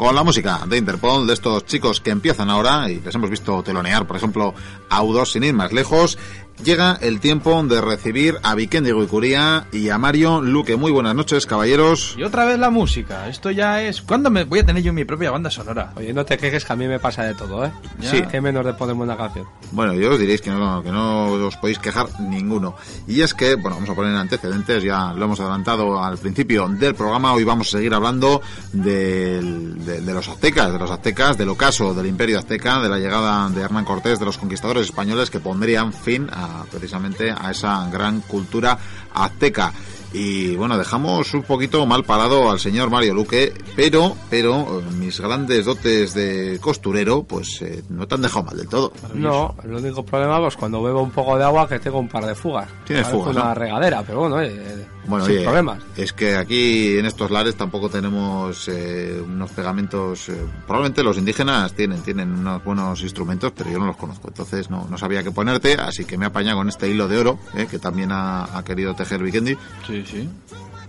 [0.08, 3.62] Con la música de Interpol, de estos chicos que empiezan ahora y les hemos visto
[3.62, 4.56] telonear, por ejemplo,
[4.90, 6.18] a U2 sin ir más lejos,
[6.64, 10.76] llega el tiempo de recibir a Vikendi Guicuría y a Mario Luque.
[10.76, 12.16] Muy buenas noches, caballeros.
[12.18, 14.02] Y otra vez la música, esto ya es...
[14.02, 15.94] ¿Cuándo me voy a tener yo mi propia banda sonora?
[15.96, 17.72] Oye, no te quejes que a mí me pasa de todo, ¿eh?
[18.00, 18.10] Ya.
[18.12, 18.22] Sí.
[18.24, 19.46] Que menos de ponerme una canción.
[19.72, 22.76] Bueno, yo os diréis que no, que no os podéis quejar ninguno.
[23.08, 26.96] Y es que, bueno, vamos a poner antecedentes, ya lo hemos adelantado al principio del
[26.96, 28.42] programa, hoy vamos a seguir hablando
[28.74, 32.98] del- de, de los aztecas, de los aztecas, del ocaso del imperio azteca, de la
[32.98, 37.90] llegada de Hernán Cortés, de los conquistadores españoles que pondrían fin a, precisamente a esa
[37.90, 38.78] gran cultura
[39.14, 39.74] azteca.
[40.14, 45.66] Y bueno, dejamos un poquito mal parado al señor Mario Luque, pero, pero mis grandes
[45.66, 48.94] dotes de costurero, pues eh, no te han dejado mal del todo.
[49.14, 52.26] No, el único problema es cuando bebo un poco de agua que tengo un par
[52.26, 52.70] de fugas.
[52.86, 53.54] Tienes fugas, una ¿no?
[53.54, 55.80] regadera, pero bueno, eh, Bueno, sin oye, problemas.
[55.96, 60.30] es que aquí en estos lares tampoco tenemos eh, unos pegamentos.
[60.30, 60.36] eh,
[60.66, 64.28] probablemente los indígenas tienen tienen unos buenos instrumentos, pero yo no los conozco.
[64.28, 67.18] Entonces no, no sabía qué ponerte, así que me he apañado con este hilo de
[67.18, 69.56] oro eh, que también ha, ha querido tejer Vikendi.
[69.86, 70.30] Sí, sí.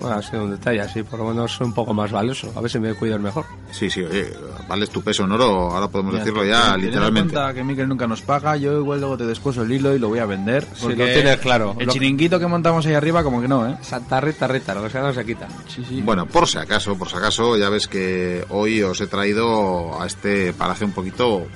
[0.01, 2.53] Bueno, ha sido un detalle así, por lo menos soy un poco más valioso.
[2.55, 3.45] A ver si me cuido mejor.
[3.73, 4.33] Sí, sí, oye,
[4.69, 7.33] vales tu peso en oro, ahora podemos Mira, decirlo ya en literalmente.
[7.35, 10.09] cuenta que Miquel nunca nos paga, yo igual luego te descuoso el hilo y lo
[10.09, 10.63] voy a vender.
[10.75, 11.75] Sí, porque lo tienes claro.
[11.79, 13.77] El Lo- chiringuito que montamos ahí arriba, como que no, ¿eh?
[13.83, 15.49] Santa Rita, Rita, lo que sea no se quita.
[15.67, 16.01] Sí, sí.
[16.01, 20.07] Bueno, por si acaso, por si acaso, ya ves que hoy os he traído a
[20.07, 21.47] este paraje un poquito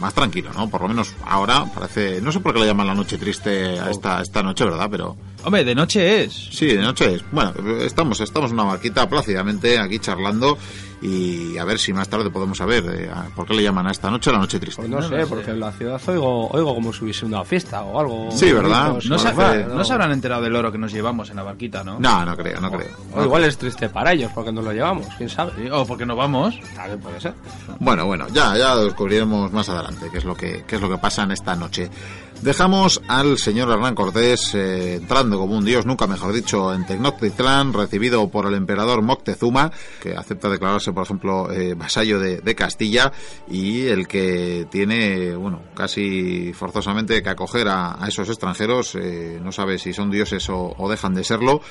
[0.00, 0.68] más tranquilo, ¿no?
[0.68, 3.90] Por lo menos ahora parece, no sé por qué le llaman la noche triste a
[3.90, 4.88] esta, esta noche, ¿verdad?
[4.90, 5.16] Pero
[5.46, 6.32] Hombre, de noche es.
[6.50, 7.24] sí, de noche es.
[7.30, 10.58] Bueno, estamos, estamos en una barquita plácidamente aquí charlando
[11.00, 14.10] y a ver si más tarde podemos saber eh, por qué le llaman a esta
[14.10, 14.82] noche la noche triste.
[14.82, 17.82] Pues no, No sé, porque en la ciudad oigo, oigo como si hubiese una fiesta
[17.82, 18.28] o algo.
[18.32, 18.94] Sí, ¿verdad?
[18.94, 21.84] Gritos, No se, no se habrán enterado del oro que nos llevamos en la barquita,
[21.84, 22.00] ¿no?
[22.00, 22.90] No, no creo, no creo.
[23.14, 25.52] O igual es triste para ellos porque nos lo llevamos, quién sabe.
[25.56, 26.58] Sí, O porque no vamos.
[26.74, 27.34] También puede ser.
[27.78, 30.90] Bueno, bueno, ya, ya lo descubriremos más adelante qué es lo que, qué es lo
[30.90, 31.88] que pasa en esta noche.
[32.42, 37.72] Dejamos al señor Hernán Cortés eh, entrando como un dios, nunca mejor dicho, en Tecnoctitlán,
[37.72, 43.10] recibido por el emperador Moctezuma, que acepta declararse, por ejemplo, eh, vasallo de, Castilla,
[43.48, 49.50] y el que tiene, bueno, casi forzosamente que acoger a, a esos extranjeros, eh, no
[49.50, 51.62] sabe si son dioses o, o dejan de serlo,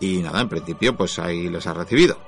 [0.00, 2.18] y nada, en principio, pues ahí les ha recibido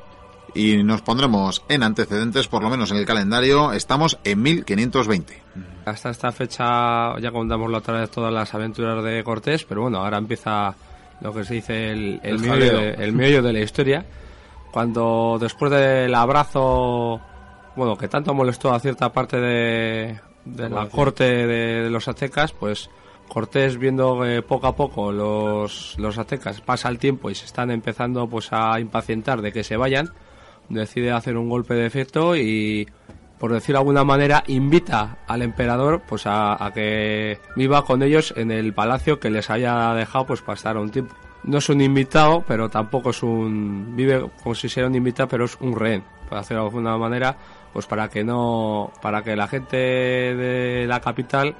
[0.55, 5.43] y nos pondremos en antecedentes, por lo menos en el calendario, estamos en 1520.
[5.85, 9.99] Hasta esta fecha ya contamos la otra vez todas las aventuras de Cortés, pero bueno,
[9.99, 10.75] ahora empieza
[11.21, 14.05] lo que se dice el, el, El meollo, de, el meollo de la historia.
[14.73, 17.21] cuando después del abrazo,
[17.77, 22.53] bueno, que tanto molestó a cierta parte de, de la corte de, de los aztecas,
[22.53, 22.89] pues
[23.29, 27.71] Cortés viendo que poco a poco los, los aztecas pasa el tiempo y se están
[27.71, 30.11] empezando pues a impacientar de que se vayan,
[30.69, 32.87] decide hacer un golpe de efecto y
[33.43, 38.52] por decirlo de alguna manera invita al emperador pues a, que viva con ellos en
[38.52, 41.16] el palacio que les haya dejado pues pasar un tiempo.
[41.43, 45.47] No es un invitado, pero tampoco es un vive como si fuera un invitado, pero
[45.47, 47.36] es un rehén, por hacerlo de alguna manera,
[47.73, 51.56] pues para que no para que la gente de la capital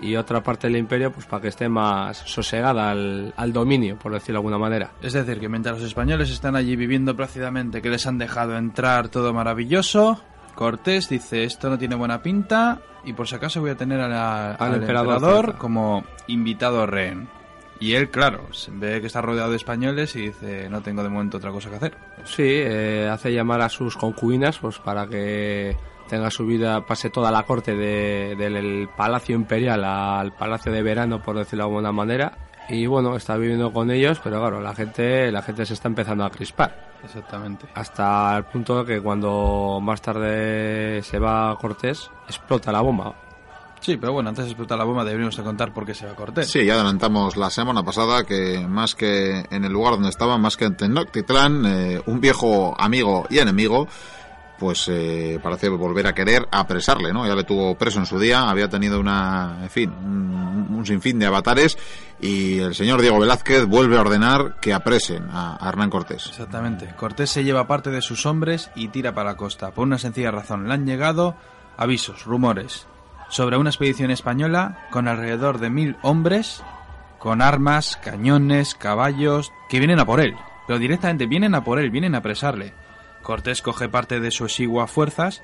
[0.00, 4.12] y otra parte del imperio pues para que esté más sosegada al, al, dominio, por
[4.12, 4.90] decirlo de alguna manera.
[5.00, 9.08] Es decir, que mientras los españoles están allí viviendo plácidamente, que les han dejado entrar
[9.08, 10.20] todo maravilloso,
[10.54, 14.08] Cortés dice esto no tiene buena pinta y por si acaso voy a tener a
[14.08, 17.28] la, al, al, emperador, emperador como invitado rehén.
[17.82, 21.38] Y él, claro, ve que está rodeado de españoles y dice, no tengo de momento
[21.38, 21.96] otra cosa que hacer.
[22.22, 25.76] Sí, eh, hace llamar a sus concubinas pues para que
[26.08, 31.20] tenga su vida, pase toda la corte de, del Palacio Imperial al Palacio de Verano,
[31.20, 32.38] por decirlo de alguna manera.
[32.72, 36.24] Y bueno, está viviendo con ellos, pero claro, la gente, la gente se está empezando
[36.24, 36.92] a crispar.
[37.04, 37.66] Exactamente.
[37.74, 43.14] Hasta el punto de que cuando más tarde se va Cortés, explota la bomba.
[43.80, 46.14] Sí, pero bueno, antes de explotar la bomba deberíamos de contar por qué se va
[46.14, 46.50] Cortés.
[46.50, 50.56] Sí, ya adelantamos la semana pasada que más que en el lugar donde estaba, más
[50.56, 53.86] que en Tenochtitlán, eh, un viejo amigo y enemigo
[54.62, 57.26] pues eh, parece volver a querer apresarle, ¿no?
[57.26, 61.26] Ya le tuvo preso en su día, había tenido una, en fin, un, sinfín de
[61.26, 61.76] avatares
[62.20, 66.28] y el señor Diego Velázquez vuelve a ordenar que apresen a, a, Hernán Cortés.
[66.28, 66.94] Exactamente.
[66.96, 70.30] Cortés se lleva parte de sus hombres y tira para la costa, por una sencilla
[70.30, 70.68] razón.
[70.68, 71.34] Le han llegado
[71.76, 72.86] avisos, rumores,
[73.28, 76.62] sobre una expedición española con alrededor de mil hombres,
[77.18, 80.36] con armas, cañones, caballos, que vienen a por él.
[80.68, 82.74] Pero directamente vienen a por él, vienen a apresarle.
[83.22, 85.42] Cortés coge parte de su exigua fuerzas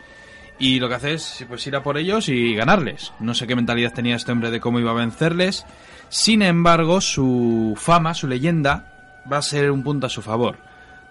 [0.58, 3.12] y lo que hace es pues, ir a por ellos y ganarles.
[3.20, 5.64] No sé qué mentalidad tenía este hombre de cómo iba a vencerles.
[6.08, 10.58] Sin embargo, su fama, su leyenda, va a ser un punto a su favor.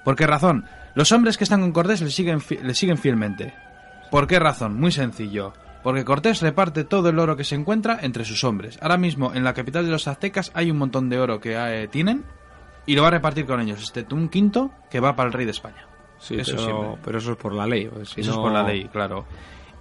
[0.04, 0.66] ¿Por qué razón?
[0.96, 3.54] Los hombres que están con Cortés le siguen, le siguen fielmente.
[4.12, 4.80] ¿Por qué razón?
[4.80, 5.54] Muy sencillo.
[5.84, 8.78] Porque Cortés reparte todo el oro que se encuentra entre sus hombres.
[8.82, 11.88] Ahora mismo en la capital de los aztecas hay un montón de oro que eh,
[11.88, 12.26] tienen
[12.86, 13.82] y lo va a repartir con ellos.
[13.82, 15.88] Este un quinto que va para el rey de España.
[16.20, 17.90] Sí, eso pero, pero, eso es por la ley.
[18.04, 18.38] Si eso no...
[18.38, 19.26] es por la ley, claro.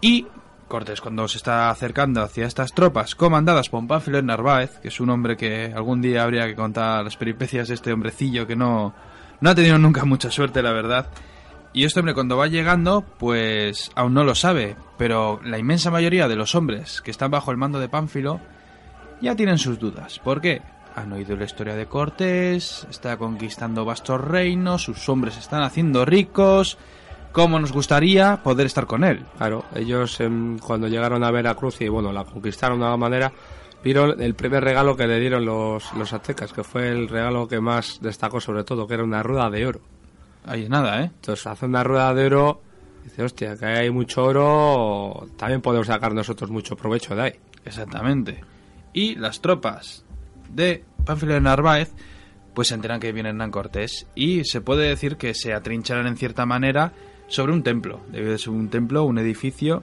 [0.00, 0.26] Y
[0.68, 5.10] Cortés, cuando se está acercando hacia estas tropas comandadas por Pánfilo Narváez, que es un
[5.10, 8.92] hombre que algún día habría que contar las peripecias de este hombrecillo que no,
[9.40, 11.06] no ha tenido nunca mucha suerte, la verdad.
[11.72, 16.26] Y este hombre cuando va llegando, pues aún no lo sabe, pero la inmensa mayoría
[16.26, 18.40] de los hombres que están bajo el mando de Pánfilo
[19.20, 20.18] ya tienen sus dudas.
[20.18, 20.62] ¿Por qué?
[20.96, 26.78] Han oído la historia de Cortés, está conquistando vastos reinos, sus hombres están haciendo ricos.
[27.32, 29.26] ¿Cómo nos gustaría poder estar con él?
[29.36, 30.28] Claro, ellos eh,
[30.66, 33.32] cuando llegaron a Veracruz y bueno, la conquistaron de alguna manera,
[33.84, 37.60] vieron el primer regalo que le dieron los, los aztecas, que fue el regalo que
[37.60, 39.80] más destacó sobre todo, que era una rueda de oro.
[40.46, 41.10] Ahí es nada, ¿eh?
[41.14, 42.62] Entonces hace una rueda de oro,
[43.04, 47.32] dice, hostia, que hay mucho oro, también podemos sacar nosotros mucho provecho de ahí.
[47.66, 48.42] Exactamente.
[48.94, 50.05] Y las tropas
[50.48, 51.92] de Pánfilo de Narváez,
[52.54, 56.16] pues se enteran que viene Hernán Cortés y se puede decir que se atrincharan en
[56.16, 56.92] cierta manera
[57.28, 59.82] sobre un templo, debe ser un templo, un edificio,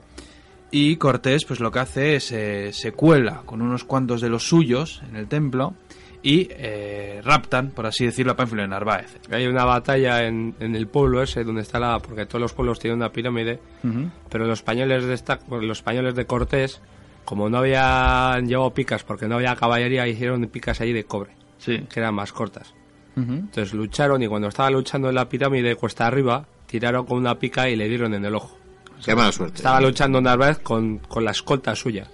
[0.71, 4.47] y Cortés pues lo que hace es eh, se cuela con unos cuantos de los
[4.47, 5.75] suyos en el templo
[6.23, 9.19] y eh, raptan, por así decirlo, a Pánfilo de Narváez.
[9.29, 11.99] Hay una batalla en, en, el pueblo ese donde está la...
[11.99, 14.11] porque todos los pueblos tienen una pirámide, uh -huh.
[14.29, 16.81] pero los españoles de esta, los españoles de Cortés
[17.25, 21.79] como no habían llevado picas porque no había caballería, hicieron picas ahí de cobre, sí.
[21.89, 22.73] que eran más cortas.
[23.15, 23.39] Uh -huh.
[23.39, 27.69] Entonces lucharon y cuando estaba luchando en la pirámide cuesta arriba, tiraron con una pica
[27.69, 28.57] y le dieron en el ojo.
[29.05, 29.57] Qué mala suerte.
[29.57, 32.07] Estaba luchando Narváez con, con la escolta suya.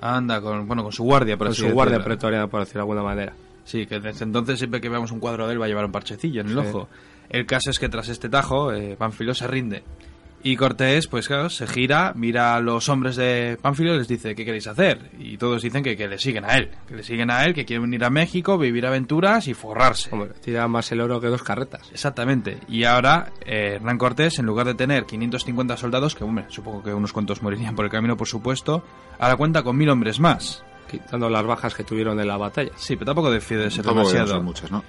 [0.00, 2.14] Anda, con, bueno, con su guardia, por Con así su guardia decirlo.
[2.16, 3.34] pretoriana, por decirlo de alguna manera.
[3.64, 5.92] Sí, que desde entonces siempre que veamos un cuadro de él va a llevar un
[5.92, 6.58] parchecillo en el Sí.
[6.68, 6.88] ojo.
[7.28, 8.96] El caso es que tras este tajo, eh,
[9.34, 9.84] se rinde.
[10.42, 14.34] Y Cortés, pues claro, se gira, mira a los hombres de Pánfilo y les dice,
[14.34, 15.10] ¿qué queréis hacer?
[15.18, 17.66] Y todos dicen que, que le siguen a él, que le siguen a él, que
[17.66, 20.08] quieren venir a México, vivir aventuras y forrarse.
[20.12, 21.90] Hombre, tira más el oro que dos carretas.
[21.92, 22.58] Exactamente.
[22.68, 26.94] Y ahora eh, Hernán Cortés, en lugar de tener 550 soldados, que hombre, supongo que
[26.94, 28.82] unos cuantos morirían por el camino, por supuesto,
[29.18, 30.64] ahora cuenta con mil hombres más.
[30.90, 32.70] Quitando las bajas que tuvieron en la batalla.
[32.76, 34.34] Sí, pero tampoco defiende de ser Tampoco demasiado.
[34.34, 34.82] ser muchas, ¿no?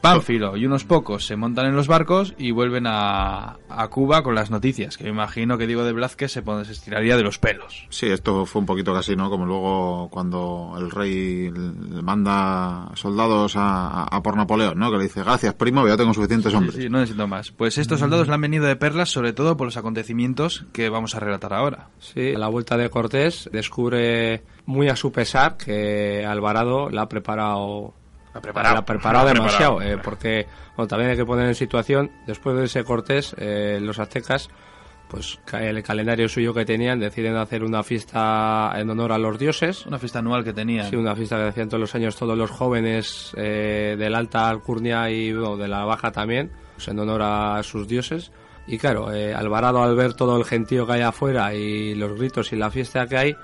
[0.00, 4.34] Pánfilo y unos pocos se montan en los barcos y vuelven a, a Cuba con
[4.34, 7.86] las noticias, que me imagino que Diego de Blázquez se, se estiraría de los pelos.
[7.88, 9.30] Sí, esto fue un poquito casi, ¿no?
[9.30, 14.90] Como luego cuando el rey le manda soldados a, a por Napoleón, ¿no?
[14.90, 16.74] Que le dice, gracias, primo, ya tengo suficientes Sí, hombres.
[16.76, 17.50] sí, no necesito más.
[17.50, 21.14] Pues estos soldados le han venido de perlas, sobre todo por los acontecimientos que vamos
[21.14, 21.88] a relatar ahora.
[21.98, 27.08] Sí, a la vuelta de Cortés descubre muy a su pesar que Alvarado la ha
[27.08, 27.94] preparado
[28.34, 28.74] La ha preparado.
[28.74, 29.98] la ha preparado La ha demasiado, preparado.
[29.98, 30.46] eh, porque
[30.76, 34.50] bueno, también hay que poner en situación, después de ese Cortés, eh, los aztecas,
[35.08, 39.86] pues el calendario suyo que tenían, deciden hacer una fiesta en honor a los dioses,
[39.86, 40.90] Una fiesta anual que tenían.
[40.90, 44.48] Sí, una fiesta que hacían todos los años todos los jóvenes eh, de la alta
[44.48, 48.32] alcurnia y bueno, de la baja también, pues en honor a sus dioses.
[48.66, 52.52] Y claro, eh, Alvarado al ver todo el gentío que hay afuera y los gritos
[52.52, 53.36] y la fiesta que hay,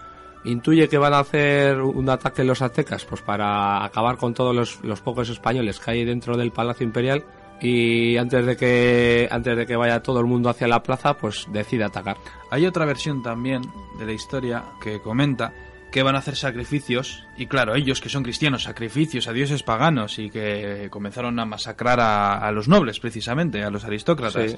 [0.44, 4.82] intuye que van a hacer un ataque los aztecas, pues para acabar con todos los,
[4.82, 7.24] los pocos españoles que hay dentro del Palacio Imperial
[7.60, 11.46] y antes de que antes de que vaya todo el mundo hacia la plaza, pues
[11.52, 12.16] decide atacar.
[12.50, 13.62] Hay otra versión también
[13.98, 15.52] de la historia que comenta
[15.92, 20.18] que van a hacer sacrificios y claro, ellos que son cristianos, sacrificios a dioses paganos
[20.18, 24.56] y que comenzaron a masacrar a, a los nobles precisamente, a los aristócratas Sí.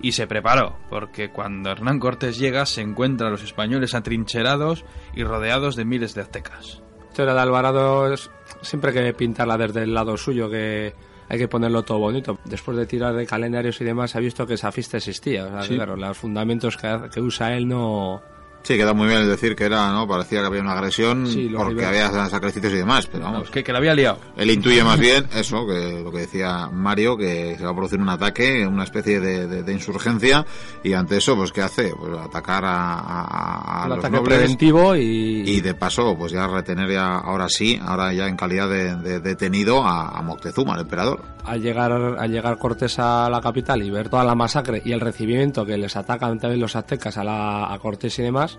[0.00, 4.84] y se preparó porque cuando Hernán Cortés llega se encuentra a los españoles atrincherados
[5.14, 6.80] y rodeados de miles de aztecas.
[7.10, 8.14] Historia de Alvarado
[8.62, 10.94] siempre hay que pintarla desde el lado suyo, que
[11.28, 12.38] hay que ponerlo todo bonito.
[12.44, 15.46] Después de tirar de calendarios y demás, se ha visto que esa fiesta existía.
[15.46, 15.74] O sea, Sí.
[15.74, 18.22] claro, los fundamentos que, que usa él no...
[18.66, 20.08] Sí, queda muy bien el decir que era, ¿no?
[20.08, 23.48] Parecía que había una agresión Sí, porque había sacrificios y demás, pero vamos.
[23.48, 24.18] Que, que la había liado.
[24.36, 28.00] Él intuye más bien eso, que lo que decía Mario, que se va a producir
[28.00, 30.44] un ataque, una especie de, de- de insurgencia,
[30.82, 31.92] y ante eso, pues, ¿qué hace?
[31.96, 35.44] Pues atacar a, a- a los ataque nobles preventivo y...
[35.46, 39.20] y de paso, pues ya retener ya, ahora sí, ahora ya en calidad de, de
[39.20, 41.22] detenido a, a Moctezuma, el emperador.
[41.44, 45.00] al llegar al llegar Cortés a la capital y ver toda la masacre y el
[45.00, 48.55] recibimiento que les atacan también los aztecas a, la, a Cortés y demás,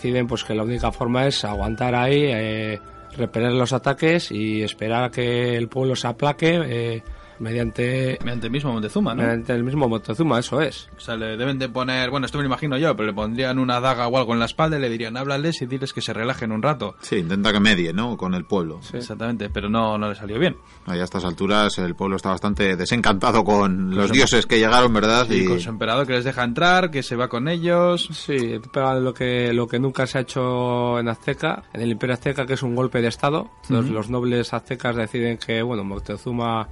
[0.00, 2.80] deciden pues que la única forma es aguantar ahí, eh,
[3.18, 7.02] repeler los ataques y esperar a que el pueblo se aplaque eh,
[7.40, 9.22] mediante, Mediante el mismo Montezuma, ¿no?
[9.22, 10.88] mediante el mismo Moctezuma, eso es.
[10.96, 13.58] O sea, le deben de poner, bueno, esto me lo imagino yo, pero le pondrían
[13.58, 16.12] una daga o algo en la espalda y le dirían, háblales y diles que se
[16.12, 16.94] relajen un rato.
[17.00, 18.16] Sí, intenta que medie, ¿no?
[18.16, 18.80] Con el pueblo.
[18.92, 20.56] Exactamente, pero no, no le salió bien.
[20.86, 24.92] Ahí a estas alturas el pueblo está bastante desencantado con los su- dioses que llegaron,
[24.92, 25.28] ¿verdad?
[25.30, 28.08] Y con su emperador que les deja entrar, que se va con ellos.
[28.12, 32.14] Sí, pero lo que, lo que nunca se ha hecho en Azteca, en el Imperio
[32.14, 33.50] Azteca, que es un golpe de Estado.
[33.68, 36.68] Entonces los nobles aztecas deciden que, bueno, Moctezuma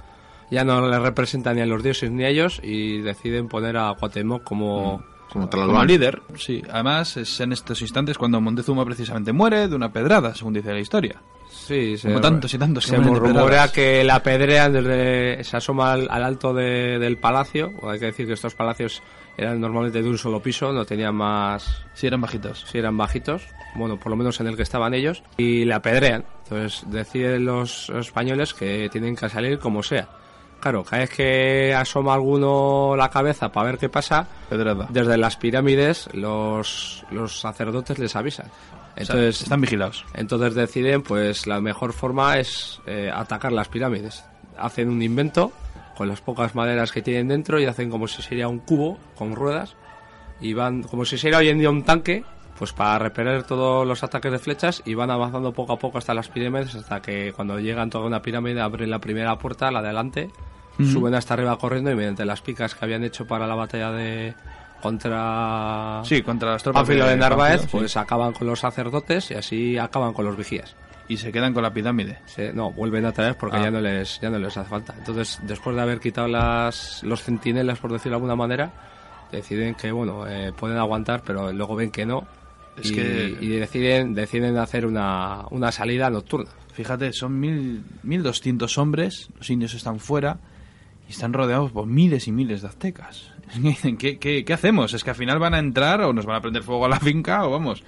[0.51, 3.93] ya no le representa ni a los dioses ni a ellos y deciden poner a
[3.99, 5.03] Cuauhtémoc como...
[5.31, 6.61] como líder, sí.
[6.71, 10.79] Además, es en estos instantes cuando Montezuma precisamente muere de una pedrada, según dice la
[10.79, 11.21] historia.
[11.51, 15.43] Sí, se, Como tantos y tantos se rumorea que la apedrean desde...
[15.43, 17.71] Se asoma al, al alto de- del palacio.
[17.81, 19.03] O hay que decir que estos palacios
[19.37, 21.83] eran normalmente de un solo piso, no tenían más...
[21.93, 22.65] Sí, eran bajitos.
[22.67, 23.43] si eran bajitos,
[23.75, 26.25] bueno, por lo menos en el que estaban ellos, y le apedrean.
[26.43, 30.09] Entonces deciden los españoles que tienen que salir como sea.
[30.59, 34.87] Claro, cada vez que asoma alguno la cabeza para ver qué pasa, Pedrada.
[34.89, 38.47] desde las pirámides los, los sacerdotes les avisan.
[38.95, 40.05] Entonces, están vigilados.
[40.13, 44.25] entonces deciden, pues la mejor forma es eh, atacar las pirámides.
[44.57, 45.53] Hacen un invento
[45.95, 49.35] con las pocas maderas que tienen dentro y hacen como si sería un cubo con
[49.35, 49.75] ruedas
[50.41, 52.23] y van como si sería hoy en día un tanque,
[52.59, 56.13] pues para repeler todos los ataques de flechas y van avanzando poco a poco hasta
[56.13, 59.87] las pirámides hasta que cuando llegan toda una pirámide abren la primera puerta, la de
[59.87, 60.29] adelante,
[60.77, 64.33] suben hasta arriba corriendo y mediante las picas que habían hecho para la batalla de
[64.81, 67.77] contra Sí, contra las tropas Pánfilo de Narváez, Pánfilo, sí.
[67.77, 70.75] pues acaban con los sacerdotes y así acaban con los vigías.
[71.07, 72.19] Y se quedan con la pirámide.
[72.25, 73.63] Se- no, vuelven a traer porque Ah.
[73.63, 74.93] ya no les ya no les hace falta.
[74.97, 78.71] Entonces, después de haber quitado las los centinelas, por decirlo de alguna manera,
[79.31, 82.25] deciden que bueno eh, pueden aguantar, pero luego ven que no
[82.81, 86.49] Es y, que- y deciden deciden hacer una, una salida nocturna.
[86.73, 90.39] Fíjate, son mil, 1200 hombres, los indios están fuera
[91.07, 93.31] y están rodeados por miles y miles de aztecas.
[93.97, 94.93] ¿Qué, qué, qué hacemos?
[94.93, 96.99] ¿Es que al final van a entrar o nos van a prender fuego a la
[97.01, 97.83] finca o vamos?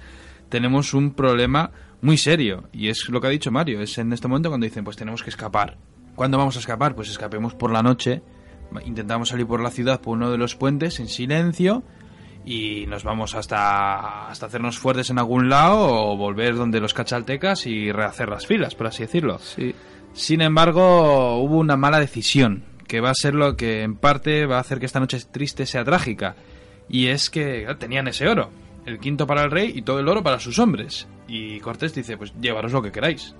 [0.48, 1.70] Tenemos un problema
[2.02, 4.84] muy serio y es lo que ha dicho Mario, es en este momento cuando dicen
[4.84, 5.78] pues tenemos que escapar.
[6.14, 6.94] ¿Cuándo vamos a escapar?
[6.94, 8.22] Pues escapemos por la noche,
[8.84, 11.82] intentamos salir por la ciudad por uno de los puentes en silencio
[12.44, 17.66] y nos vamos hasta, hasta hacernos fuertes en algún lado o volver donde los cachaltecas
[17.66, 19.38] y rehacer las filas, por así decirlo.
[19.38, 19.74] Sí.
[20.12, 24.58] Sin embargo, hubo una mala decisión, que va a ser lo que en parte va
[24.58, 26.36] a hacer que esta noche triste sea trágica.
[26.88, 28.50] Y es que claro, tenían ese oro.
[28.84, 31.08] el quinto para el rey y todo el oro para sus hombres.
[31.28, 33.34] Y Cortés dice, pues llevaros lo que queráis.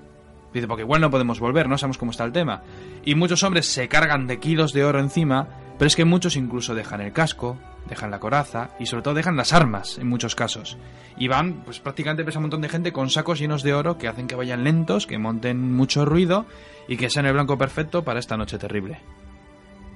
[0.55, 2.63] Dice, porque igual no podemos volver, no sabemos cómo está el tema.
[3.05, 5.49] Y muchos hombres se cargan de kilos de oro encima,
[5.83, 9.37] pero es que muchos incluso dejan el casco, dejan la coraza y sobre todo dejan
[9.37, 10.79] las armas en muchos casos.
[11.17, 14.07] Y van, pues prácticamente pesa un montón de gente con sacos llenos de oro que
[14.07, 16.47] hacen que vayan lentos, que monten mucho ruido
[16.87, 19.01] y que sean el blanco perfecto para esta noche terrible.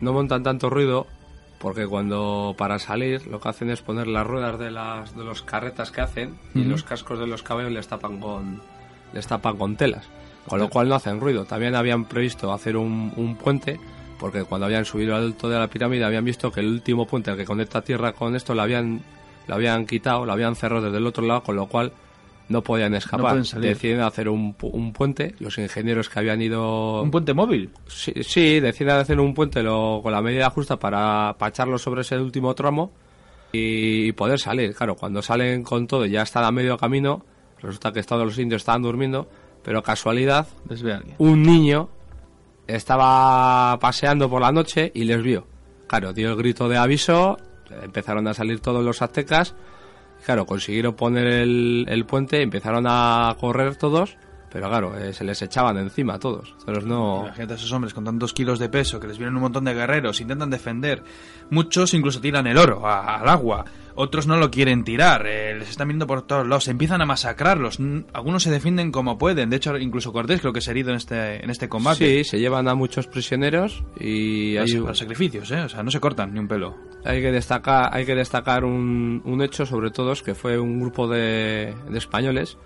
[0.00, 1.06] No montan tanto ruido
[1.60, 5.42] porque cuando para salir lo que hacen es poner las ruedas de las de los
[5.42, 8.60] carretas que hacen y los cascos de los caballos les tapan con
[9.12, 10.08] les tapan con telas,
[10.48, 11.44] con lo cual no hacen ruido.
[11.44, 13.78] También habían previsto hacer un, un puente
[14.18, 17.30] porque cuando habían subido al alto de la pirámide habían visto que el último puente
[17.30, 19.02] el que conecta tierra con esto lo habían
[19.48, 21.93] lo habían quitado, lo habían cerrado desde el otro lado, con lo cual
[22.48, 23.44] no podían escapar.
[23.44, 23.70] salir.
[23.70, 25.34] Deciden hacer un, pu- un puente.
[25.40, 27.70] Los ingenieros que habían ido Un puente móvil.
[27.86, 32.16] Sí, sí, deciden hacer un puente lo- con la medida justa para, echarlo sobre ese
[32.18, 32.93] último tramo
[33.52, 34.74] y, poder salir.
[34.74, 37.24] Claro, cuando salen con todo y ya están a medio camino,
[37.60, 39.28] resulta que todos los indios estaban durmiendo,
[39.62, 40.47] pero casualidad,
[41.18, 41.88] un niño
[42.66, 45.47] estaba paseando por la noche y les vio.
[45.86, 47.36] Claro, dio el grito de aviso,
[47.82, 49.55] empezaron a salir todos los aztecas,
[50.24, 54.16] claro, consiguieron poner el, el puente, empezaron a correr todos,
[54.51, 56.55] pero claro, eh, se les echaban encima a todos.
[56.60, 57.22] Entonces no...
[57.26, 59.74] Imagínate a esos hombres con tantos kilos de peso que les vienen un montón de
[59.74, 61.02] guerreros, intentan defender.
[61.51, 63.64] Muchos incluso tiran el oro a- al agua.
[63.97, 65.27] Otros no lo quieren tirar.
[65.27, 66.68] eh, les están viendo por todos lados.
[66.68, 67.78] Empiezan a masacrarlos.
[68.12, 69.51] Algunos se defienden como pueden.
[69.51, 72.23] De hecho, incluso Cortés creo que se ha herido en este, en este combate.
[72.23, 75.62] Sí, se llevan a muchos prisioneros y hay, sacrificios, ¿eh?
[75.62, 76.77] O sea, no se cortan ni un pelo.
[77.05, 80.78] hay que destacar, hay que destacar un, un hecho sobre todo, es que fue un
[80.78, 82.59] grupo de, de españoles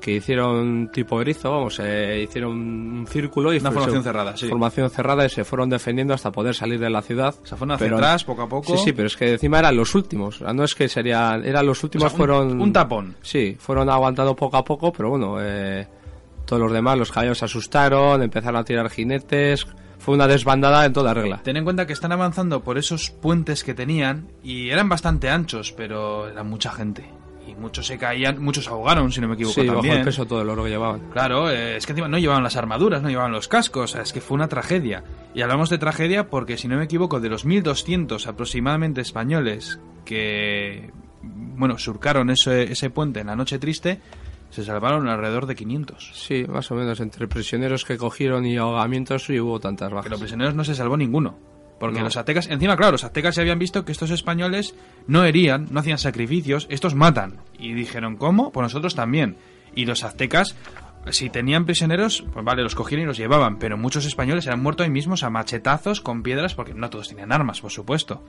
[0.00, 4.48] que hicieron tipo erizo, vamos, eh, hicieron un círculo y Una formación se- cerrada, sí.
[4.48, 7.34] formación cerrada y se fueron defendiendo hasta poder salir de la ciudad.
[7.44, 8.76] Se fueron hacia Pero- atrás, poco a poco.
[8.76, 10.40] Sí, sí, pero es que encima eran los últimos.
[10.40, 13.16] No es que serían, eran los O últimos, sea, un- fueron un tapón.
[13.22, 15.86] Sí, fueron aguantando poco a poco, pero bueno, eh,
[16.46, 19.66] todos los demás, los caballos se asustaron, empezaron a tirar jinetes.
[19.98, 21.42] Fue una desbandada en toda regla.
[21.44, 25.72] Ten en cuenta que están avanzando por esos puentes que tenían y eran bastante anchos,
[25.76, 27.04] pero era mucha gente.
[27.48, 29.98] Y muchos se caían, muchos ahogaron, si no me equivoco Sí, bajo también.
[29.98, 31.00] el peso todo el oro que llevaban.
[31.10, 34.02] Claro, eh, es que encima no llevaban las armaduras, no llevaban los cascos, o sea,
[34.02, 35.02] es que fue una tragedia.
[35.34, 40.90] Y hablamos de tragedia porque, si no me equivoco, de los 1200 aproximadamente españoles que,
[41.22, 44.00] bueno, surcaron ese, ese puente en la noche triste,
[44.50, 46.10] se salvaron alrededor de 500.
[46.14, 47.00] Sí, más o menos.
[47.00, 50.18] Entre prisioneros que cogieron y ahogamientos sí hubo tantas bajas.
[50.18, 51.38] prisioneros no se salvó ninguno.
[51.80, 52.04] Porque No.
[52.04, 54.74] los aztecas, encima, claro, los aztecas ya habían visto que estos españoles
[55.08, 57.38] no herían, no hacían sacrificios, estos matan.
[57.58, 58.52] Y dijeron, ¿cómo?
[58.52, 59.36] Pues nosotros también.
[59.74, 60.56] Y los aztecas,
[61.08, 63.58] si tenían prisioneros, pues vale, los cogían y los llevaban.
[63.58, 67.32] Pero muchos españoles eran muertos ahí mismos a machetazos con piedras, porque no todos tenían
[67.32, 68.22] armas, por supuesto.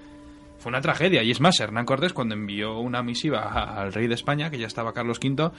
[0.59, 1.21] Fue una tragedia.
[1.23, 3.41] Y es más, Hernán Cortés, cuando envió una misiva
[3.81, 5.51] al rey de España, que ya estaba Carlos V,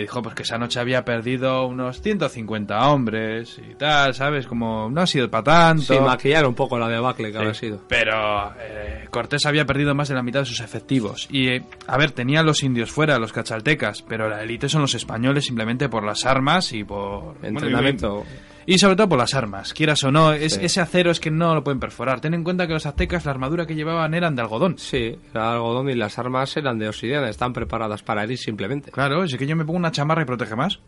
[0.00, 4.46] dijo pues que esa noche había perdido unos 150 hombres y tal, ¿sabes?
[4.46, 5.94] Como no ha sido para tanto.
[5.94, 7.80] Sí, maquillar un poco la debacle que Sí, había sido.
[7.88, 11.28] Pero eh, Cortés había perdido más de la mitad de sus efectivos.
[11.30, 14.82] Y, eh, a ver, tenía a los indios fuera, los cachaltecas, pero la élite son
[14.82, 17.36] los españoles simplemente por las armas y por...
[17.42, 18.24] Entrenamiento.
[18.66, 20.32] Y sobre todo por las armas, quieras o no.
[20.32, 20.60] Es, Sí.
[20.62, 22.20] Ese acero es que no lo pueden perforar.
[22.20, 24.78] Ten en cuenta que los aztecas, la armadura que llevaban eran de algodón.
[24.78, 28.90] Sí, era algodón y las armas eran de obsidiana, están preparadas para herir simplemente.
[28.90, 30.80] Claro, es que yo me pongo una chamarra y protege más.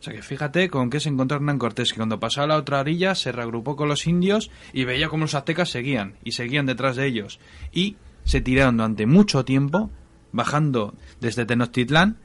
[0.00, 2.56] O sea que fíjate con qué se encontró Hernán Cortés, que cuando pasó a la
[2.56, 6.66] otra orilla se reagrupó con los indios y veía cómo los aztecas seguían y seguían
[6.66, 7.38] detrás de ellos.
[7.72, 9.90] Y se tiraron durante mucho tiempo,
[10.32, 12.16] bajando desde Tenochtitlán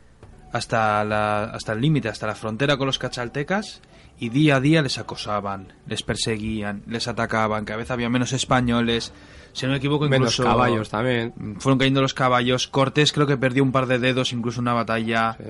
[0.51, 3.81] hasta, la, hasta el límite, hasta la frontera con los cachaltecas,
[4.19, 9.13] y día a día les acosaban, les perseguían, les atacaban, cada vez había menos españoles.
[9.53, 11.33] Si no me equivoco, Menos incluso caballos también.
[11.59, 12.67] fueron cayendo los caballos.
[12.67, 15.35] Cortés creo que perdió un par de dedos, incluso una batalla.
[15.37, 15.45] Sí.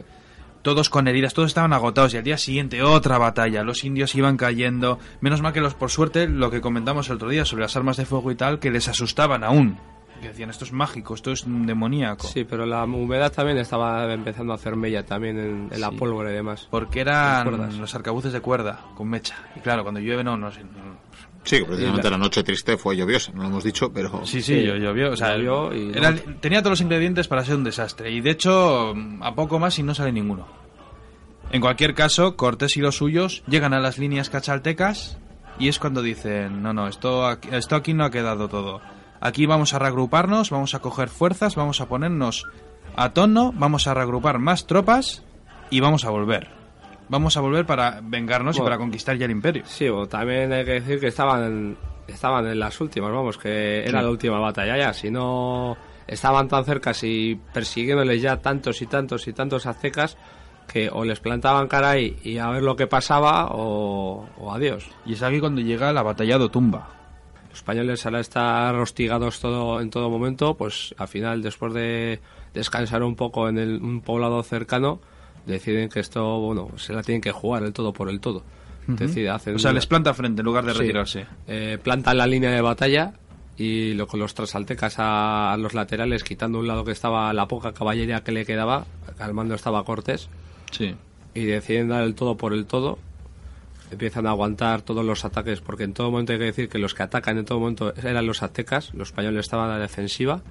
[0.62, 2.14] Todos con heridas, todos estaban agotados.
[2.14, 3.64] Y al día siguiente otra batalla.
[3.64, 5.00] Los indios iban cayendo.
[5.22, 7.98] Menos mal que los, por suerte, lo que comentamos el otro día sobre las armas
[7.98, 9.78] de fuego y tal, que les asustaban aún.
[10.22, 12.28] Que decían, esto es mágico, esto es demoníaco.
[12.28, 15.96] Sí, pero la humedad también estaba empezando a hacer mella también en, en la Sí.
[15.96, 16.68] pólvora y demás.
[16.72, 19.36] Porque eran los arcabuces de cuerda, con mecha.
[19.56, 20.64] Y claro, cuando llueve no, no sé.
[20.64, 20.98] no-
[21.44, 24.26] Sí, precisamente la noche triste fue lluviosa, no lo hemos dicho, pero...
[24.26, 24.66] Sí, sí, Sí.
[24.68, 25.12] llo- llovió.
[25.12, 28.12] O sea, Llovió y era- tenía todos los ingredientes para ser un desastre.
[28.12, 30.46] Y de hecho, a poco más y no sale ninguno.
[31.52, 35.18] En cualquier caso, Cortés y los suyos llegan a las líneas cachaltecas
[35.58, 38.82] y es cuando dicen, no, no, esto aquí, esto aquí no ha quedado todo.
[39.20, 42.46] Aquí vamos a reagruparnos, vamos a coger fuerzas, vamos a ponernos
[42.96, 45.24] a tono, vamos a reagrupar más tropas
[45.70, 46.50] y vamos a volver.
[47.10, 48.66] Vamos a volver para vengarnos y Bueno.
[48.76, 49.64] para conquistar ya el imperio.
[49.66, 51.78] Sí, o también hay que decir que estaban
[52.08, 54.06] estaban en las últimas, vamos, que era Sí.
[54.06, 54.94] la última batalla ya.
[54.94, 55.76] Si no
[56.08, 60.18] estaban tan cerca y persiguiéndoles ya tantos y tantos y tantos aztecas
[60.68, 64.86] que o les plantaban cara ahí y a ver lo que pasaba o, o adiós.
[65.06, 66.90] Y es aquí cuando llega la batalla de Tumba.
[67.58, 72.20] Los españoles al estar hostigados todo, en todo momento, pues al final después de
[72.54, 75.00] descansar un poco en el, un poblado cercano,
[75.48, 78.44] deciden que esto, bueno, se la tienen que jugar el todo por el todo.
[78.86, 80.78] Decide, hacen O sea, una- les planta frente en lugar de Sí.
[80.80, 81.26] retirarse.
[81.48, 83.14] eh, plantan la línea de batalla
[83.58, 87.48] y lo, con los trasaltecas a, a los laterales, quitando un lado que estaba la
[87.48, 88.86] poca caballería que le quedaba,
[89.18, 90.30] al mando estaba Cortés,
[90.70, 90.94] Sí.
[91.34, 93.00] y deciden dar el todo por el todo.
[93.92, 96.94] Empiezan a aguantar todos los ataques, porque en todo momento hay que decir que los
[96.94, 100.42] que atacan en todo momento eran los aztecas, los españoles estaban a la defensiva.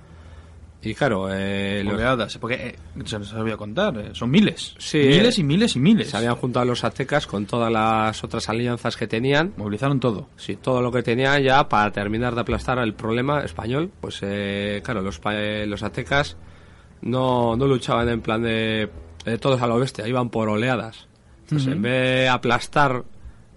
[0.82, 4.74] Y claro, eh, los- Oleadas, porque eh, se nos voy a contar, eh, son miles.
[4.78, 6.10] Sí, miles eh, y miles y miles.
[6.10, 9.52] se habían juntado los aztecas con todas las otras alianzas que tenían.
[9.56, 10.28] Movilizaron todo.
[10.36, 13.90] Sí, todo lo que tenían ya para terminar de aplastar el problema español.
[14.00, 16.36] Pues eh, claro, los, eh, los aztecas
[17.02, 18.88] no, no luchaban en plan de,
[19.24, 21.08] de todos a lo bestia, iban por oleadas.
[21.42, 21.92] Entonces, en vez
[22.22, 23.04] de aplastar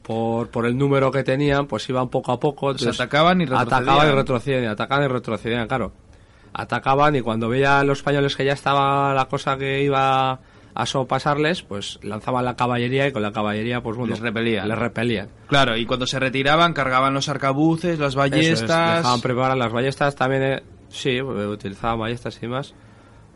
[0.10, 2.72] por, por el número que tenían, pues iban poco a poco.
[2.72, 3.78] Pues entonces, atacaban y retrocedían.
[3.84, 5.92] Atacaban y retrocedían, atacaban y retrocedían, claro.
[6.52, 10.40] Atacaban y cuando veían los españoles que ya estaba la cosa que iba
[10.74, 14.68] a sopasarles, pues lanzaban la caballería y con la caballería, pues bueno, Les repelían.
[14.68, 15.30] Les repelían.
[15.46, 18.98] Claro, y cuando se retiraban cargaban los arcabuces, las Eso es, ballestas.
[18.98, 22.74] dejaban preparar las ballestas también, eh, sí, utilizaban ballestas y demás.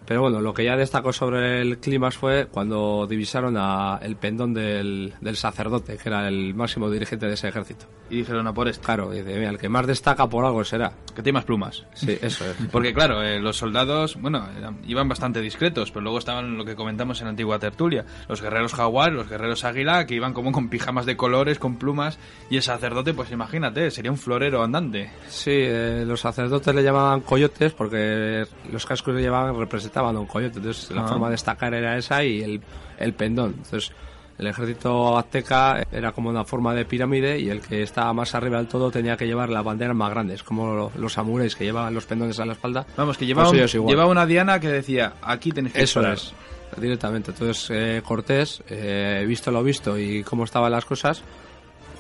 [0.06, 4.54] Pero bueno, lo que ya destacó sobre el Climas fue cuando divisaron a el pendón
[4.54, 7.86] del, del sacerdote, que era el máximo dirigente de ese ejército.
[8.10, 10.92] Y dijeron a por esto, Claro, dice, mira, el que más destaca por algo será.
[11.16, 11.86] que tiene más plumas.
[11.94, 12.56] Sí, eso es.
[12.72, 16.76] Porque claro, eh, los soldados, bueno, eran- iban bastante discretos, pero luego estaban lo que
[16.76, 20.70] comentamos en la antigua tertulia, los guerreros jaguar, los guerreros águila, que iban como con
[20.70, 22.20] pijamas de colores, con plumas,
[22.50, 25.10] y el sacerdote, pues imagínate, sería un florero andante.
[25.30, 30.26] Sí, eh, los sacerdotes le llamaban coyotes porque los cascos que llevaban representaban a un
[30.26, 30.58] coyote.
[30.60, 31.08] Entonces, la Ah.
[31.08, 32.62] forma de destacar era esa y el,
[32.98, 33.54] el pendón.
[33.58, 33.92] Entonces,
[34.38, 38.58] el ejército azteca era como una forma de pirámide y el que estaba más arriba
[38.58, 41.94] del todo tenía que llevar las banderas más grandes, como lo- los samuráis que llevaban
[41.94, 42.86] los pendones a la espalda.
[42.98, 43.92] Vamos, que Pues llevaba, un- ellos igual.
[43.92, 46.18] llevaba una diana que decía, aquí tenéis que Eso disparar".
[46.18, 46.34] es,
[46.82, 47.30] directamente.
[47.32, 51.22] Entonces, eh, Cortés, eh, visto lo visto y cómo estaban las cosas,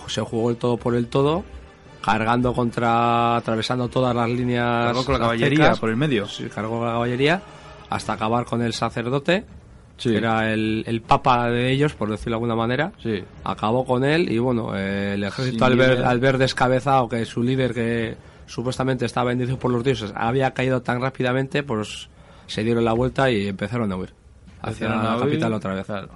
[0.07, 1.43] se jugó el todo por el todo,
[2.01, 4.87] cargando contra, atravesando todas las líneas.
[4.87, 5.79] Cargó con la caballería aztecas.
[5.79, 6.27] por el medio.
[6.27, 7.41] Sí, cargó con la caballería
[7.95, 9.45] hasta acabar con el sacerdote,
[9.95, 10.09] Sí.
[10.09, 12.91] que era el, el papa de ellos, por decirlo de alguna manera.
[13.01, 13.23] Sí.
[13.43, 17.43] Acabó con él y bueno, eh, el ejército al ver, al ver descabezado que su
[17.43, 18.15] líder, que
[18.47, 22.09] supuestamente estaba bendecido por los dioses, había caído tan rápidamente, pues
[22.47, 24.13] se dieron la vuelta y empezaron a huir
[24.63, 25.85] hacia Empezaron la huir, capital otra vez.
[25.85, 26.09] claro.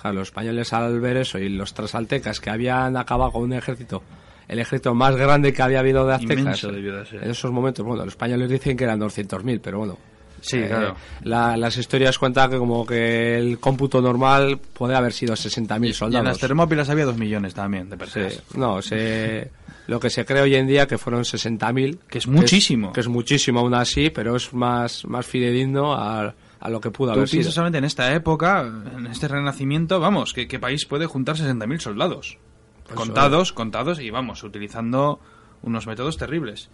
[0.00, 4.02] Claro, los españoles al ver eso y los trasaltecas que habían acabado con un ejército,
[4.48, 8.48] el ejército más grande que había habido de aztecas, en esos momentos, bueno, los españoles
[8.48, 9.98] dicen que eran 200.000, pero bueno.
[10.42, 10.96] Sí, eh, claro.
[11.22, 15.88] la- las historias cuentan que como que el cómputo normal puede haber sido 60.000 Y
[15.88, 16.26] en soldados.
[16.26, 18.42] las Termópilas había dos millones también de Sí, personas.
[18.56, 19.50] no, se,
[19.86, 21.98] lo que se cree hoy en día que fueron 60.000.
[22.08, 22.92] Que es muchísimo.
[22.92, 27.12] Que es, muchísimo aún así, pero es más, más fidedigno a, a lo que pudo
[27.12, 27.38] haber sido.
[27.40, 31.78] piensas solamente en esta época, en este renacimiento, vamos, ¿qué, qué país puede juntar 60.000
[31.80, 32.38] soldados?
[32.84, 35.20] Pues contados, contados y vamos, utilizando
[35.62, 36.68] unos métodos terribles.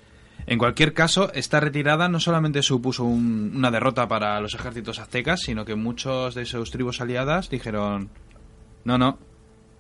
[0.47, 5.41] En cualquier caso, esta retirada no solamente supuso un- una derrota para los ejércitos aztecas,
[5.41, 8.09] sino que muchos de sus tribus aliadas dijeron,
[8.85, 9.19] no, no,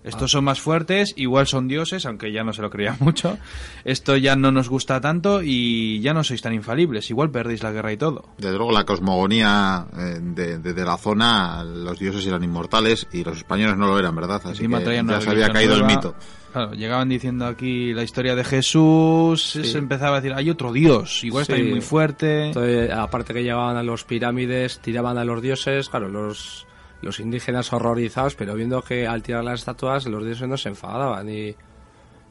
[0.04, 3.36] estos son más fuertes, igual son dioses, aunque ya no se lo creían mucho,
[3.84, 7.72] esto ya no nos gusta tanto y ya no sois tan infalibles, igual perdéis la
[7.72, 8.24] guerra y todo.
[8.38, 13.24] Desde luego la cosmogonía eh, de, de- de la zona, los dioses eran inmortales y
[13.24, 14.36] los españoles no lo eran, ¿verdad?
[14.44, 16.14] Así Encima que ya se había caído el mito.
[16.52, 21.22] Claro, llegaban diciendo aquí la historia de Jesús, se empezaba a decir, hay otro Dios,
[21.24, 21.52] igual Sí.
[21.52, 22.46] está muy fuerte.
[22.46, 26.66] Entonces, aparte que llevaban a los pirámides, tiraban a los dioses, claro, los,
[27.02, 31.28] los indígenas horrorizados, pero viendo que al tirar las estatuas los dioses no se enfadaban
[31.28, 31.54] y,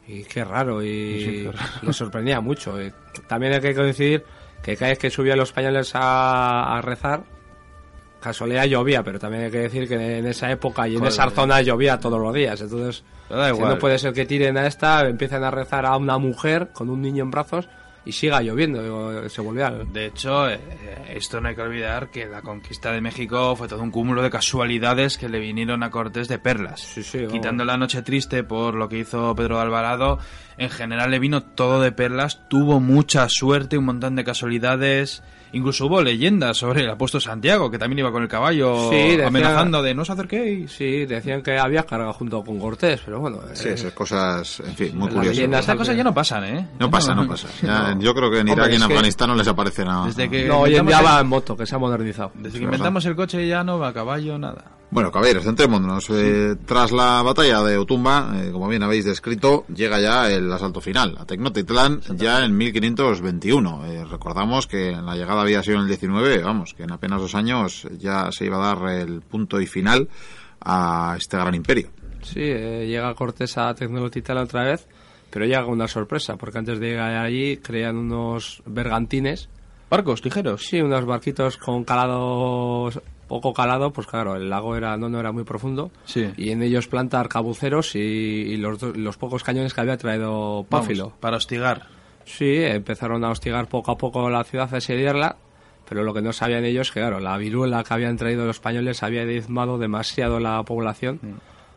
[0.08, 0.86] y qué raro, y
[1.20, 1.70] Sí, qué raro.
[1.82, 2.82] les sorprendía mucho.
[2.82, 2.92] Y
[3.28, 4.24] también hay que coincidir
[4.62, 7.22] que cada vez que subían los españoles a, a rezar,
[8.20, 11.12] casualidad llovía, pero también hay que decir que en esa época y en Joder.
[11.12, 13.70] esa zona llovía todos los días, entonces da igual.
[13.70, 17.00] no puede ser que tiren a esta, empiecen a rezar a una mujer con un
[17.00, 17.68] niño en brazos
[18.04, 19.70] y siga lloviendo, se volvía...
[19.70, 20.58] De hecho, eh,
[21.10, 24.30] esto no hay que olvidar que la conquista de México fue todo un cúmulo de
[24.30, 26.80] casualidades que le vinieron a Cortés de perlas.
[26.80, 27.34] Sí, sí, vamos.
[27.34, 30.18] Quitando la noche triste por lo que hizo Pedro de Alvarado,
[30.56, 35.22] en general le vino todo de perlas, tuvo mucha suerte, un montón de casualidades
[35.52, 39.26] Incluso hubo leyendas sobre el apóstol Santiago, que también iba con el caballo Sí, decía-
[39.28, 40.70] amenazando de no os acerquéis.
[40.72, 43.40] Sí, decían que había cargado junto con Cortés, pero bueno.
[43.54, 45.36] Sí, eh, esas cosas, en fin, muy curiosas.
[45.36, 46.68] leyendas- Estas cosas ya no pasan, ¿eh?
[46.78, 47.48] No pasa, no pasa.
[47.62, 50.06] Ya, Yo creo que en Irak y en Afganistán no les aparece nada.
[50.06, 52.30] Desde que no, hoy en día va en moto, que se ha modernizado.
[52.34, 54.64] Desde que inventamos el coche ya no va a caballo, nada.
[54.90, 56.08] Bueno, caballeros, centrémonos.
[56.10, 60.80] Eh, tras la batalla de Otumba, eh, como bien habéis descrito, llega ya el asalto
[60.80, 63.84] final a Tecnotitlán ya en 1521.
[63.84, 67.34] Eh, recordamos que la llegada había sido en el 19, vamos, que en apenas dos
[67.34, 70.08] años ya se iba a dar el punto y final
[70.60, 71.90] a este gran imperio.
[72.22, 74.86] Sí, eh, llega Cortés a Tecnolotitlán otra vez,
[75.30, 79.50] pero llega con una sorpresa, porque antes de llegar allí crean unos bergantines,
[79.90, 80.66] Barcos, ligeros.
[80.66, 82.90] sí, unos barquitos con calado
[83.28, 86.30] poco calado, pues claro, el lago era no, no era muy profundo, Sí.
[86.36, 90.66] y en ellos planta arcabuceros y, y los, los pocos cañones que había traído Vamos,
[90.68, 91.12] Páfilo.
[91.20, 91.86] para hostigar.
[92.24, 95.36] Sí, empezaron a hostigar poco a poco la ciudad, a asediarla,
[95.88, 99.02] pero lo que no sabían ellos que, claro, la viruela que habían traído los españoles
[99.02, 101.20] había diezmado demasiado la población.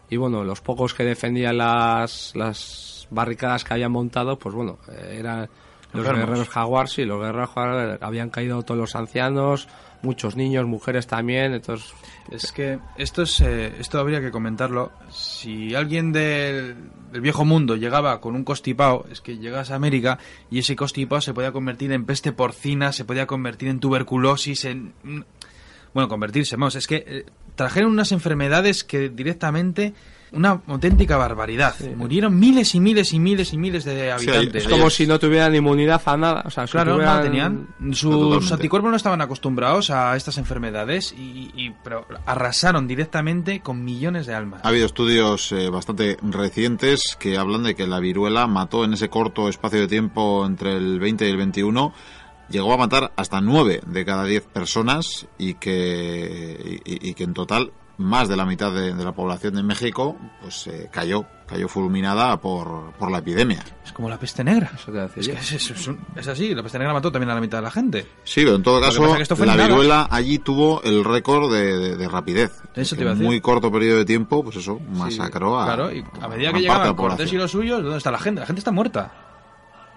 [0.09, 4.77] Y bueno, los pocos que defendían las, las barricadas que habían montado, pues bueno,
[5.09, 5.47] eran
[5.93, 9.69] los guerreros jaguar, sí, los guerreros jaguar habían caído todos los ancianos,
[10.03, 11.93] muchos niños, mujeres también, entonces
[12.29, 14.91] Es que esto es eh, esto habría que comentarlo.
[15.09, 16.75] Si alguien del,
[17.11, 20.19] del viejo mundo llegaba con un constipado, es que llegas a América
[20.49, 24.93] y ese constipado se podía convertir en peste porcina, se podía convertir en tuberculosis, en
[25.03, 25.21] mm,
[25.93, 27.25] bueno, convertirse, vamos, es que eh,
[27.55, 29.93] trajeron unas enfermedades que directamente
[30.33, 31.75] una auténtica barbaridad.
[31.95, 34.63] Murieron miles y miles y miles y miles de habitantes.
[34.63, 36.43] es como si no tuvieran inmunidad a nada.
[36.45, 37.67] O sea, si Claro, tuvieran- no tenían.
[37.93, 44.25] Sus anticuerpos no estaban acostumbrados a estas enfermedades y, y- pero arrasaron directamente con millones
[44.25, 44.61] de almas.
[44.63, 49.09] Ha habido estudios eh, bastante recientes que hablan de que la viruela mató en ese
[49.09, 51.93] corto espacio de tiempo entre el 20 y el 21
[52.49, 57.33] llegó a matar hasta 9 de cada 10 personas y que, y, y que en
[57.33, 57.71] total
[58.01, 62.37] más de la mitad de, de la población de México pues eh, cayó cayó fulminada
[62.39, 63.59] por, por la epidemia.
[63.85, 64.71] Es como la peste negra.
[64.73, 66.77] Eso te iba a decir Es, que es, es- es un- es así, la peste
[66.79, 68.07] negra mató también a la mitad de la gente.
[68.23, 71.97] Sí, pero en todo que caso, que la viruela allí tuvo el récord de, de-
[71.97, 72.51] de rapidez.
[72.73, 73.27] Eso te Que iba a en decir.
[73.27, 75.65] muy corto periodo de tiempo, pues eso, masacró a.
[75.65, 78.39] Claro, y a medida que llegaban Cortés y los suyos, ¿dónde está la gente?
[78.39, 79.11] La gente está muerta.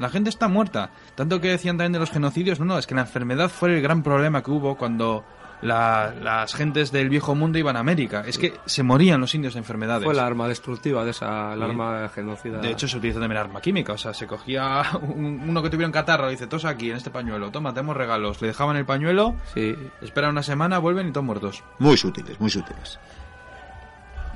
[0.00, 0.90] La gente está muerta.
[1.14, 3.80] Tanto que decían también de los genocidios, no, no, es que la enfermedad fue el
[3.80, 5.24] gran problema que hubo cuando
[5.64, 8.22] la- las gentes del viejo mundo iban a América.
[8.26, 10.04] Es que se morían los indios de enfermedades.
[10.04, 11.70] Fue la arma destructiva de esa, la Sí.
[11.70, 12.58] arma genocida.
[12.58, 13.94] De hecho, se utilizó también arma química.
[13.94, 16.96] O sea, se cogía un- uno que tuviera un catarro y dice, todos aquí en
[16.98, 18.40] este pañuelo, toma, tenemos regalos.
[18.42, 19.74] Le dejaban el pañuelo, sí.
[20.02, 21.64] esperan una semana, vuelven y todos muertos.
[21.78, 22.98] Muy sutiles, muy sutiles.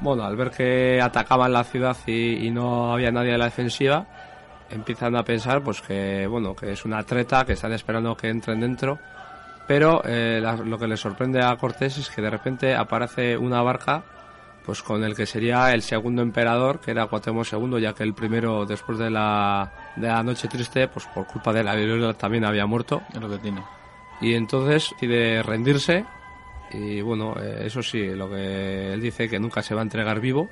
[0.01, 4.07] Bueno, al ver que atacaban la ciudad y, y no había nadie en la defensiva,
[4.71, 8.61] empiezan a pensar pues que bueno que es una treta, que están esperando que entren
[8.61, 8.99] dentro.
[9.69, 13.63] Pero eh, la- lo que les sorprende a Cortés es que de repente aparece una
[13.63, 14.03] barca
[14.65, 18.13] pues con el que sería el segundo emperador, que era Cuauhtémoc II, ya que el
[18.15, 22.45] primero, después de la, de la noche triste, pues por culpa de la viruela también
[22.45, 23.01] había muerto.
[23.15, 23.63] Es lo que tiene.
[24.21, 26.05] Y entonces decide rendirse.
[26.71, 30.21] Y bueno, eh, eso sí, lo que él dice que nunca se va a entregar
[30.21, 30.51] vivo.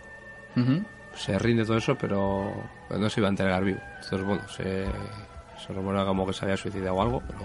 [1.14, 2.54] Se rinde todo eso, pero
[2.88, 3.80] pero no se iba a entregar vivo.
[4.02, 4.86] Entonces, bueno, se,
[5.58, 7.40] se rumora como que se había suicidado o algo, pero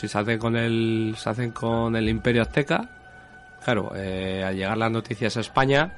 [0.00, 2.88] si se hacen con el, se hacen con el Imperio Azteca,
[3.62, 5.92] claro, eh, al llegar las noticias a España,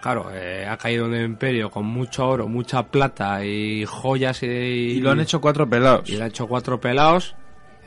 [0.00, 5.00] claro, eh, ha caído un imperio con mucho oro, mucha plata y joyas y, Y
[5.00, 6.08] lo han hecho cuatro pelados.
[6.08, 7.34] y le ha hecho cuatro pelados.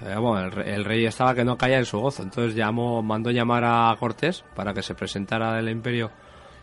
[0.02, 3.32] Eh, bueno, el, el rey estaba que no caía en su gozo, entonces llamó, mandó
[3.32, 6.12] llamar a Cortés para que se presentara al imperio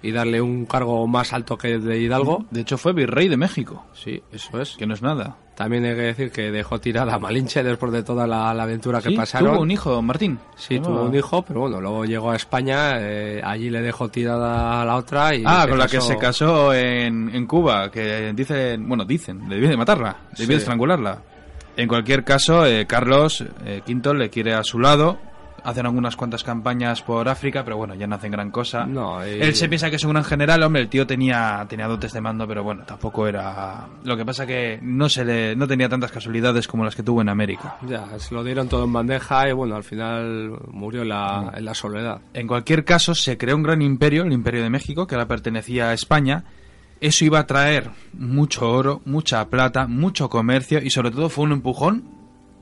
[0.02, 2.46] y darle un cargo más alto que el de Hidalgo.
[2.50, 4.76] De hecho, fue virrey de México, Sí, eso es.
[4.76, 5.36] que no es nada.
[5.54, 9.02] También hay que decir que dejó tirada a Malinche después de toda la, la aventura
[9.02, 9.52] que Sí, pasaron.
[9.52, 10.38] Tuvo un hijo, Martín.
[10.56, 14.80] Sí, tuvo un hijo, pero bueno, luego llegó a España, eh, allí le dejó tirada
[14.80, 15.42] a la otra y...
[15.44, 19.76] Ah, con la que se casó en, en Cuba, que dicen, bueno, dicen, debía de
[19.76, 20.58] matarla, debía de Sí.
[20.60, 21.18] estrangularla.
[21.76, 25.18] En cualquier caso, eh, Carlos eh, V le quiere a su lado,
[25.64, 28.86] hacen algunas cuantas campañas por África, pero bueno, ya no hacen gran cosa.
[28.86, 32.12] No, Él se piensa que es un gran general, hombre, el tío tenía, tenía dotes
[32.12, 33.86] de mando, pero bueno, tampoco era...
[34.04, 37.20] Lo que pasa que no se le, no tenía tantas casualidades como las que tuvo
[37.22, 37.76] en América.
[37.88, 41.10] Ya, se lo dieron todo en bandeja y bueno, al final murió en Mm.
[41.10, 42.20] la, en la soledad.
[42.34, 45.88] En cualquier caso, se creó un gran imperio, el Imperio de México, que ahora pertenecía
[45.90, 46.44] a España.
[47.00, 51.52] Eso iba a traer mucho oro, mucha plata, mucho comercio y sobre todo fue un
[51.52, 52.04] empujón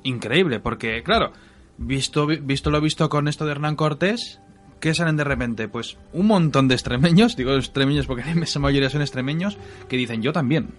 [0.04, 1.32] increíble, porque claro,
[1.78, 4.40] visto, visto lo visto con esto de Hernán Cortés,
[4.80, 5.68] ¿qué salen de repente?
[5.68, 9.56] Pues un montón de extremeños, digo extremeños porque la mayoría son extremeños,
[9.88, 10.74] que dicen yo también.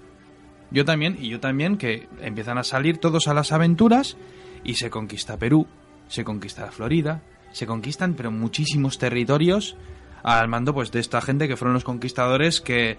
[0.72, 4.18] Yo también y yo también, que empiezan a salir todos a las aventuras
[4.64, 5.66] y se conquista Perú,
[6.08, 9.76] se conquista Florida, se conquistan pero muchísimos territorios
[10.22, 12.98] al mando pues de esta gente que fueron los conquistadores que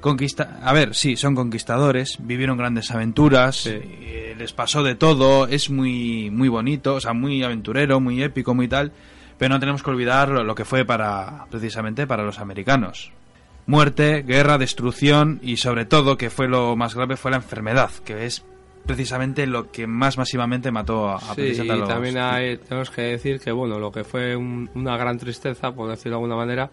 [0.00, 5.70] conquista a ver sí son conquistadores vivieron grandes aventuras eh, les pasó de todo es
[5.70, 8.92] muy muy bonito o sea muy aventurero muy épico muy tal
[9.38, 13.10] pero no tenemos que olvidar lo, lo que fue para precisamente para los americanos.
[13.66, 18.26] Muerte guerra destrucción y sobre todo que fue lo más grave fue la enfermedad que
[18.26, 18.44] es
[18.84, 23.38] precisamente lo que más masivamente mató a, Sí, y los- también hay- tenemos que decir
[23.38, 26.70] que, bueno, lo que fue un- una gran tristeza, por decirlo de alguna manera,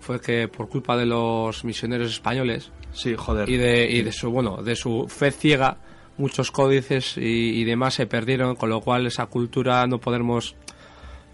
[0.00, 4.30] fue que por culpa de los misioneros españoles sí joder y de, y de su,
[4.30, 5.76] bueno, de su fe ciega,
[6.18, 10.56] muchos códices y, y demás se perdieron, con lo cual esa cultura no podemos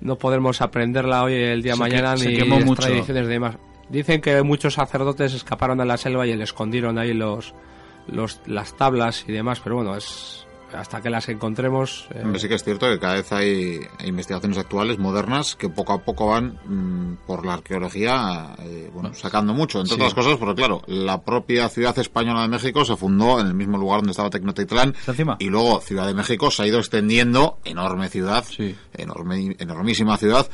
[0.00, 2.82] no podemos aprenderla hoy el día de que- mañana ni las mucho.
[2.82, 3.56] tradiciones y demás.
[3.88, 7.54] Dicen que muchos sacerdotes escaparon a la selva y le escondieron ahí los,
[8.08, 12.54] los las tablas y demás, pero bueno, es hasta que las encontremos eh, sí que
[12.54, 17.26] es cierto que cada vez hay investigaciones actuales, modernas, que poco a poco van mm,
[17.26, 20.00] por la arqueología eh, bueno, sacando mucho, entre Sí.
[20.00, 23.78] otras cosas, porque claro, la propia ciudad española de México se fundó en el mismo
[23.78, 24.94] lugar donde estaba Tecnotitlán
[25.38, 28.74] y luego Ciudad de México se ha ido extendiendo, enorme ciudad, Sí.
[28.94, 30.46] enorme, enormísima ciudad,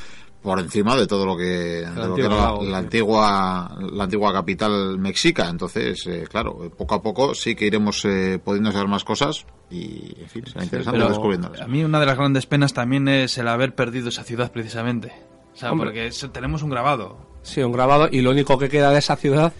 [0.43, 2.75] por encima de todo lo que, de lo que antiguo era la, sí.
[2.75, 8.41] antigua la antigua capital mexica entonces eh, claro poco a poco sí que iremos eh,
[8.43, 12.07] pudiendo saber más cosas y en fin será interesante Pero descubriéndolas a mí una de
[12.07, 15.13] las grandes penas también es el haber perdido esa ciudad precisamente.
[15.55, 15.87] O sea, Hombre.
[15.89, 17.19] porque tenemos un grabado.
[17.43, 19.53] Sí, un grabado y lo único que queda de esa ciudad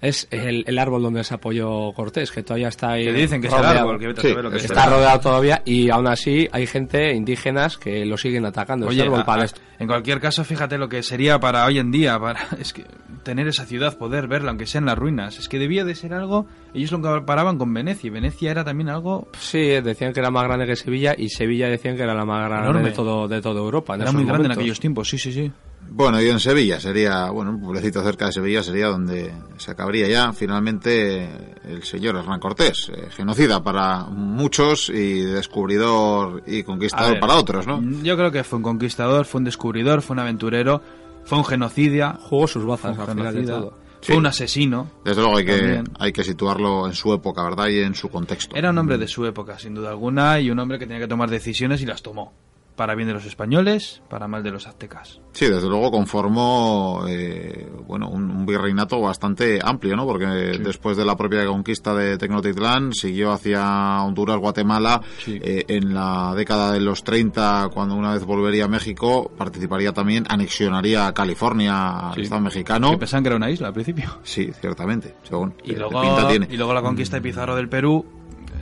[0.00, 3.04] es el, el árbol donde se apoyó Cortés, que todavía está ahí.
[3.06, 3.78] Que dicen que es el rodeado.
[3.80, 4.70] árbol, que vete a Sí, saber lo que es es.
[4.70, 8.86] Está rodeado todavía y aún así hay gente indígenas que lo siguen atacando.
[8.88, 9.60] Oye, árbol a- para a- esto.
[9.78, 12.84] en cualquier caso, fíjate lo que sería para hoy en día, para es que
[13.22, 15.38] tener esa ciudad, poder verla, aunque sea en las ruinas.
[15.38, 18.88] Es que debía de ser algo, ellos lo comparaban con Venecia, y Venecia era también
[18.88, 19.28] algo...
[19.38, 22.46] Sí, decían que era más grande que Sevilla y Sevilla decían que era la más
[22.48, 22.88] grande Enorme.
[22.90, 23.94] de todo de toda Europa.
[23.96, 25.50] en Era muy grande en aquellos tiempos, sí, sí, sí.
[25.88, 30.06] Bueno, y en Sevilla sería, bueno, un pueblecito cerca de Sevilla sería donde se acabaría
[30.08, 37.20] ya finalmente el señor Hernán Cortés, eh, genocida para muchos y descubridor y conquistador ver,
[37.20, 37.80] para otros, ¿no?
[38.02, 40.82] Yo creo que fue un conquistador, fue un descubridor, fue un aventurero,
[41.24, 43.70] fue un genocidia, Jugó sus bazas fue un al final de genocida, todo.
[44.02, 44.18] fue Sí.
[44.18, 44.90] un asesino.
[45.04, 47.68] Desde luego hay que, hay que situarlo en su época, ¿verdad?
[47.68, 48.54] Y en su contexto.
[48.54, 51.08] Era un hombre de su época, sin duda alguna, y un hombre que tenía que
[51.08, 52.32] tomar decisiones y las tomó.
[52.76, 55.20] Para bien de los españoles, para mal de los aztecas.
[55.32, 60.04] Sí, desde luego conformó eh, bueno, un, un virreinato bastante amplio, ¿no?
[60.06, 65.00] Porque después de la propia conquista de Tecnotitlán siguió hacia Honduras, Guatemala.
[65.24, 65.38] Sí.
[65.42, 70.24] Eh, en la década de los 30, cuando una vez volvería a México, participaría también,
[70.28, 72.20] anexionaría a California, al Sí.
[72.22, 72.90] Estado mexicano.
[72.90, 74.18] Que pensaban que era una isla al principio.
[74.22, 76.46] Sí, ciertamente, según Y luego, pinta tiene.
[76.50, 78.04] y luego la conquista de Pizarro del Perú,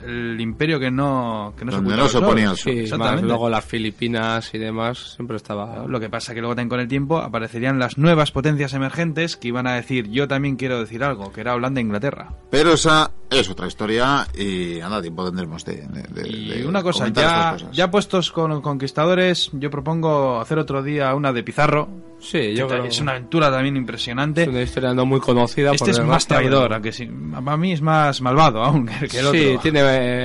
[0.05, 2.73] el imperio que no, que no Donde ocultaba no se ponía el sol.
[2.73, 5.85] Sí, más luego las Filipinas y demás siempre estaba.
[5.87, 9.47] Lo que pasa que luego también con el tiempo aparecerían las nuevas potencias emergentes que
[9.49, 12.29] iban a decir yo también quiero decir algo, que era Holanda e Inglaterra.
[12.49, 16.83] Pero esa es otra historia y nada, tiempo tendremos de, de- de- Y de una
[16.83, 21.87] cosa, ya, ya puestos con conquistadores, yo propongo hacer otro día una de Pizarro.
[22.19, 24.43] Sí, yo que creo es una aventura también impresionante.
[24.43, 25.67] es una historia no muy conocida.
[25.69, 29.07] por Este es más traidor, pero- aunque sí, a mí es más malvado aún que
[29.07, 29.39] que el otro.
[29.39, 29.81] Sí, tiene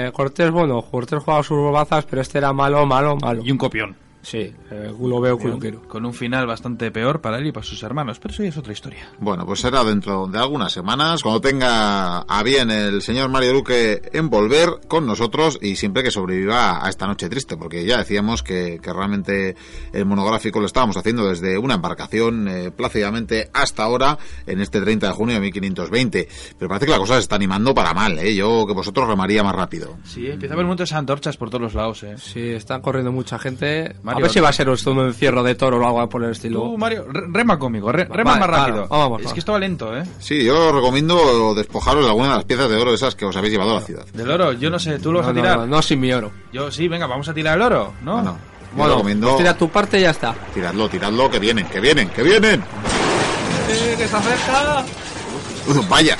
[0.07, 3.43] eh, Cortés, bueno, Cortés jugaba sus bazas, pero este era malo, malo, malo.
[3.45, 3.95] Y un copión.
[4.23, 5.83] Sí, eh, culo veo, culo quiero.
[5.89, 8.57] Con un final bastante peor para él y para sus hermanos, pero eso ya es
[8.57, 9.09] otra historia.
[9.19, 14.03] Bueno, pues será dentro de algunas semanas, cuando tenga a bien el señor Mario Duque
[14.13, 18.43] en volver con nosotros y siempre que sobreviva a esta noche triste, porque ya decíamos
[18.43, 19.57] que, que realmente
[19.93, 25.09] el monográfico lo estábamos haciendo desde una embarcación eh, plácidamente hasta ahora, en este 30
[25.09, 26.29] de junio de 1520.
[26.59, 28.35] Pero parece que la cosa se está animando para mal, ¿eh?
[28.35, 29.97] Yo que vosotros remaría más rápido.
[30.05, 32.17] Sí, empieza a haber muchas antorchas por todos los lados, eh.
[32.19, 33.95] Sí, están corriendo mucha gente.
[34.13, 36.31] Mario, a ver si va a ser un encierro de toro o algo por el
[36.33, 36.61] estilo.
[36.63, 38.89] Tú, Mario, re- rema conmigo, re- rema Vale, más vale, rápido.
[38.89, 39.33] vamos, es vamos.
[39.35, 40.03] que esto va lento, eh.
[40.19, 43.37] Sí, yo os recomiendo despojaros de alguna de las piezas de oro esas que os
[43.37, 44.05] habéis llevado a la ciudad.
[44.13, 45.59] Del oro, yo no sé, ¿tú lo vas no, a tirar?
[45.59, 46.31] no, no, sin mi oro.
[46.53, 48.15] Yo sí, venga, vamos a tirar el oro, ¿no?
[48.15, 48.37] Bueno,
[48.73, 49.27] yo Bueno, recomiendo...
[49.29, 50.35] pues tira tu parte y ya está.
[50.55, 52.63] Tiradlo, tiradlo, que vienen, que vienen, que vienen.
[53.97, 54.85] ¡Que se acerca!
[55.69, 56.17] Uh, Vaya,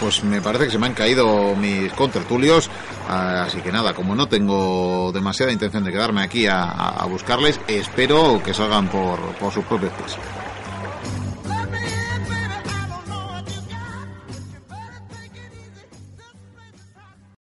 [0.00, 2.70] pues me parece que se me han caído mis contertulios,
[3.08, 8.40] ah, así que nada, como no tengo demasiada intención de quedarme aquí a, buscarles, espero
[8.42, 10.39] que salgan por, por sus propios pies.